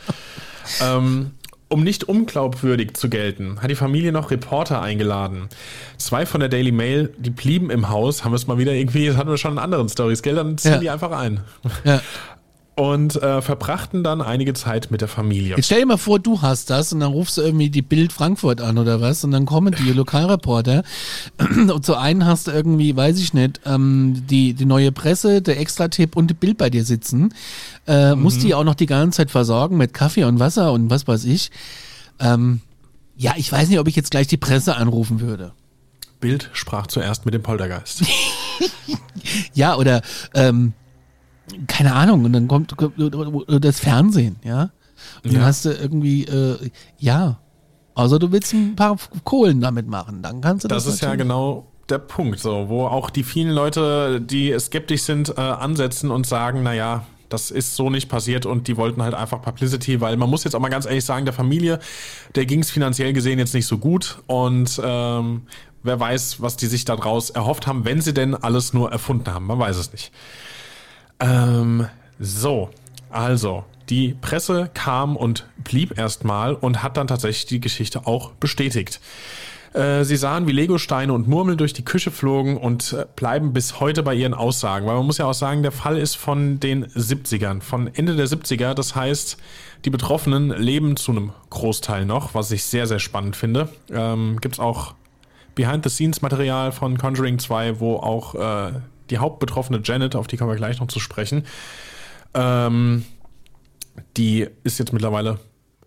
Ähm, 0.82 1.30
um 1.68 1.82
nicht 1.82 2.04
unglaubwürdig 2.04 2.92
zu 2.94 3.08
gelten, 3.08 3.62
hat 3.62 3.70
die 3.70 3.74
Familie 3.74 4.12
noch 4.12 4.30
Reporter 4.30 4.82
eingeladen. 4.82 5.48
Zwei 5.96 6.26
von 6.26 6.40
der 6.40 6.50
Daily 6.50 6.70
Mail, 6.70 7.12
die 7.16 7.30
blieben 7.30 7.70
im 7.70 7.88
Haus, 7.88 8.24
haben 8.24 8.32
wir 8.32 8.36
es 8.36 8.46
mal 8.46 8.58
wieder 8.58 8.72
irgendwie, 8.72 9.06
das 9.06 9.16
hatten 9.16 9.30
wir 9.30 9.38
schon 9.38 9.52
in 9.52 9.58
anderen 9.58 9.88
Stories, 9.88 10.22
gell? 10.22 10.34
Dann 10.34 10.58
ziehen 10.58 10.72
ja. 10.72 10.78
die 10.78 10.90
einfach 10.90 11.12
ein. 11.12 11.40
Ja 11.82 12.02
und 12.74 13.22
äh, 13.22 13.42
verbrachten 13.42 14.02
dann 14.02 14.22
einige 14.22 14.54
Zeit 14.54 14.90
mit 14.90 15.02
der 15.02 15.08
Familie. 15.08 15.56
Jetzt 15.56 15.66
stell 15.66 15.80
dir 15.80 15.86
mal 15.86 15.98
vor, 15.98 16.18
du 16.18 16.40
hast 16.40 16.70
das 16.70 16.92
und 16.92 17.00
dann 17.00 17.12
rufst 17.12 17.36
du 17.36 17.42
irgendwie 17.42 17.68
die 17.68 17.82
Bild 17.82 18.12
Frankfurt 18.12 18.62
an 18.62 18.78
oder 18.78 19.00
was 19.00 19.24
und 19.24 19.30
dann 19.30 19.44
kommen 19.44 19.74
die 19.78 19.92
Lokalreporter 19.92 20.82
und 21.38 21.84
zu 21.84 21.96
einen 21.96 22.24
hast 22.24 22.46
du 22.46 22.50
irgendwie, 22.50 22.96
weiß 22.96 23.18
ich 23.18 23.34
nicht, 23.34 23.60
ähm, 23.66 24.24
die, 24.26 24.54
die 24.54 24.64
neue 24.64 24.90
Presse, 24.90 25.42
der 25.42 25.60
Extra-Tipp 25.60 26.16
und 26.16 26.28
die 26.28 26.34
Bild 26.34 26.56
bei 26.56 26.70
dir 26.70 26.84
sitzen. 26.84 27.34
Äh, 27.86 28.14
mhm. 28.14 28.22
Musst 28.22 28.42
die 28.42 28.54
auch 28.54 28.64
noch 28.64 28.74
die 28.74 28.86
ganze 28.86 29.18
Zeit 29.18 29.30
versorgen 29.30 29.76
mit 29.76 29.92
Kaffee 29.92 30.24
und 30.24 30.38
Wasser 30.38 30.72
und 30.72 30.88
was 30.88 31.06
weiß 31.06 31.24
ich. 31.24 31.50
Ähm, 32.20 32.60
ja, 33.16 33.34
ich 33.36 33.52
weiß 33.52 33.68
nicht, 33.68 33.80
ob 33.80 33.88
ich 33.88 33.96
jetzt 33.96 34.10
gleich 34.10 34.28
die 34.28 34.38
Presse 34.38 34.76
anrufen 34.76 35.20
würde. 35.20 35.52
Bild 36.20 36.48
sprach 36.54 36.86
zuerst 36.86 37.26
mit 37.26 37.34
dem 37.34 37.42
Poltergeist. 37.42 38.04
ja, 39.54 39.76
oder 39.76 40.00
ähm, 40.34 40.72
keine 41.66 41.94
Ahnung, 41.94 42.24
und 42.24 42.32
dann 42.32 42.48
kommt 42.48 42.74
das 43.46 43.80
Fernsehen, 43.80 44.36
ja. 44.44 44.70
Und 45.24 45.32
ja. 45.32 45.38
dann 45.38 45.42
hast 45.44 45.64
du 45.64 45.70
irgendwie, 45.70 46.24
äh, 46.24 46.70
ja, 46.98 47.38
also 47.94 48.18
du 48.18 48.32
willst 48.32 48.52
ein 48.54 48.76
paar 48.76 48.96
Kohlen 49.24 49.60
damit 49.60 49.86
machen, 49.86 50.22
dann 50.22 50.40
kannst 50.40 50.64
du 50.64 50.68
das. 50.68 50.84
Das 50.84 50.94
ist 50.94 51.02
ja 51.02 51.14
genau 51.14 51.66
der 51.88 51.98
Punkt, 51.98 52.40
so, 52.40 52.68
wo 52.68 52.86
auch 52.86 53.10
die 53.10 53.22
vielen 53.22 53.50
Leute, 53.50 54.20
die 54.20 54.56
skeptisch 54.58 55.02
sind, 55.02 55.30
äh, 55.36 55.40
ansetzen 55.40 56.10
und 56.10 56.26
sagen, 56.26 56.62
naja, 56.62 57.04
das 57.28 57.50
ist 57.50 57.76
so 57.76 57.90
nicht 57.90 58.08
passiert 58.08 58.46
und 58.46 58.68
die 58.68 58.76
wollten 58.76 59.02
halt 59.02 59.14
einfach 59.14 59.40
Publicity, 59.40 60.00
weil 60.00 60.16
man 60.16 60.28
muss 60.28 60.44
jetzt 60.44 60.54
auch 60.54 60.60
mal 60.60 60.68
ganz 60.68 60.86
ehrlich 60.86 61.04
sagen, 61.04 61.24
der 61.24 61.34
Familie, 61.34 61.78
der 62.34 62.46
ging 62.46 62.60
es 62.60 62.70
finanziell 62.70 63.12
gesehen 63.12 63.38
jetzt 63.38 63.54
nicht 63.54 63.66
so 63.66 63.78
gut 63.78 64.18
und 64.26 64.80
ähm, 64.84 65.42
wer 65.82 65.98
weiß, 65.98 66.40
was 66.40 66.56
die 66.56 66.66
sich 66.66 66.84
daraus 66.84 67.30
erhofft 67.30 67.66
haben, 67.66 67.84
wenn 67.84 68.00
sie 68.00 68.14
denn 68.14 68.34
alles 68.34 68.72
nur 68.72 68.92
erfunden 68.92 69.32
haben, 69.32 69.46
man 69.46 69.58
weiß 69.58 69.76
es 69.76 69.92
nicht. 69.92 70.12
Ähm, 71.22 71.86
so, 72.18 72.70
also, 73.10 73.64
die 73.88 74.16
Presse 74.20 74.70
kam 74.74 75.16
und 75.16 75.46
blieb 75.62 75.96
erstmal 75.96 76.54
und 76.54 76.82
hat 76.82 76.96
dann 76.96 77.06
tatsächlich 77.06 77.46
die 77.46 77.60
Geschichte 77.60 78.06
auch 78.06 78.32
bestätigt. 78.32 79.00
Äh, 79.72 80.04
sie 80.04 80.16
sahen, 80.16 80.46
wie 80.46 80.52
Legosteine 80.52 81.12
und 81.12 81.28
Murmel 81.28 81.56
durch 81.56 81.72
die 81.72 81.84
Küche 81.84 82.10
flogen 82.10 82.56
und 82.56 82.92
äh, 82.92 83.06
bleiben 83.16 83.52
bis 83.52 83.80
heute 83.80 84.02
bei 84.02 84.14
ihren 84.14 84.34
Aussagen. 84.34 84.86
Weil 84.86 84.96
man 84.96 85.06
muss 85.06 85.18
ja 85.18 85.26
auch 85.26 85.34
sagen, 85.34 85.62
der 85.62 85.72
Fall 85.72 85.96
ist 85.96 86.16
von 86.16 86.60
den 86.60 86.86
70ern, 86.86 87.62
von 87.62 87.86
Ende 87.94 88.16
der 88.16 88.26
70er. 88.26 88.74
Das 88.74 88.94
heißt, 88.94 89.38
die 89.84 89.90
Betroffenen 89.90 90.50
leben 90.50 90.96
zu 90.96 91.12
einem 91.12 91.32
Großteil 91.50 92.04
noch, 92.04 92.34
was 92.34 92.50
ich 92.50 92.64
sehr, 92.64 92.86
sehr 92.86 92.98
spannend 92.98 93.36
finde. 93.36 93.68
Ähm, 93.90 94.38
Gibt 94.40 94.56
es 94.56 94.60
auch 94.60 94.94
Behind-the-Scenes-Material 95.54 96.72
von 96.72 96.98
Conjuring 96.98 97.38
2, 97.38 97.80
wo 97.80 97.96
auch 97.96 98.34
äh, 98.34 98.72
die 99.12 99.18
Hauptbetroffene 99.18 99.80
Janet, 99.84 100.16
auf 100.16 100.26
die 100.26 100.36
kommen 100.36 100.50
wir 100.50 100.56
gleich 100.56 100.80
noch 100.80 100.88
zu 100.88 100.98
sprechen, 100.98 101.44
ähm, 102.34 103.04
die 104.16 104.48
ist 104.64 104.78
jetzt 104.78 104.92
mittlerweile 104.92 105.38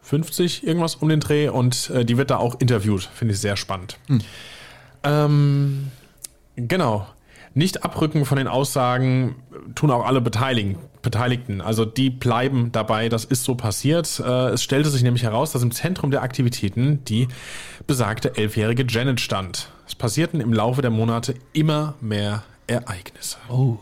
50, 0.02 0.66
irgendwas 0.66 0.96
um 0.96 1.10
den 1.10 1.20
Dreh 1.20 1.50
und 1.50 1.90
äh, 1.90 2.06
die 2.06 2.18
wird 2.18 2.30
da 2.30 2.38
auch 2.38 2.60
interviewt. 2.60 3.10
Finde 3.14 3.34
ich 3.34 3.40
sehr 3.40 3.58
spannend. 3.58 3.98
Hm. 4.08 4.20
Ähm, 5.04 5.92
genau. 6.56 7.08
Nicht 7.56 7.84
abrücken 7.84 8.26
von 8.26 8.38
den 8.38 8.48
Aussagen 8.48 9.36
tun 9.74 9.90
auch 9.90 10.06
alle 10.06 10.22
Beteiligten. 10.22 10.78
Beteiligten. 11.02 11.62
Also 11.62 11.86
die 11.86 12.10
bleiben 12.10 12.72
dabei, 12.72 13.10
das 13.10 13.26
ist 13.26 13.44
so 13.44 13.56
passiert. 13.56 14.20
Äh, 14.20 14.50
es 14.50 14.64
stellte 14.64 14.90
sich 14.90 15.04
nämlich 15.04 15.24
heraus, 15.24 15.52
dass 15.52 15.64
im 15.64 15.72
Zentrum 15.72 16.12
der 16.12 16.22
Aktivitäten 16.22 17.06
die 17.06 17.28
besagte 17.88 18.36
elfjährige 18.36 18.86
Janet 18.88 19.22
stand. 19.22 19.70
Es 19.88 19.96
passierten 19.96 20.42
im 20.42 20.52
Laufe 20.52 20.82
der 20.82 20.92
Monate 20.92 21.36
immer 21.54 21.94
mehr 22.02 22.44
Ereignisse. 22.68 23.38
Oh. 23.50 23.78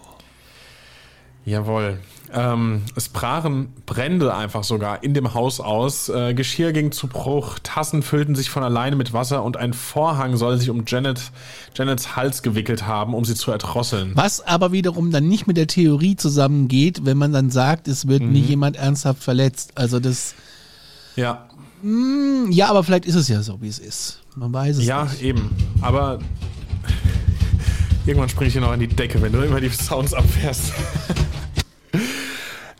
Jawohl. 1.45 1.99
Ähm, 2.33 2.81
es 2.95 3.09
brachen 3.09 3.73
Brände 3.85 4.33
einfach 4.33 4.63
sogar 4.63 5.03
in 5.03 5.13
dem 5.13 5.33
Haus 5.33 5.59
aus. 5.59 6.09
Äh, 6.09 6.33
Geschirr 6.33 6.71
ging 6.71 6.91
zu 6.91 7.07
Bruch, 7.07 7.59
Tassen 7.61 8.01
füllten 8.01 8.33
sich 8.33 8.49
von 8.49 8.63
alleine 8.63 8.95
mit 8.95 9.13
Wasser 9.13 9.43
und 9.43 9.57
ein 9.57 9.73
Vorhang 9.73 10.35
soll 10.35 10.57
sich 10.57 10.69
um 10.69 10.83
Janet, 10.87 11.31
Janets 11.75 12.15
Hals 12.15 12.41
gewickelt 12.41 12.87
haben, 12.87 13.13
um 13.13 13.23
sie 13.23 13.35
zu 13.35 13.51
erdrosseln. 13.51 14.13
Was 14.15 14.41
aber 14.41 14.71
wiederum 14.71 15.11
dann 15.11 15.27
nicht 15.27 15.45
mit 15.45 15.57
der 15.57 15.67
Theorie 15.67 16.15
zusammengeht, 16.15 17.05
wenn 17.05 17.17
man 17.17 17.33
dann 17.33 17.51
sagt, 17.51 17.87
es 17.87 18.07
wird 18.07 18.23
mhm. 18.23 18.31
nie 18.31 18.41
jemand 18.41 18.77
ernsthaft 18.77 19.21
verletzt. 19.21 19.73
Also 19.75 19.99
das. 19.99 20.33
Ja. 21.15 21.49
Mh, 21.83 22.45
hm, 22.45 22.51
ja, 22.51 22.69
aber 22.69 22.83
vielleicht 22.83 23.05
ist 23.05 23.15
es 23.15 23.27
ja 23.27 23.43
so, 23.43 23.61
wie 23.61 23.67
es 23.67 23.77
ist. 23.77 24.21
Man 24.35 24.51
weiß 24.51 24.77
es 24.77 24.85
ja, 24.85 25.03
nicht. 25.03 25.21
Ja, 25.21 25.27
eben. 25.27 25.51
Aber 25.81 26.17
Irgendwann 28.05 28.27
springe 28.27 28.47
ich 28.47 28.53
hier 28.53 28.61
noch 28.61 28.71
an 28.71 28.81
die 28.81 28.87
Decke, 28.87 29.21
wenn 29.21 29.31
du 29.31 29.41
immer 29.41 29.61
die 29.61 29.69
Sounds 29.69 30.13
abfährst. 30.13 30.73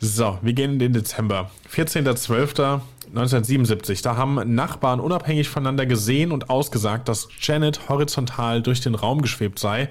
so, 0.01 0.38
wir 0.41 0.51
gehen 0.51 0.73
in 0.73 0.79
den 0.79 0.91
Dezember. 0.91 1.49
14.12.1977. 1.73 4.03
Da 4.03 4.17
haben 4.17 4.53
Nachbarn 4.53 4.99
unabhängig 4.99 5.47
voneinander 5.47 5.86
gesehen 5.86 6.33
und 6.33 6.49
ausgesagt, 6.49 7.07
dass 7.07 7.29
Janet 7.39 7.88
horizontal 7.88 8.62
durch 8.62 8.81
den 8.81 8.95
Raum 8.95 9.21
geschwebt 9.21 9.59
sei, 9.59 9.88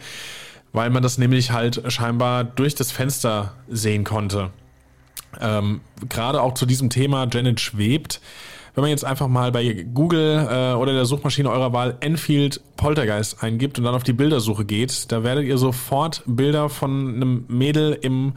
weil 0.75 0.91
man 0.91 1.03
das 1.03 1.17
nämlich 1.17 1.51
halt 1.51 1.83
scheinbar 1.91 2.45
durch 2.45 2.75
das 2.75 2.93
Fenster 2.93 3.55
sehen 3.69 4.05
konnte. 4.05 4.51
Ähm, 5.41 5.81
Gerade 6.11 6.43
auch 6.43 6.53
zu 6.53 6.67
diesem 6.67 6.91
Thema 6.91 7.27
Janet 7.33 7.59
schwebt 7.59 8.21
wenn 8.75 8.83
man 8.83 8.91
jetzt 8.91 9.05
einfach 9.05 9.29
mal 9.29 9.53
bei 9.53 9.87
Google 9.93 10.49
äh, 10.51 10.75
oder 10.75 10.93
der 10.93 11.05
Suchmaschine 11.05 11.51
eurer 11.51 11.73
Wahl 11.73 11.97
Enfield 12.01 12.61
Poltergeist 12.77 13.43
eingibt 13.43 13.79
und 13.79 13.85
dann 13.85 13.95
auf 13.95 14.03
die 14.03 14.15
Bildersuche 14.15 14.65
geht, 14.65 15.13
da 15.13 15.23
werdet 15.23 15.45
ihr 15.45 15.59
sofort 15.59 16.23
Bilder 16.27 16.69
von 16.69 17.15
einem 17.15 17.45
Mädel 17.49 17.99
im 18.01 18.33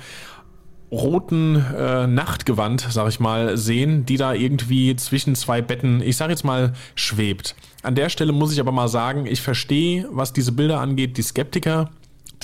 roten 0.91 1.55
äh, 1.55 2.05
Nachtgewand, 2.07 2.85
sag 2.89 3.07
ich 3.07 3.19
mal, 3.19 3.57
sehen, 3.57 4.05
die 4.05 4.17
da 4.17 4.33
irgendwie 4.33 4.95
zwischen 4.95 5.35
zwei 5.35 5.61
Betten, 5.61 6.01
ich 6.01 6.17
sag 6.17 6.29
jetzt 6.29 6.43
mal, 6.43 6.73
schwebt. 6.95 7.55
An 7.81 7.95
der 7.95 8.09
Stelle 8.09 8.33
muss 8.33 8.53
ich 8.53 8.59
aber 8.59 8.71
mal 8.71 8.87
sagen, 8.87 9.25
ich 9.25 9.41
verstehe, 9.41 10.07
was 10.11 10.33
diese 10.33 10.51
Bilder 10.51 10.79
angeht, 10.79 11.17
die 11.17 11.21
Skeptiker, 11.21 11.91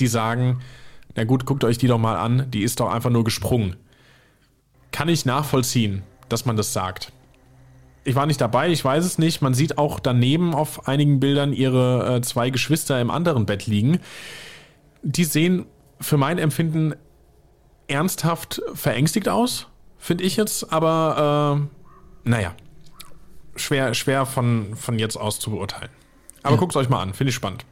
die 0.00 0.06
sagen, 0.06 0.60
na 1.14 1.24
gut, 1.24 1.44
guckt 1.46 1.62
euch 1.62 1.78
die 1.78 1.88
doch 1.88 1.98
mal 1.98 2.16
an, 2.16 2.46
die 2.50 2.62
ist 2.62 2.80
doch 2.80 2.90
einfach 2.90 3.10
nur 3.10 3.24
gesprungen. 3.24 3.76
Kann 4.92 5.08
ich 5.08 5.24
nachvollziehen, 5.24 6.02
dass 6.28 6.44
man 6.44 6.56
das 6.56 6.72
sagt 6.72 7.12
ich 8.04 8.14
war 8.14 8.26
nicht 8.26 8.40
dabei, 8.40 8.68
ich 8.68 8.84
weiß 8.84 9.04
es 9.04 9.18
nicht. 9.18 9.42
Man 9.42 9.54
sieht 9.54 9.78
auch 9.78 10.00
daneben 10.00 10.54
auf 10.54 10.88
einigen 10.88 11.20
Bildern 11.20 11.52
ihre 11.52 12.16
äh, 12.16 12.20
zwei 12.22 12.50
Geschwister 12.50 13.00
im 13.00 13.10
anderen 13.10 13.46
Bett 13.46 13.66
liegen. 13.66 14.00
Die 15.02 15.24
sehen 15.24 15.66
für 16.00 16.16
mein 16.16 16.38
Empfinden 16.38 16.94
ernsthaft 17.86 18.62
verängstigt 18.74 19.28
aus, 19.28 19.68
finde 19.98 20.24
ich 20.24 20.36
jetzt, 20.36 20.72
aber 20.72 21.68
äh, 22.24 22.28
naja, 22.28 22.54
schwer, 23.56 23.94
schwer 23.94 24.26
von, 24.26 24.74
von 24.76 24.98
jetzt 24.98 25.16
aus 25.16 25.38
zu 25.38 25.50
beurteilen. 25.50 25.90
Aber 26.42 26.54
ja. 26.54 26.58
guckt 26.58 26.72
es 26.72 26.76
euch 26.76 26.88
mal 26.88 27.02
an, 27.02 27.14
finde 27.14 27.30
ich 27.30 27.34
spannend. 27.34 27.64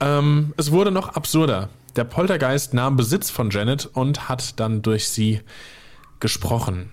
Ähm, 0.00 0.54
es 0.56 0.70
wurde 0.72 0.90
noch 0.90 1.10
absurder. 1.10 1.68
Der 1.96 2.04
Poltergeist 2.04 2.72
nahm 2.72 2.96
Besitz 2.96 3.30
von 3.30 3.50
Janet 3.50 3.86
und 3.86 4.28
hat 4.28 4.58
dann 4.60 4.80
durch 4.80 5.08
sie 5.08 5.40
gesprochen. 6.20 6.90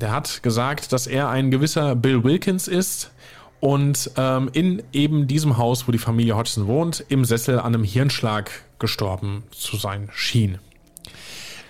Der 0.00 0.12
hat 0.12 0.42
gesagt, 0.44 0.92
dass 0.92 1.06
er 1.06 1.28
ein 1.28 1.50
gewisser 1.50 1.96
Bill 1.96 2.22
Wilkins 2.22 2.68
ist 2.68 3.10
und 3.58 4.12
ähm, 4.16 4.48
in 4.52 4.82
eben 4.92 5.26
diesem 5.26 5.56
Haus, 5.56 5.88
wo 5.88 5.92
die 5.92 5.98
Familie 5.98 6.36
Hodgson 6.36 6.68
wohnt, 6.68 7.04
im 7.08 7.24
Sessel 7.24 7.58
an 7.58 7.74
einem 7.74 7.82
Hirnschlag 7.82 8.50
gestorben 8.78 9.42
zu 9.50 9.76
sein 9.76 10.08
schien. 10.12 10.58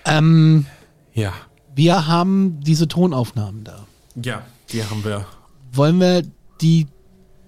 Ähm, 0.05 0.67
Ja, 1.15 1.33
wir 1.75 2.05
haben 2.07 2.59
diese 2.61 2.87
Tonaufnahmen 2.87 3.63
da. 3.63 3.87
ja, 4.23 4.43
die 4.71 4.83
haben 4.83 5.03
wir. 5.03 5.25
Wollen 5.71 5.99
wir 5.99 6.23
die. 6.61 6.87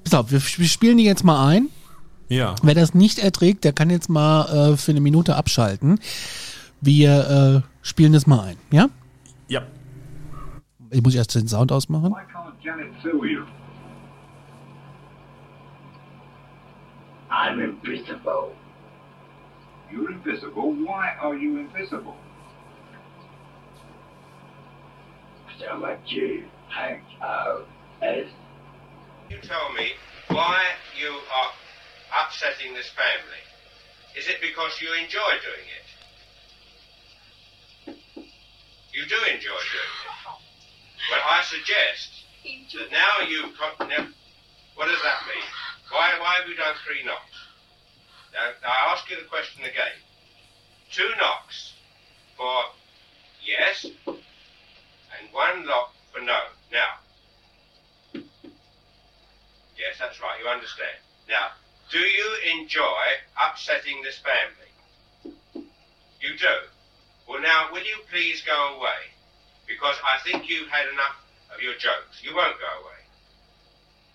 Pass 0.04 0.16
auf, 0.16 0.32
wir, 0.32 0.40
spielen 0.40 0.98
die 0.98 1.04
jetzt 1.04 1.24
mal 1.24 1.48
ein. 1.48 1.70
Ja, 2.28 2.56
Wer 2.64 2.74
das 2.74 2.96
nicht 2.96 3.20
erträgt, 3.20 3.66
der 3.66 3.74
kann 3.74 3.90
jetzt 3.92 4.10
mal 4.10 4.72
äh, 4.72 4.78
für 4.78 4.92
eine 4.92 5.02
Minute 5.02 5.36
abschalten. 5.36 6.00
Wir 6.80 7.62
äh, 7.64 7.68
spielen 7.82 8.14
das 8.14 8.26
mal 8.26 8.40
ein, 8.40 8.58
ja? 8.72 8.90
ja. 9.48 9.62
Ich 10.94 11.02
muss 11.02 11.16
erst 11.16 11.36
den 11.36 11.48
Sound 11.48 11.72
ausmachen. 11.72 12.12
Why 12.12 12.26
can't 12.34 12.54
Janet 12.62 12.92
sue 13.02 13.26
you? 13.26 13.46
I'm 17.30 17.62
invisible. 17.62 18.54
You're 19.90 20.12
invisible. 20.12 20.74
Why 20.86 21.16
are 21.22 21.34
you 21.34 21.60
invisible? 21.60 22.18
So 25.58 25.78
much 25.78 26.00
you 26.08 26.44
hang 26.68 27.02
out 27.22 27.66
as 28.02 28.26
you 29.30 29.38
tell 29.44 29.72
me 29.78 29.92
why 30.28 30.60
you 31.00 31.08
are 31.10 31.52
upsetting 32.26 32.74
this 32.74 32.90
family? 32.90 33.44
Is 34.18 34.28
it 34.28 34.42
because 34.42 34.82
you 34.82 34.90
enjoy 35.02 35.40
doing 35.40 35.68
it? 35.80 35.88
You 38.92 39.06
do 39.08 39.16
enjoy 39.16 39.62
doing 39.72 39.96
it. 40.04 40.21
Well, 41.12 41.20
I 41.28 41.44
suggest 41.44 42.10
that 42.74 42.92
now 42.92 43.28
you've 43.28 43.52
got. 43.60 43.78
Now, 43.90 44.08
what 44.76 44.88
does 44.88 45.02
that 45.04 45.20
mean? 45.28 45.44
Why, 45.92 46.18
why 46.20 46.36
have 46.40 46.48
you 46.48 46.56
done 46.56 46.74
three 46.88 47.04
knocks? 47.04 47.36
Now, 48.34 48.70
I 48.70 48.94
ask 48.94 49.10
you 49.10 49.18
the 49.18 49.28
question 49.28 49.66
again. 49.66 50.00
Two 50.90 51.10
knocks 51.20 51.74
for 52.38 52.64
yes, 53.46 53.86
and 54.08 55.28
one 55.34 55.66
knock 55.66 55.94
for 56.14 56.22
no. 56.22 56.40
Now, 56.72 57.02
Yes, 59.82 59.98
that's 60.00 60.22
right. 60.22 60.40
You 60.42 60.48
understand. 60.48 60.96
Now, 61.28 61.52
do 61.92 62.00
you 62.00 62.36
enjoy 62.54 63.04
upsetting 63.36 64.02
this 64.04 64.20
family? 64.20 65.66
You 66.22 66.38
do. 66.38 66.56
Well, 67.28 67.42
now, 67.42 67.70
will 67.74 67.84
you 67.84 67.98
please 68.12 68.44
go 68.46 68.78
away? 68.78 69.11
Because 69.72 69.96
I 70.04 70.20
think 70.28 70.50
you've 70.50 70.68
had 70.68 70.92
enough 70.92 71.16
of 71.56 71.62
your 71.62 71.74
jokes. 71.80 72.20
You 72.22 72.36
won't 72.36 72.60
go 72.60 72.72
away. 72.84 73.00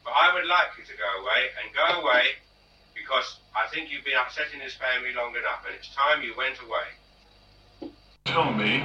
But 0.04 0.12
I 0.12 0.34
would 0.34 0.44
like 0.44 0.76
you 0.76 0.84
to 0.84 0.92
go 0.92 1.10
away 1.24 1.48
and 1.56 1.72
go 1.72 2.00
away 2.04 2.36
because 2.94 3.40
I 3.56 3.66
think 3.72 3.90
you've 3.90 4.04
been 4.04 4.20
upsetting 4.20 4.60
this 4.60 4.74
family 4.74 5.12
long 5.16 5.34
enough 5.34 5.64
and 5.66 5.74
it's 5.74 5.88
time 5.94 6.22
you 6.22 6.34
went 6.36 6.56
away. 6.60 7.90
Tell 8.26 8.52
me 8.52 8.84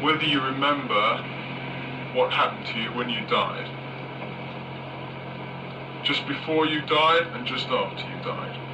whether 0.00 0.24
you 0.24 0.40
remember 0.40 1.18
what 2.14 2.32
happened 2.32 2.66
to 2.66 2.78
you 2.78 2.90
when 2.94 3.10
you 3.10 3.26
died. 3.26 3.66
Just 6.04 6.26
before 6.28 6.66
you 6.66 6.80
died 6.82 7.26
and 7.34 7.44
just 7.44 7.66
after 7.66 8.08
you 8.08 8.22
died. 8.22 8.65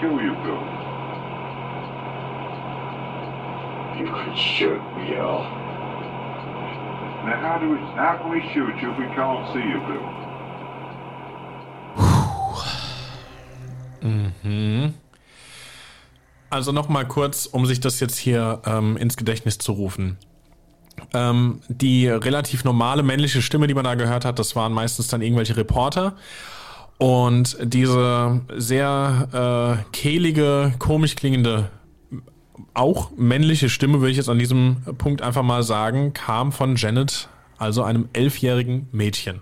Kill 0.00 0.20
you, 0.20 0.34
Bill? 0.44 0.62
You 3.98 4.06
can 4.12 4.36
shoot 4.36 4.82
me 4.96 5.16
off. 5.18 5.46
Now 7.24 7.40
how 7.40 7.58
do 7.58 7.70
we, 7.70 7.78
how 7.96 8.18
can 8.20 8.30
we 8.30 8.40
shoot 8.52 8.76
you 8.80 8.90
if 8.92 8.98
we 8.98 9.06
can't 9.14 9.52
see 9.52 9.60
you, 9.60 9.80
Bill? 9.86 10.26
Also 16.56 16.72
nochmal 16.72 17.06
kurz, 17.06 17.46
um 17.46 17.66
sich 17.66 17.80
das 17.80 18.00
jetzt 18.00 18.16
hier 18.16 18.62
ähm, 18.64 18.96
ins 18.96 19.16
Gedächtnis 19.16 19.58
zu 19.58 19.72
rufen. 19.72 20.16
Ähm, 21.12 21.60
die 21.68 22.08
relativ 22.08 22.64
normale 22.64 23.02
männliche 23.02 23.42
Stimme, 23.42 23.66
die 23.66 23.74
man 23.74 23.84
da 23.84 23.94
gehört 23.94 24.24
hat, 24.24 24.38
das 24.38 24.56
waren 24.56 24.72
meistens 24.72 25.08
dann 25.08 25.20
irgendwelche 25.20 25.56
Reporter. 25.56 26.16
Und 26.98 27.58
diese 27.62 28.40
sehr 28.56 29.82
äh, 29.82 29.90
kehlige, 29.92 30.72
komisch 30.78 31.14
klingende, 31.14 31.70
auch 32.72 33.10
männliche 33.16 33.68
Stimme, 33.68 34.00
würde 34.00 34.10
ich 34.10 34.16
jetzt 34.16 34.28
an 34.28 34.38
diesem 34.38 34.76
Punkt 34.96 35.20
einfach 35.22 35.42
mal 35.42 35.62
sagen, 35.62 36.12
kam 36.14 36.52
von 36.52 36.76
Janet, 36.76 37.28
also 37.58 37.82
einem 37.82 38.08
elfjährigen 38.12 38.88
Mädchen. 38.92 39.40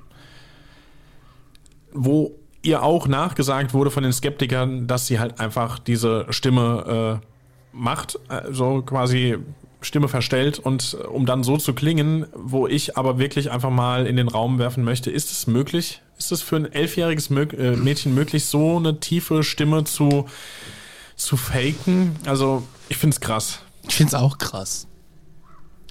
Wo 1.92 2.32
ihr 2.62 2.82
auch 2.82 3.06
nachgesagt 3.06 3.74
wurde 3.74 3.90
von 3.90 4.02
den 4.02 4.12
Skeptikern, 4.12 4.86
dass 4.86 5.06
sie 5.06 5.20
halt 5.20 5.38
einfach 5.38 5.78
diese 5.78 6.26
Stimme 6.30 7.20
äh, 7.22 7.26
macht, 7.72 8.18
äh, 8.30 8.52
so 8.52 8.82
quasi 8.82 9.38
Stimme 9.84 10.08
verstellt 10.08 10.58
und 10.58 10.96
äh, 11.00 11.06
um 11.06 11.26
dann 11.26 11.44
so 11.44 11.56
zu 11.56 11.72
klingen, 11.74 12.26
wo 12.34 12.66
ich 12.66 12.96
aber 12.96 13.18
wirklich 13.18 13.50
einfach 13.50 13.70
mal 13.70 14.06
in 14.06 14.16
den 14.16 14.28
Raum 14.28 14.58
werfen 14.58 14.84
möchte, 14.84 15.10
ist 15.10 15.30
es 15.30 15.46
möglich? 15.46 16.00
Ist 16.18 16.32
es 16.32 16.42
für 16.42 16.56
ein 16.56 16.70
elfjähriges 16.70 17.30
äh, 17.30 17.76
Mädchen 17.76 18.14
möglich, 18.14 18.44
so 18.46 18.76
eine 18.76 19.00
tiefe 19.00 19.42
Stimme 19.42 19.84
zu, 19.84 20.26
zu 21.16 21.36
faken? 21.36 22.16
Also, 22.26 22.62
ich 22.88 22.96
find's 22.96 23.20
krass. 23.20 23.60
Ich 23.88 23.94
finde 23.94 24.08
es 24.08 24.14
auch 24.14 24.38
krass. 24.38 24.86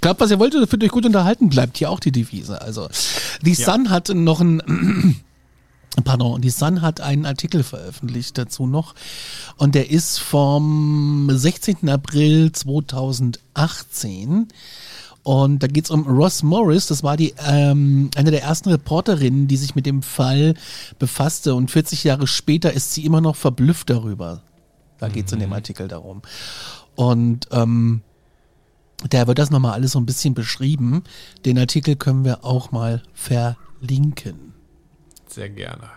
Glaubt, 0.02 0.20
was 0.20 0.32
ihr 0.32 0.40
wollt, 0.40 0.54
fühlt 0.70 0.84
euch 0.84 0.92
gut 0.92 1.06
unterhalten, 1.06 1.50
bleibt 1.50 1.78
hier 1.78 1.90
auch 1.90 2.00
die 2.00 2.12
Devise. 2.12 2.62
Also, 2.62 2.90
die 3.42 3.54
Ja. 3.54 3.72
Sun 3.72 3.90
hat 3.90 4.10
noch 4.10 4.42
ein, 4.42 5.22
pardon, 6.02 6.42
die 6.42 6.50
Sun 6.50 6.82
hat 6.82 7.02
einen 7.02 7.26
Artikel 7.26 7.64
veröffentlicht 7.64 8.38
dazu 8.38 8.66
noch. 8.66 8.96
Und 9.58 9.76
der 9.76 9.92
ist 9.92 10.20
vom 10.20 11.30
16. 11.32 11.90
April 11.90 12.52
2018. 12.52 14.48
Und 15.24 15.64
da 15.64 15.68
geht's 15.68 15.90
um 15.90 16.06
Ross 16.06 16.44
Morris, 16.44 16.88
das 16.88 17.02
war 17.02 17.16
die 17.16 17.34
ähm, 17.48 18.10
eine 18.16 18.32
der 18.32 18.44
ersten 18.44 18.70
Reporterinnen, 18.70 19.48
die 19.48 19.56
sich 19.56 19.74
mit 19.74 19.86
dem 19.86 20.02
Fall 20.02 20.54
befasste. 21.00 21.56
Und 21.56 21.72
40 21.72 22.04
Jahre 22.04 22.28
später 22.28 22.74
ist 22.74 22.94
sie 22.94 23.06
immer 23.06 23.22
noch 23.22 23.38
verblüfft 23.38 23.90
darüber. 23.90 24.42
Da 25.00 25.08
geht's 25.08 25.32
in 25.32 25.40
dem 25.40 25.54
Artikel 25.54 25.88
darum. 25.88 26.22
Und 26.96 27.48
ähm, 27.52 28.02
da 29.10 29.28
wird 29.28 29.40
das 29.40 29.50
nochmal 29.50 29.74
alles 29.74 29.92
so 29.94 30.00
ein 30.00 30.06
bisschen 30.06 30.34
beschrieben. 30.34 31.04
Den 31.46 31.58
Artikel 31.58 31.96
können 31.96 32.26
wir 32.26 32.44
auch 32.44 32.72
mal 32.72 33.02
verlinken. 33.14 34.53
Sehr 35.34 35.50
gerne. 35.50 35.90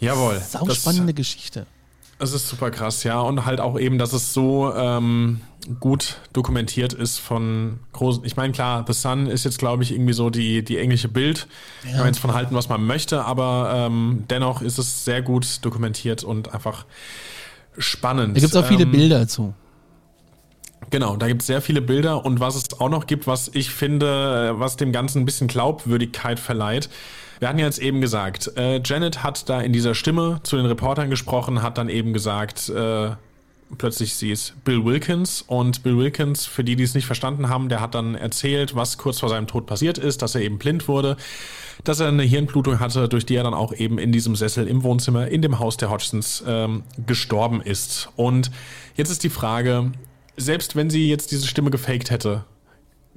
Jawohl. 0.00 0.40
Sau 0.40 0.64
das- 0.66 0.78
spannende 0.78 1.14
Geschichte. 1.14 1.66
Es 2.18 2.32
ist 2.34 2.48
super 2.48 2.70
krass, 2.70 3.02
ja. 3.04 3.18
Und 3.20 3.46
halt 3.46 3.60
auch 3.60 3.78
eben, 3.78 3.96
dass 3.96 4.12
es 4.12 4.34
so 4.34 4.74
ähm, 4.74 5.40
gut 5.78 6.18
dokumentiert 6.34 6.92
ist 6.92 7.18
von 7.18 7.78
großen. 7.92 8.24
Ich 8.26 8.36
meine, 8.36 8.52
klar, 8.52 8.84
The 8.86 8.92
Sun 8.92 9.26
ist 9.26 9.44
jetzt, 9.44 9.58
glaube 9.58 9.84
ich, 9.84 9.92
irgendwie 9.92 10.12
so 10.12 10.28
die, 10.28 10.62
die 10.62 10.76
englische 10.76 11.08
Bild. 11.08 11.46
Kann 11.82 11.98
man 11.98 12.06
jetzt 12.08 12.18
von 12.18 12.34
halten, 12.34 12.54
was 12.54 12.68
man 12.68 12.84
möchte, 12.84 13.24
aber 13.24 13.72
ähm, 13.74 14.24
dennoch 14.28 14.60
ist 14.60 14.78
es 14.78 15.04
sehr 15.06 15.22
gut 15.22 15.64
dokumentiert 15.64 16.22
und 16.22 16.52
einfach 16.52 16.84
spannend. 17.78 18.36
Da 18.36 18.40
gibt's 18.40 18.56
auch 18.56 18.66
viele 18.66 18.82
ähm, 18.82 18.90
Bilder 18.92 19.26
zu. 19.26 19.54
Genau, 20.90 21.16
da 21.16 21.28
gibt 21.28 21.42
es 21.42 21.46
sehr 21.46 21.62
viele 21.62 21.80
Bilder 21.80 22.24
und 22.24 22.40
was 22.40 22.54
es 22.56 22.80
auch 22.80 22.88
noch 22.88 23.06
gibt, 23.06 23.26
was 23.26 23.48
ich 23.54 23.70
finde, 23.70 24.54
was 24.58 24.76
dem 24.76 24.92
Ganzen 24.92 25.22
ein 25.22 25.24
bisschen 25.24 25.46
Glaubwürdigkeit 25.46 26.40
verleiht. 26.40 26.90
Wir 27.40 27.48
hatten 27.48 27.58
ja 27.58 27.64
jetzt 27.64 27.78
eben 27.78 28.02
gesagt, 28.02 28.52
äh, 28.58 28.82
Janet 28.84 29.22
hat 29.22 29.48
da 29.48 29.62
in 29.62 29.72
dieser 29.72 29.94
Stimme 29.94 30.40
zu 30.42 30.56
den 30.56 30.66
Reportern 30.66 31.08
gesprochen, 31.08 31.62
hat 31.62 31.78
dann 31.78 31.88
eben 31.88 32.12
gesagt, 32.12 32.68
äh, 32.68 33.12
plötzlich 33.78 34.14
sie 34.14 34.30
ist 34.30 34.62
Bill 34.62 34.84
Wilkins 34.84 35.40
und 35.46 35.82
Bill 35.82 35.96
Wilkins, 35.96 36.44
für 36.44 36.64
die, 36.64 36.76
die 36.76 36.82
es 36.82 36.94
nicht 36.94 37.06
verstanden 37.06 37.48
haben, 37.48 37.70
der 37.70 37.80
hat 37.80 37.94
dann 37.94 38.14
erzählt, 38.14 38.76
was 38.76 38.98
kurz 38.98 39.20
vor 39.20 39.30
seinem 39.30 39.46
Tod 39.46 39.64
passiert 39.64 39.96
ist, 39.96 40.20
dass 40.20 40.34
er 40.34 40.42
eben 40.42 40.58
blind 40.58 40.86
wurde, 40.86 41.16
dass 41.82 42.00
er 42.00 42.08
eine 42.08 42.24
Hirnblutung 42.24 42.78
hatte, 42.78 43.08
durch 43.08 43.24
die 43.24 43.36
er 43.36 43.44
dann 43.44 43.54
auch 43.54 43.72
eben 43.72 43.98
in 43.98 44.12
diesem 44.12 44.36
Sessel 44.36 44.68
im 44.68 44.82
Wohnzimmer 44.82 45.28
in 45.28 45.40
dem 45.40 45.58
Haus 45.58 45.78
der 45.78 45.88
Hodgsons 45.88 46.44
ähm, 46.46 46.82
gestorben 47.06 47.62
ist. 47.62 48.10
Und 48.16 48.50
jetzt 48.96 49.10
ist 49.10 49.24
die 49.24 49.30
Frage, 49.30 49.92
selbst 50.36 50.76
wenn 50.76 50.90
sie 50.90 51.08
jetzt 51.08 51.30
diese 51.30 51.46
Stimme 51.46 51.70
gefaked 51.70 52.10
hätte, 52.10 52.44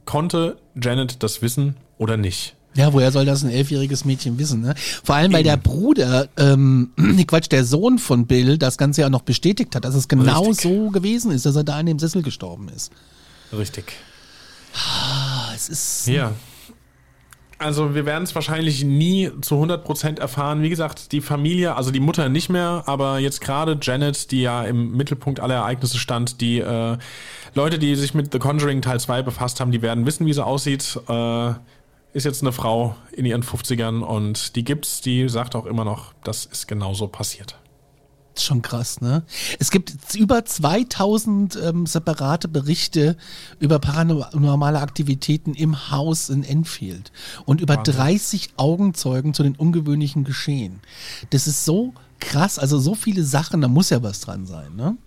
konnte 0.05 0.59
Janet 0.81 1.23
das 1.23 1.41
wissen 1.41 1.75
oder 1.97 2.15
nicht? 2.15 2.55
Ja, 2.75 2.91
woher 2.91 3.11
soll 3.11 3.25
das 3.25 3.43
ein 3.43 3.49
elfjähriges 3.49 4.05
Mädchen 4.05 4.39
wissen? 4.39 4.61
Ne? 4.61 4.73
Vor 5.03 5.15
allem, 5.15 5.31
weil 5.31 5.43
der 5.43 5.57
Bruder, 5.57 6.27
ähm, 6.37 6.91
Quatsch, 7.27 7.51
der 7.51 7.65
Sohn 7.65 7.99
von 7.99 8.25
Bill 8.25 8.57
das 8.57 8.77
Ganze 8.77 9.01
ja 9.01 9.09
noch 9.09 9.21
bestätigt 9.21 9.75
hat, 9.75 9.85
dass 9.85 9.95
es 9.95 10.07
genau 10.07 10.47
Richtig. 10.47 10.61
so 10.61 10.89
gewesen 10.89 11.31
ist, 11.31 11.45
dass 11.45 11.55
er 11.55 11.63
da 11.63 11.79
in 11.79 11.85
dem 11.85 11.99
Sessel 11.99 12.23
gestorben 12.23 12.69
ist. 12.69 12.91
Richtig. 13.55 13.93
Ah, 14.73 15.51
es 15.55 15.69
ist. 15.69 16.07
Ja. 16.07 16.33
Also 17.59 17.95
wir 17.95 18.05
werden 18.05 18.23
es 18.23 18.35
wahrscheinlich 18.35 18.83
nie 18.83 19.31
zu 19.41 19.55
100% 19.55 20.19
erfahren. 20.19 20.63
Wie 20.63 20.69
gesagt, 20.69 21.11
die 21.11 21.21
Familie, 21.21 21.75
also 21.75 21.91
die 21.91 22.01
Mutter 22.01 22.27
nicht 22.27 22.49
mehr, 22.49 22.83
aber 22.87 23.19
jetzt 23.19 23.39
gerade 23.39 23.77
Janet, 23.81 24.31
die 24.31 24.41
ja 24.41 24.63
im 24.63 24.97
Mittelpunkt 24.97 25.39
aller 25.39 25.55
Ereignisse 25.55 25.97
stand, 25.97 26.41
die 26.41 26.59
äh, 26.59 26.97
Leute, 27.53 27.79
die 27.79 27.95
sich 27.95 28.13
mit 28.13 28.33
The 28.33 28.39
Conjuring 28.39 28.81
Teil 28.81 28.99
2 28.99 29.21
befasst 29.21 29.61
haben, 29.61 29.71
die 29.71 29.81
werden 29.81 30.05
wissen, 30.05 30.25
wie 30.25 30.33
sie 30.33 30.43
aussieht. 30.43 30.99
Äh, 31.07 31.53
ist 32.13 32.23
jetzt 32.25 32.41
eine 32.41 32.51
Frau 32.51 32.95
in 33.11 33.25
ihren 33.25 33.43
50ern 33.43 34.01
und 34.01 34.55
die 34.55 34.63
gibt's, 34.63 35.01
die 35.01 35.27
sagt 35.27 35.55
auch 35.55 35.65
immer 35.65 35.83
noch, 35.83 36.13
das 36.23 36.45
ist 36.45 36.67
genauso 36.67 37.07
passiert. 37.07 37.57
schon 38.37 38.61
krass, 38.61 39.01
ne? 39.01 39.23
Es 39.59 39.71
gibt 39.71 39.93
über 40.15 40.45
2000 40.45 41.55
ähm, 41.55 41.85
separate 41.85 42.47
Berichte 42.47 43.17
über 43.59 43.79
paranormale 43.79 44.79
Aktivitäten 44.79 45.53
im 45.53 45.91
Haus 45.91 46.29
in 46.29 46.43
Enfield 46.43 47.11
und 47.45 47.61
über 47.61 47.77
Wahnsinn. 47.77 47.95
30 47.95 48.53
Augenzeugen 48.57 49.33
zu 49.33 49.43
den 49.43 49.55
ungewöhnlichen 49.55 50.23
Geschehen. 50.23 50.81
Das 51.31 51.47
ist 51.47 51.65
so 51.65 51.93
krass, 52.19 52.57
also 52.59 52.79
so 52.79 52.95
viele 52.95 53.23
Sachen, 53.23 53.61
da 53.61 53.67
muss 53.67 53.89
ja 53.89 54.01
was 54.01 54.21
dran 54.21 54.45
sein, 54.45 54.75
ne? 54.75 54.97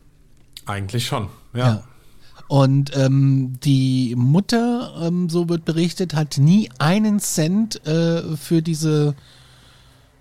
Eigentlich 0.67 1.07
schon, 1.07 1.29
ja. 1.55 1.67
Ja. 1.67 1.85
Und 2.49 2.97
ähm, 2.97 3.59
die 3.65 4.15
Mutter, 4.17 4.95
ähm, 5.03 5.29
so 5.29 5.49
wird 5.49 5.65
berichtet, 5.65 6.15
hat 6.15 6.39
nie 6.39 6.71
einen 6.79 7.19
Cent 7.19 7.85
äh, 7.87 8.37
für 8.37 8.63
diese 8.63 9.15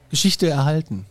Geschichte 0.09 0.47
erhalten. 0.49 1.05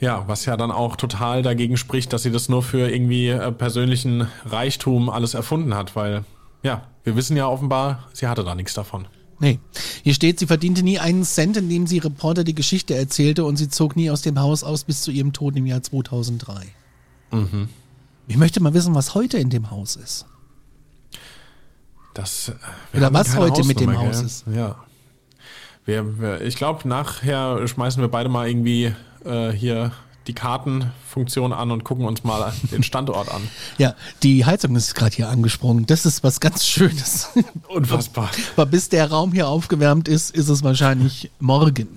Ja, 0.00 0.24
was 0.28 0.44
ja 0.44 0.56
dann 0.56 0.70
auch 0.70 0.94
total 0.94 1.42
dagegen 1.42 1.76
spricht, 1.76 2.12
dass 2.12 2.22
sie 2.22 2.30
das 2.30 2.48
nur 2.48 2.62
für 2.62 2.88
irgendwie 2.88 3.28
äh, 3.28 3.50
persönlichen 3.50 4.28
Reichtum 4.44 5.10
alles 5.10 5.34
erfunden 5.34 5.74
hat, 5.74 5.96
weil, 5.96 6.24
ja, 6.62 6.82
wir 7.02 7.16
wissen 7.16 7.36
ja 7.36 7.48
offenbar, 7.48 8.08
sie 8.12 8.28
hatte 8.28 8.44
da 8.44 8.54
nichts 8.54 8.74
davon. 8.74 9.08
Nee. 9.40 9.58
Hier 10.02 10.14
steht, 10.14 10.38
sie 10.38 10.46
verdiente 10.46 10.82
nie 10.82 10.98
einen 10.98 11.24
Cent, 11.24 11.56
indem 11.56 11.86
sie 11.86 11.98
Reporter 11.98 12.44
die 12.44 12.54
Geschichte 12.54 12.94
erzählte 12.94 13.44
und 13.44 13.56
sie 13.56 13.68
zog 13.68 13.96
nie 13.96 14.10
aus 14.10 14.22
dem 14.22 14.38
Haus 14.38 14.64
aus 14.64 14.84
bis 14.84 15.02
zu 15.02 15.10
ihrem 15.10 15.32
Tod 15.32 15.56
im 15.56 15.66
Jahr 15.66 15.82
2003. 15.82 16.66
Mhm. 17.30 17.68
Ich 18.28 18.36
möchte 18.36 18.60
mal 18.60 18.74
wissen, 18.74 18.94
was 18.94 19.14
heute 19.14 19.38
in 19.38 19.48
dem 19.48 19.70
Haus 19.70 19.96
ist. 19.96 20.26
Das, 22.12 22.50
äh, 22.92 22.96
Oder 22.96 23.12
was 23.12 23.36
heute 23.36 23.64
mit 23.64 23.80
dem 23.80 23.90
Hausnummer, 23.90 24.08
Haus 24.08 24.16
gell? 24.18 24.26
ist. 24.26 24.44
Ja. 24.54 24.76
Wir, 25.86 26.20
wir, 26.20 26.40
ich 26.42 26.56
glaube, 26.56 26.86
nachher 26.86 27.66
schmeißen 27.66 28.02
wir 28.02 28.08
beide 28.08 28.28
mal 28.28 28.46
irgendwie 28.46 28.94
äh, 29.24 29.50
hier 29.50 29.92
die 30.26 30.34
Kartenfunktion 30.34 31.54
an 31.54 31.70
und 31.70 31.84
gucken 31.84 32.04
uns 32.04 32.22
mal 32.22 32.52
den 32.70 32.82
Standort 32.82 33.30
an. 33.30 33.40
Ja, 33.78 33.94
die 34.22 34.44
Heizung 34.44 34.76
ist 34.76 34.94
gerade 34.94 35.16
hier 35.16 35.30
angesprungen. 35.30 35.86
Das 35.86 36.04
ist 36.04 36.22
was 36.22 36.40
ganz 36.40 36.66
Schönes. 36.66 37.30
Unfassbar. 37.68 38.30
Aber 38.56 38.66
bis 38.66 38.90
der 38.90 39.08
Raum 39.08 39.32
hier 39.32 39.48
aufgewärmt 39.48 40.06
ist, 40.06 40.30
ist 40.32 40.48
es 40.48 40.62
wahrscheinlich 40.62 41.30
morgen. 41.38 41.88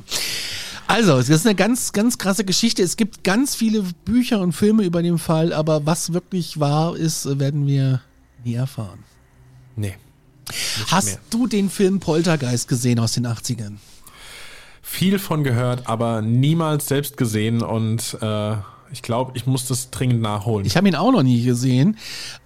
Also, 0.91 1.17
es 1.19 1.29
ist 1.29 1.45
eine 1.45 1.55
ganz, 1.55 1.93
ganz 1.93 2.17
krasse 2.17 2.43
Geschichte. 2.43 2.83
Es 2.83 2.97
gibt 2.97 3.23
ganz 3.23 3.55
viele 3.55 3.81
Bücher 4.03 4.41
und 4.41 4.51
Filme 4.51 4.83
über 4.83 5.01
den 5.01 5.19
Fall, 5.19 5.53
aber 5.53 5.85
was 5.85 6.11
wirklich 6.11 6.59
wahr 6.59 6.97
ist, 6.97 7.39
werden 7.39 7.65
wir 7.65 8.01
nie 8.43 8.55
erfahren. 8.55 8.99
Nee. 9.77 9.95
Hast 10.87 11.05
mehr. 11.05 11.17
du 11.29 11.47
den 11.47 11.69
Film 11.69 12.01
Poltergeist 12.01 12.67
gesehen 12.67 12.99
aus 12.99 13.13
den 13.13 13.25
80ern? 13.25 13.77
Viel 14.81 15.17
von 15.17 15.45
gehört, 15.45 15.87
aber 15.87 16.21
niemals 16.21 16.87
selbst 16.87 17.15
gesehen 17.15 17.61
und 17.61 18.17
äh, 18.19 18.55
ich 18.91 19.01
glaube, 19.01 19.31
ich 19.35 19.45
muss 19.45 19.67
das 19.67 19.89
dringend 19.89 20.21
nachholen. 20.21 20.65
Ich 20.65 20.77
habe 20.77 20.87
ihn 20.87 20.95
auch 20.95 21.11
noch 21.11 21.23
nie 21.23 21.43
gesehen, 21.43 21.97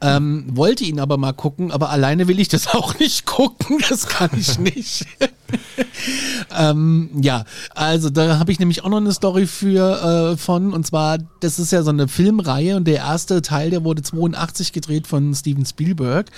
ähm, 0.01 0.45
wollte 0.49 0.83
ihn 0.83 0.99
aber 0.99 1.17
mal 1.17 1.33
gucken, 1.33 1.71
aber 1.71 1.89
alleine 1.89 2.27
will 2.27 2.39
ich 2.39 2.47
das 2.47 2.67
auch 2.73 2.97
nicht 2.99 3.25
gucken, 3.25 3.79
das 3.89 4.07
kann 4.07 4.29
ich 4.37 4.59
nicht. 4.59 5.05
ähm, 6.57 7.09
ja, 7.21 7.45
also 7.73 8.09
da 8.09 8.39
habe 8.39 8.51
ich 8.51 8.59
nämlich 8.59 8.83
auch 8.83 8.89
noch 8.89 8.97
eine 8.97 9.13
Story 9.13 9.47
für 9.47 10.33
äh, 10.33 10.37
von 10.37 10.73
und 10.73 10.85
zwar, 10.85 11.17
das 11.39 11.59
ist 11.59 11.71
ja 11.71 11.83
so 11.83 11.91
eine 11.91 12.07
Filmreihe 12.07 12.75
und 12.75 12.85
der 12.85 12.97
erste 12.97 13.41
Teil, 13.41 13.69
der 13.69 13.83
wurde 13.83 14.01
82 14.01 14.73
gedreht 14.73 15.07
von 15.07 15.33
Steven 15.33 15.65
Spielberg 15.65 16.31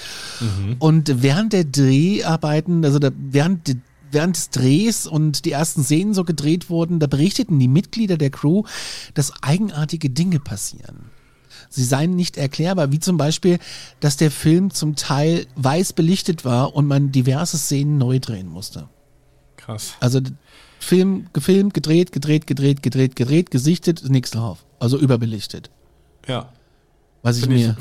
und 0.80 1.24
während 1.24 1.54
der 1.54 1.64
Dreharbeiten, 1.64 2.84
also 2.84 3.00
da, 3.00 3.10
während 3.16 3.68
der 3.68 3.76
während 4.12 4.36
des 4.36 4.50
Drehs 4.50 5.08
und 5.08 5.46
die 5.46 5.52
ersten 5.52 5.84
Szenen 5.84 6.14
so 6.14 6.24
gedreht 6.24 6.70
wurden, 6.70 7.00
da 7.00 7.08
berichteten 7.08 7.60
die 7.60 7.68
Mitglieder 7.68 8.18
der 8.18 8.30
Crew, 8.30 8.64
dass 9.14 9.44
eigenartige 9.44 10.10
Dinge 10.10 10.40
passieren. 10.40 11.12
Sie 11.70 11.84
seien 11.84 12.16
nicht 12.16 12.38
erklärbar, 12.38 12.92
wie 12.92 13.00
zum 13.00 13.18
Beispiel, 13.18 13.60
dass 14.00 14.18
der 14.18 14.32
Film 14.32 14.72
zum 14.72 14.96
Teil 14.96 15.48
weiß 15.56 15.94
belichtet 15.94 16.46
war 16.46 16.76
und 16.76 16.88
man 16.88 17.12
diverse 17.12 17.58
Szenen 17.58 17.98
neu 17.98 18.20
drehen 18.20 18.48
musste. 18.48 18.88
Krass. 19.58 19.96
Also 20.00 20.22
Film 20.80 21.28
gefilmt, 21.34 21.74
gedreht, 21.74 22.12
gedreht, 22.12 22.48
gedreht, 22.48 22.82
gedreht, 22.84 23.16
gedreht, 23.16 23.52
gesichtet, 23.52 24.10
nichts 24.10 24.32
drauf. 24.32 24.66
Also 24.80 24.98
überbelichtet. 24.98 25.70
Ja. 26.28 26.54
Was 27.24 27.38
ich 27.38 27.44
ich, 27.44 27.50
mir. 27.50 27.76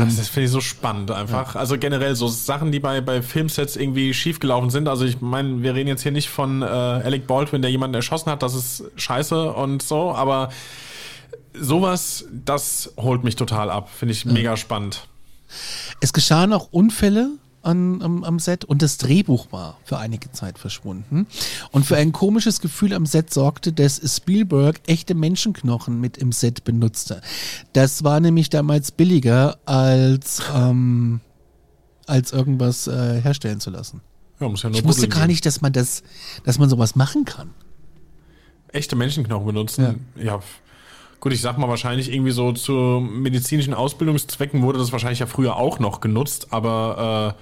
Weil- 0.00 0.06
das 0.06 0.16
das 0.16 0.28
finde 0.28 0.46
ich 0.46 0.50
so 0.52 0.60
spannend 0.60 1.10
einfach. 1.10 1.56
Also 1.56 1.78
generell 1.78 2.14
so 2.14 2.26
Sachen, 2.28 2.72
die 2.72 2.80
bei, 2.80 3.00
bei 3.00 3.22
Filmsets 3.22 3.76
irgendwie 3.76 4.12
schiefgelaufen 4.14 4.70
sind. 4.70 4.88
Also 4.88 5.04
ich 5.04 5.20
meine, 5.20 5.62
wir 5.62 5.74
reden 5.74 5.88
jetzt 5.88 6.02
hier 6.02 6.12
nicht 6.12 6.28
von 6.28 6.62
äh, 6.62 6.64
Alec 6.66 7.26
Baldwin, 7.26 7.62
der 7.62 7.70
jemanden 7.70 7.94
erschossen 7.94 8.30
hat, 8.30 8.42
das 8.42 8.54
ist 8.54 8.84
scheiße 8.96 9.52
und 9.52 9.82
so, 9.82 10.12
aber 10.12 10.50
sowas, 11.52 12.24
das 12.44 12.92
holt 12.96 13.24
mich 13.24 13.36
total 13.36 13.70
ab. 13.70 13.88
Finde 13.96 14.12
ich 14.12 14.24
mega 14.24 14.56
spannend. 14.56 15.06
Es 16.00 16.12
geschahen 16.12 16.52
auch 16.52 16.68
Unfälle 16.72 17.30
an, 17.64 18.02
am, 18.02 18.24
am 18.24 18.38
Set 18.38 18.64
und 18.64 18.82
das 18.82 18.98
Drehbuch 18.98 19.50
war 19.50 19.78
für 19.84 19.98
einige 19.98 20.30
Zeit 20.32 20.58
verschwunden. 20.58 21.26
Und 21.70 21.84
für 21.86 21.96
ein 21.96 22.12
komisches 22.12 22.60
Gefühl 22.60 22.92
am 22.94 23.06
Set 23.06 23.32
sorgte, 23.32 23.72
dass 23.72 24.00
Spielberg 24.16 24.80
echte 24.86 25.14
Menschenknochen 25.14 26.00
mit 26.00 26.16
im 26.16 26.32
Set 26.32 26.64
benutzte. 26.64 27.20
Das 27.72 28.04
war 28.04 28.20
nämlich 28.20 28.50
damals 28.50 28.92
billiger 28.92 29.58
als, 29.64 30.42
ähm, 30.54 31.20
als 32.06 32.32
irgendwas 32.32 32.86
äh, 32.86 33.20
herstellen 33.20 33.60
zu 33.60 33.70
lassen. 33.70 34.00
Ja, 34.40 34.48
muss 34.48 34.62
ja 34.62 34.70
nur 34.70 34.78
Ich 34.78 34.84
wusste 34.84 35.08
gar 35.08 35.26
nicht, 35.26 35.46
dass 35.46 35.60
man 35.60 35.72
das, 35.72 36.02
dass 36.44 36.58
man 36.58 36.68
sowas 36.68 36.96
machen 36.96 37.24
kann. 37.24 37.50
Echte 38.68 38.96
Menschenknochen 38.96 39.46
benutzen. 39.46 40.06
Ja. 40.16 40.40
Gut, 41.24 41.32
ich 41.32 41.40
sag 41.40 41.56
mal 41.56 41.70
wahrscheinlich 41.70 42.12
irgendwie 42.12 42.32
so 42.32 42.52
zu 42.52 42.72
medizinischen 43.00 43.72
Ausbildungszwecken 43.72 44.60
wurde 44.60 44.78
das 44.78 44.92
wahrscheinlich 44.92 45.20
ja 45.20 45.26
früher 45.26 45.56
auch 45.56 45.78
noch 45.78 46.02
genutzt, 46.02 46.48
aber 46.50 47.34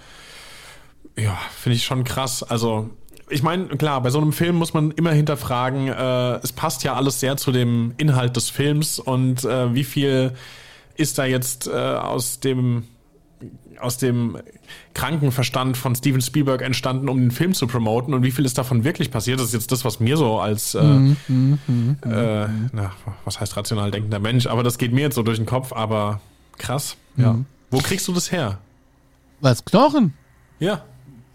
äh, 1.16 1.24
ja, 1.24 1.36
finde 1.58 1.74
ich 1.74 1.84
schon 1.84 2.04
krass. 2.04 2.44
Also 2.44 2.90
ich 3.28 3.42
meine, 3.42 3.66
klar, 3.66 4.00
bei 4.00 4.10
so 4.10 4.20
einem 4.20 4.32
Film 4.32 4.54
muss 4.54 4.72
man 4.72 4.92
immer 4.92 5.10
hinterfragen, 5.10 5.88
äh, 5.88 6.34
es 6.44 6.52
passt 6.52 6.84
ja 6.84 6.94
alles 6.94 7.18
sehr 7.18 7.36
zu 7.36 7.50
dem 7.50 7.94
Inhalt 7.96 8.36
des 8.36 8.50
Films 8.50 9.00
und 9.00 9.44
äh, 9.44 9.74
wie 9.74 9.82
viel 9.82 10.32
ist 10.94 11.18
da 11.18 11.24
jetzt 11.24 11.66
äh, 11.66 11.72
aus 11.72 12.38
dem 12.38 12.84
aus 13.80 13.98
dem 13.98 14.38
kranken 14.94 15.32
Verstand 15.32 15.76
von 15.76 15.94
Steven 15.94 16.20
Spielberg 16.20 16.62
entstanden, 16.62 17.08
um 17.08 17.18
den 17.18 17.30
Film 17.30 17.54
zu 17.54 17.66
promoten 17.66 18.14
und 18.14 18.22
wie 18.22 18.30
viel 18.30 18.44
ist 18.44 18.58
davon 18.58 18.84
wirklich 18.84 19.10
passiert? 19.10 19.38
Das 19.40 19.46
ist 19.46 19.52
jetzt 19.54 19.72
das, 19.72 19.84
was 19.84 20.00
mir 20.00 20.16
so 20.16 20.38
als 20.40 20.74
äh, 20.74 20.82
Mhm, 20.82 21.96
äh, 22.04 22.46
na, 22.72 22.92
was 23.24 23.40
heißt 23.40 23.56
rational 23.56 23.90
denkender 23.90 24.18
Mensch, 24.20 24.46
aber 24.46 24.62
das 24.62 24.78
geht 24.78 24.92
mir 24.92 25.02
jetzt 25.02 25.14
so 25.14 25.22
durch 25.22 25.38
den 25.38 25.46
Kopf, 25.46 25.72
aber 25.72 26.20
krass. 26.58 26.96
Ja. 27.16 27.34
Mhm. 27.34 27.46
Wo 27.70 27.78
kriegst 27.78 28.06
du 28.08 28.12
das 28.12 28.30
her? 28.32 28.58
Was? 29.40 29.64
Knochen? 29.64 30.14
Ja, 30.60 30.84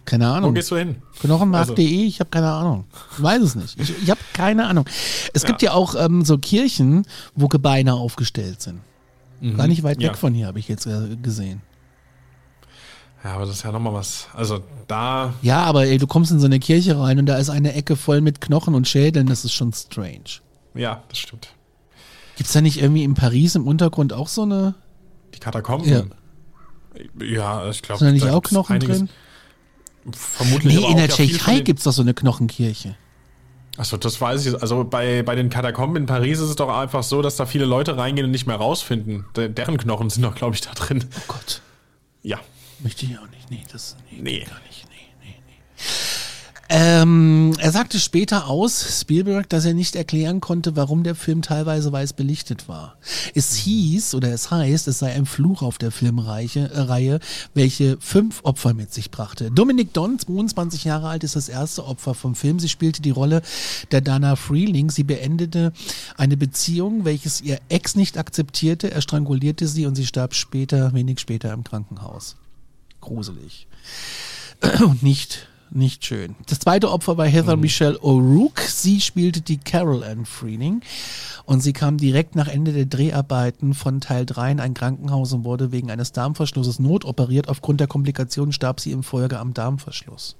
Keine 0.06 0.26
wo 0.26 0.30
Ahnung. 0.34 0.54
gehst 0.54 0.72
du 0.72 0.78
hin? 0.78 0.96
Knochenmark.de, 1.20 1.84
ich 2.06 2.20
habe 2.20 2.30
keine 2.30 2.50
Ahnung. 2.52 2.86
Ich 3.18 3.22
weiß 3.24 3.42
es 3.42 3.56
nicht. 3.56 3.80
Ich, 3.80 4.04
ich 4.04 4.10
habe 4.10 4.20
keine 4.34 4.68
Ahnung. 4.68 4.86
Es 5.34 5.44
gibt 5.44 5.62
ja 5.62 5.74
auch 5.74 5.96
ähm, 5.96 6.24
so 6.24 6.38
Kirchen, 6.38 7.06
wo 7.36 7.48
Gebeine 7.48 7.94
aufgestellt 7.96 8.62
sind. 8.62 8.80
Gar 9.58 9.68
nicht 9.68 9.84
weit 9.84 9.98
Mhm. 9.98 10.04
Ja. 10.04 10.10
weg 10.12 10.18
von 10.18 10.34
hier, 10.34 10.48
habe 10.48 10.58
ich 10.60 10.68
jetzt 10.68 10.86
äh, 10.88 11.16
gesehen. 11.22 11.62
Ja, 13.28 13.34
aber 13.34 13.46
das 13.46 13.56
ist 13.58 13.64
ja 13.64 13.74
nochmal 13.74 13.94
was. 13.94 14.28
Also 14.34 14.64
da, 14.88 15.34
Ja, 15.42 15.64
aber 15.66 15.86
ey, 15.86 15.98
du 15.98 16.08
kommst 16.08 16.32
in 16.32 16.40
so 16.40 16.46
eine 16.46 16.60
Kirche 16.60 16.98
rein 16.98 17.20
und 17.20 17.26
da 17.26 17.38
ist 17.38 17.50
eine 17.50 17.74
Ecke 17.74 17.98
voll 17.98 18.22
mit 18.22 18.40
Knochen 18.40 18.74
und 18.74 18.88
Schädeln, 18.88 19.28
das 19.28 19.44
ist 19.44 19.52
schon 19.52 19.74
strange. 19.74 20.40
ja, 20.76 21.04
das 21.10 21.18
stimmt. 21.20 21.50
Gibt's 22.38 22.54
da 22.54 22.62
nicht 22.62 22.82
irgendwie 22.82 23.04
in 23.04 23.16
Paris 23.16 23.56
im 23.56 23.68
Untergrund 23.68 24.14
auch 24.14 24.30
so 24.30 24.44
eine? 24.44 24.76
Die 25.34 25.40
Katakomben. 25.40 25.90
Ja. 25.90 26.04
Ja, 27.26 27.70
ich 27.70 27.82
glaube. 27.82 28.00
Sind 28.00 28.08
da 28.08 28.12
nicht 28.14 28.30
auch 28.30 28.42
Knochen 28.44 28.80
drin? 28.80 29.10
Vermutlich. 30.12 30.76
Nee, 30.76 30.86
in 30.90 30.98
der 30.98 31.08
ja 31.08 31.14
Tschechei 31.16 31.56
den- 31.56 31.64
gibt's 31.66 31.84
doch 31.84 31.92
so 31.92 32.02
eine 32.02 32.14
Knochenkirche. 32.14 32.96
Achso, 33.78 33.98
das 33.98 34.20
weiß 34.22 34.46
ich. 34.46 34.62
Also 34.62 34.84
bei, 34.86 35.22
bei 35.22 35.36
den 35.36 35.50
Katakomben 35.50 35.98
in 35.98 36.06
Paris 36.08 36.40
ist 36.40 36.50
es 36.50 36.56
doch 36.56 36.70
einfach 36.70 37.04
so, 37.04 37.22
dass 37.22 37.36
da 37.36 37.46
viele 37.46 37.66
Leute 37.66 37.98
reingehen 37.98 38.26
und 38.26 38.32
nicht 38.32 38.48
mehr 38.48 38.56
rausfinden. 38.56 39.26
De 39.36 39.50
deren 39.50 39.78
Knochen 39.78 40.10
sind 40.10 40.24
doch, 40.24 40.34
glaube 40.34 40.56
ich, 40.56 40.62
da 40.62 40.72
drin. 40.74 41.04
Oh 41.16 41.22
Gott, 41.28 41.62
Ja. 42.24 42.40
Möchte 42.80 43.06
ich 43.06 43.18
auch 43.18 43.30
nicht. 43.30 43.50
Nee, 43.50 43.64
das 43.72 43.96
nee, 44.12 44.22
Nee. 44.22 44.40
gar 44.40 44.60
nicht. 44.68 44.86
Nee, 44.90 45.06
nee, 45.24 45.36
nee. 45.48 45.88
Ähm, 46.70 47.54
er 47.60 47.72
sagte 47.72 47.98
später 47.98 48.48
aus, 48.48 49.00
Spielberg, 49.00 49.48
dass 49.48 49.64
er 49.64 49.74
nicht 49.74 49.96
erklären 49.96 50.42
konnte, 50.42 50.76
warum 50.76 51.04
der 51.04 51.16
Film 51.16 51.42
teilweise 51.42 51.94
weiß 51.94 52.12
belichtet 52.12 52.68
war. 52.68 52.98
Es 53.34 53.56
hieß, 53.56 54.14
oder 54.16 54.34
es 54.34 54.52
heißt, 54.52 54.90
es 54.90 55.00
sei 55.00 55.14
ein 55.14 55.26
Fluch 55.26 55.62
auf 55.62 55.78
der 55.78 55.92
Filmreihe, 55.92 56.70
äh, 56.70 56.80
Reihe, 56.82 57.20
welche 57.54 57.98
fünf 58.02 58.42
Opfer 58.44 58.74
mit 58.74 58.94
sich 58.94 59.12
brachte. 59.12 59.50
Dominic 59.50 59.94
Don, 59.94 60.20
22 60.20 60.84
Jahre 60.84 61.08
alt, 61.08 61.24
ist 61.24 61.38
das 61.38 61.48
erste 61.48 61.86
Opfer 61.86 62.14
vom 62.14 62.36
Film. 62.36 62.60
Sie 62.60 62.68
spielte 62.68 63.02
die 63.02 63.12
Rolle 63.12 63.42
der 63.92 64.02
Dana 64.02 64.36
Freeling. 64.36 64.92
Sie 64.92 65.04
beendete 65.04 65.72
eine 66.18 66.36
Beziehung, 66.36 67.06
welches 67.06 67.40
ihr 67.40 67.60
Ex 67.70 67.96
nicht 67.96 68.18
akzeptierte. 68.18 68.92
Er 68.92 69.02
strangulierte 69.02 69.68
sie 69.70 69.86
und 69.86 69.96
sie 69.96 70.06
starb 70.06 70.34
später, 70.36 70.94
wenig 70.94 71.20
später 71.22 71.54
im 71.54 71.64
Krankenhaus. 71.64 72.36
Gruselig. 73.08 73.68
Und 74.82 75.02
nicht, 75.02 75.48
nicht 75.72 76.06
schön. 76.06 76.36
Das 76.48 76.60
zweite 76.60 76.92
Opfer 76.92 77.18
war 77.18 77.26
Heather 77.26 77.56
Michelle 77.56 77.98
O'Rourke. 78.00 78.60
Sie 78.68 79.00
spielte 79.00 79.40
die 79.40 79.58
Carol 79.58 80.04
Ann 80.04 80.26
Freeling 80.26 80.82
und 81.46 81.62
sie 81.62 81.72
kam 81.72 81.98
direkt 81.98 82.36
nach 82.36 82.50
Ende 82.50 82.74
der 82.74 82.86
Dreharbeiten 82.86 83.74
von 83.74 84.02
Teil 84.02 84.26
3 84.26 84.52
in 84.52 84.60
ein 84.60 84.74
Krankenhaus 84.74 85.32
und 85.32 85.46
wurde 85.46 85.72
wegen 85.72 85.90
eines 85.90 86.12
Darmverschlusses 86.12 86.80
notoperiert. 86.80 87.48
Aufgrund 87.48 87.80
der 87.80 87.88
Komplikationen 87.88 88.52
starb 88.52 88.82
sie 88.82 88.92
in 88.92 89.04
Folge 89.04 89.40
am 89.40 89.54
Darmverschluss. 89.54 90.36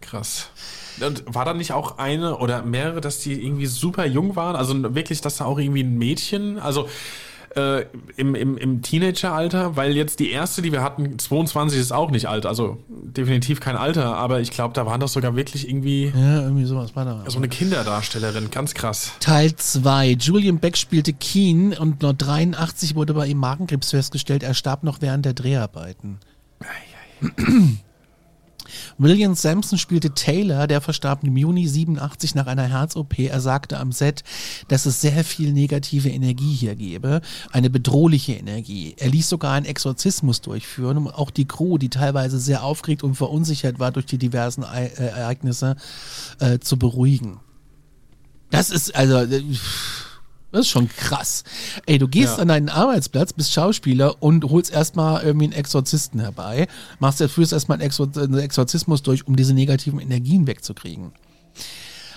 Krass. 0.00 0.48
Und 1.04 1.24
war 1.26 1.44
da 1.44 1.52
nicht 1.52 1.72
auch 1.72 1.98
eine 1.98 2.38
oder 2.38 2.62
mehrere, 2.62 3.02
dass 3.02 3.18
die 3.18 3.34
irgendwie 3.34 3.66
super 3.66 4.06
jung 4.06 4.34
waren? 4.34 4.56
Also 4.56 4.94
wirklich, 4.94 5.20
dass 5.20 5.36
da 5.36 5.44
auch 5.44 5.58
irgendwie 5.58 5.82
ein 5.82 5.98
Mädchen, 5.98 6.58
also 6.58 6.88
äh, 7.56 7.84
im, 8.16 8.34
im, 8.34 8.56
im 8.56 8.82
Teenageralter, 8.82 9.76
weil 9.76 9.96
jetzt 9.96 10.20
die 10.20 10.30
erste, 10.30 10.62
die 10.62 10.72
wir 10.72 10.82
hatten, 10.82 11.18
22 11.18 11.78
ist 11.78 11.92
auch 11.92 12.10
nicht 12.10 12.26
alt, 12.26 12.46
also 12.46 12.78
definitiv 12.88 13.60
kein 13.60 13.76
Alter, 13.76 14.16
aber 14.16 14.40
ich 14.40 14.50
glaube, 14.50 14.74
da 14.74 14.86
waren 14.86 15.00
das 15.00 15.12
sogar 15.12 15.36
wirklich 15.36 15.68
irgendwie 15.68 16.12
Ja, 16.14 16.42
irgendwie 16.42 16.64
sowas 16.64 16.94
war 16.96 17.04
da. 17.04 17.24
so 17.28 17.38
eine 17.38 17.48
Kinderdarstellerin, 17.48 18.50
ganz 18.50 18.74
krass. 18.74 19.12
Teil 19.20 19.54
2. 19.54 20.12
Julian 20.20 20.58
Beck 20.58 20.76
spielte 20.76 21.12
Keen 21.12 21.68
und 21.72 22.02
1983 22.02 22.94
wurde 22.94 23.14
bei 23.14 23.26
ihm 23.26 23.38
Magenkrebs 23.38 23.90
festgestellt. 23.90 24.42
Er 24.42 24.54
starb 24.54 24.82
noch 24.82 25.00
während 25.00 25.24
der 25.24 25.34
Dreharbeiten. 25.34 26.18
William 28.98 29.34
Sampson 29.34 29.78
spielte 29.78 30.10
Taylor, 30.10 30.66
der 30.66 30.80
verstarb 30.80 31.24
im 31.24 31.36
Juni 31.36 31.66
87 31.66 32.34
nach 32.34 32.46
einer 32.46 32.68
Herz-OP. 32.68 33.18
Er 33.18 33.40
sagte 33.40 33.78
am 33.78 33.92
Set, 33.92 34.24
dass 34.68 34.86
es 34.86 35.00
sehr 35.00 35.24
viel 35.24 35.52
negative 35.52 36.08
Energie 36.08 36.54
hier 36.54 36.74
gebe, 36.74 37.20
eine 37.50 37.70
bedrohliche 37.70 38.34
Energie. 38.34 38.94
Er 38.98 39.08
ließ 39.08 39.28
sogar 39.28 39.54
einen 39.54 39.66
Exorzismus 39.66 40.40
durchführen, 40.40 40.96
um 40.96 41.08
auch 41.08 41.30
die 41.30 41.46
Crew, 41.46 41.78
die 41.78 41.90
teilweise 41.90 42.38
sehr 42.38 42.62
aufgeregt 42.64 43.02
und 43.02 43.14
verunsichert 43.14 43.78
war 43.78 43.92
durch 43.92 44.06
die 44.06 44.18
diversen 44.18 44.62
äh, 44.62 44.88
Ereignisse, 44.94 45.76
äh, 46.38 46.58
zu 46.58 46.78
beruhigen. 46.78 47.40
Das 48.50 48.70
ist 48.70 48.94
also, 48.94 49.16
äh, 49.16 49.42
das 50.52 50.60
ist 50.62 50.68
schon 50.68 50.88
krass. 50.88 51.44
Ey, 51.86 51.98
du 51.98 52.06
gehst 52.06 52.36
Ja. 52.36 52.42
an 52.42 52.48
deinen 52.48 52.68
Arbeitsplatz, 52.68 53.32
bist 53.32 53.52
Schauspieler 53.52 54.22
und 54.22 54.44
holst 54.44 54.70
erstmal 54.72 55.22
irgendwie 55.24 55.46
einen 55.46 55.54
Exorzisten 55.54 56.20
herbei, 56.20 56.68
machst 57.00 57.22
führst 57.22 57.52
erstmal 57.52 57.76
einen, 57.76 57.86
Exor 57.86 58.08
einen 58.16 58.38
Exorzismus 58.38 59.02
durch, 59.02 59.26
um 59.26 59.34
diese 59.36 59.54
negativen 59.54 59.98
Energien 59.98 60.46
wegzukriegen. 60.46 61.12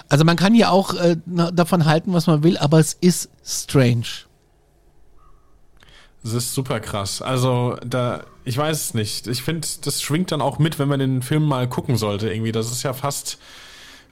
Also 0.09 0.23
man 0.23 0.35
kann 0.35 0.53
ja 0.53 0.69
auch 0.69 0.93
äh, 0.93 1.17
davon 1.25 1.85
halten, 1.85 2.13
was 2.13 2.27
man 2.27 2.43
will, 2.43 2.57
aber 2.57 2.79
es 2.79 2.93
ist 2.93 3.29
strange. 3.43 4.05
Das 6.23 6.33
ist 6.33 6.53
super 6.53 6.79
krass. 6.79 7.21
Also, 7.21 7.77
da, 7.85 8.23
ich 8.45 8.57
weiß 8.57 8.79
es 8.79 8.93
nicht. 8.95 9.27
Ich 9.27 9.43
finde, 9.43 9.67
das 9.81 10.01
schwingt 10.01 10.31
dann 10.31 10.41
auch 10.41 10.57
mit, 10.57 10.79
wenn 10.79 10.87
man 10.87 10.99
den 10.99 11.21
Film 11.21 11.43
mal 11.43 11.69
gucken 11.69 11.97
sollte, 11.97 12.31
irgendwie. 12.31 12.51
Das 12.51 12.71
ist 12.71 12.81
ja 12.81 12.93
fast 12.93 13.37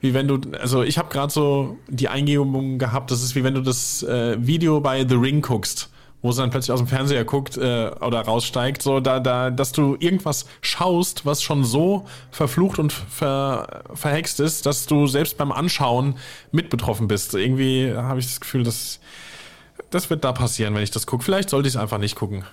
wie 0.04 0.12
wenn 0.12 0.28
du, 0.28 0.38
also 0.60 0.82
ich 0.82 0.98
habe 0.98 1.08
gerade 1.08 1.32
so 1.32 1.78
die 1.88 2.10
Eingebung 2.10 2.78
gehabt, 2.78 3.10
das 3.10 3.22
ist 3.22 3.34
wie 3.36 3.42
wenn 3.42 3.54
du 3.54 3.62
das 3.62 4.02
äh, 4.02 4.36
Video 4.38 4.78
bei 4.82 5.08
The 5.08 5.14
Ring 5.14 5.40
guckst, 5.40 5.88
wo 6.20 6.30
sie 6.30 6.42
dann 6.42 6.50
plötzlich 6.50 6.72
aus 6.72 6.80
dem 6.80 6.88
Fernseher 6.88 7.24
guckt 7.24 7.56
äh, 7.56 7.90
oder 8.02 8.20
raussteigt, 8.20 8.82
so 8.82 9.00
da, 9.00 9.18
da, 9.18 9.48
dass 9.48 9.72
du 9.72 9.96
irgendwas 9.98 10.44
schaust, 10.60 11.24
was 11.24 11.42
schon 11.42 11.64
so 11.64 12.04
verflucht 12.30 12.78
und 12.78 12.92
ver, 12.92 13.82
verhext 13.94 14.40
ist, 14.40 14.66
dass 14.66 14.84
du 14.84 15.06
selbst 15.06 15.38
beim 15.38 15.50
Anschauen 15.50 16.16
mit 16.52 16.68
betroffen 16.68 17.08
bist. 17.08 17.32
Irgendwie 17.32 17.90
habe 17.94 18.20
ich 18.20 18.26
das 18.26 18.40
Gefühl, 18.40 18.62
dass 18.62 19.00
das 19.88 20.10
wird 20.10 20.22
da 20.22 20.32
passieren, 20.32 20.74
wenn 20.74 20.82
ich 20.82 20.90
das 20.90 21.06
gucke. 21.06 21.24
Vielleicht 21.24 21.48
sollte 21.48 21.66
ich 21.66 21.76
es 21.76 21.80
einfach 21.80 21.98
nicht 21.98 22.14
gucken. 22.14 22.44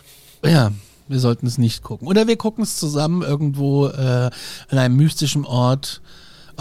Ja, 0.46 0.72
wir 1.10 1.20
sollten 1.20 1.48
es 1.48 1.58
nicht 1.58 1.84
gucken. 1.84 2.08
Oder 2.08 2.28
wir 2.28 2.38
gucken 2.38 2.64
es 2.64 2.78
zusammen 2.78 3.24
irgendwo 3.24 3.88
äh, 3.88 4.30
an 4.70 4.78
einem 4.78 4.96
mystischen 4.96 5.44
Ort 5.44 6.02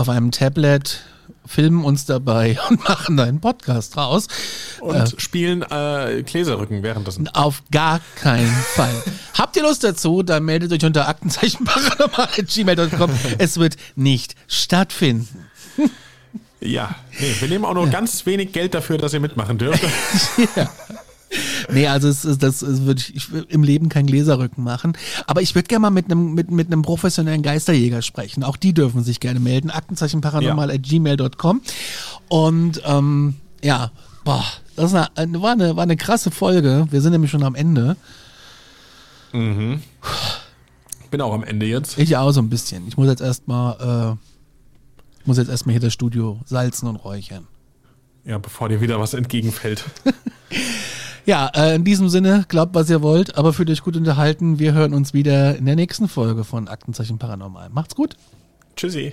auf 0.00 0.08
einem 0.08 0.30
Tablet, 0.30 1.02
filmen 1.46 1.84
uns 1.84 2.06
dabei 2.06 2.58
und 2.70 2.88
machen 2.88 3.20
einen 3.20 3.40
Podcast 3.40 3.96
raus. 3.96 4.28
Und 4.80 5.14
spielen 5.18 5.62
äh, 5.62 6.22
Gläserrücken 6.24 6.82
währenddessen. 6.82 7.28
Auf 7.28 7.62
gar 7.70 8.00
keinen 8.16 8.52
Fall. 8.74 8.94
Habt 9.38 9.56
ihr 9.56 9.62
Lust 9.62 9.84
dazu? 9.84 10.22
Dann 10.22 10.44
meldet 10.44 10.72
euch 10.72 10.84
unter 10.84 11.08
aktenzeichenparanormal.gmail.com. 11.08 13.10
Es 13.38 13.58
wird 13.58 13.76
nicht 13.94 14.34
stattfinden. 14.48 15.46
Ja, 16.60 16.94
nee, 17.18 17.34
wir 17.40 17.48
nehmen 17.48 17.64
auch 17.64 17.74
nur 17.74 17.88
ganz 17.88 18.26
wenig 18.26 18.52
Geld 18.52 18.74
dafür, 18.74 18.98
dass 18.98 19.14
ihr 19.14 19.20
mitmachen 19.20 19.56
dürft. 19.56 19.82
Nee, 21.72 21.86
also 21.86 22.08
es, 22.08 22.24
ist- 22.24 22.42
das 22.42 22.62
es 22.62 22.82
würde 22.82 23.00
ich, 23.00 23.14
ich 23.14 23.30
will 23.32 23.46
im 23.48 23.62
Leben 23.62 23.88
kein 23.88 24.06
Gläserrücken 24.06 24.64
machen. 24.64 24.96
Aber 25.26 25.42
ich 25.42 25.54
würde 25.54 25.68
gerne 25.68 25.82
mal 25.82 25.90
mit 25.90 26.06
einem 26.06 26.34
mit, 26.34 26.50
mit 26.50 26.66
einem 26.66 26.82
professionellen 26.82 27.42
Geisterjäger 27.42 28.02
sprechen. 28.02 28.42
Auch 28.42 28.56
die 28.56 28.72
dürfen 28.72 29.04
sich 29.04 29.20
gerne 29.20 29.38
melden. 29.40 29.70
Aktenzeichenparanormal.gmail.com. 29.70 31.60
Und 32.28 32.82
ähm, 32.84 33.36
ja, 33.62 33.92
boah, 34.24 34.44
das 34.74 34.92
ist 34.92 35.08
eine, 35.14 35.42
war, 35.42 35.52
eine, 35.52 35.76
war 35.76 35.82
eine 35.84 35.96
krasse 35.96 36.30
Folge. 36.32 36.86
Wir 36.90 37.00
sind 37.00 37.12
nämlich 37.12 37.30
schon 37.30 37.44
am 37.44 37.54
Ende. 37.54 37.96
Bin 39.32 39.80
auch 41.20 41.32
am 41.34 41.44
Ende 41.44 41.66
jetzt. 41.66 41.98
Ich 41.98 42.16
auch 42.16 42.32
so 42.32 42.40
ein 42.40 42.48
bisschen. 42.50 42.88
Ich 42.88 42.96
muss 42.96 43.06
jetzt 43.06 43.20
erstmal, 43.20 44.16
äh, 44.16 44.16
ich 45.20 45.26
muss 45.26 45.36
jetzt 45.38 45.48
erstmal 45.50 45.74
hier 45.74 45.80
das 45.80 45.92
Studio 45.92 46.40
salzen 46.46 46.88
und 46.88 46.96
räuchern. 46.96 47.46
Ja, 48.24 48.38
bevor 48.38 48.68
dir 48.68 48.80
wieder 48.80 48.98
was 48.98 49.14
entgegenfällt. 49.14 49.84
Ja, 51.30 51.48
äh, 51.54 51.76
in 51.76 51.84
diesem 51.84 52.08
Sinne, 52.08 52.44
glaubt, 52.48 52.74
was 52.74 52.90
ihr 52.90 53.02
wollt, 53.02 53.38
aber 53.38 53.52
fühlt 53.52 53.70
euch 53.70 53.84
gut 53.84 53.96
unterhalten. 53.96 54.58
Wir 54.58 54.72
hören 54.72 54.92
uns 54.92 55.14
wieder 55.14 55.56
in 55.56 55.64
der 55.64 55.76
nächsten 55.76 56.08
Folge 56.08 56.42
von 56.42 56.66
Aktenzeichen 56.66 57.18
Paranormal. 57.18 57.68
Macht's 57.70 57.94
gut. 57.94 58.16
Tschüssi. 58.74 59.12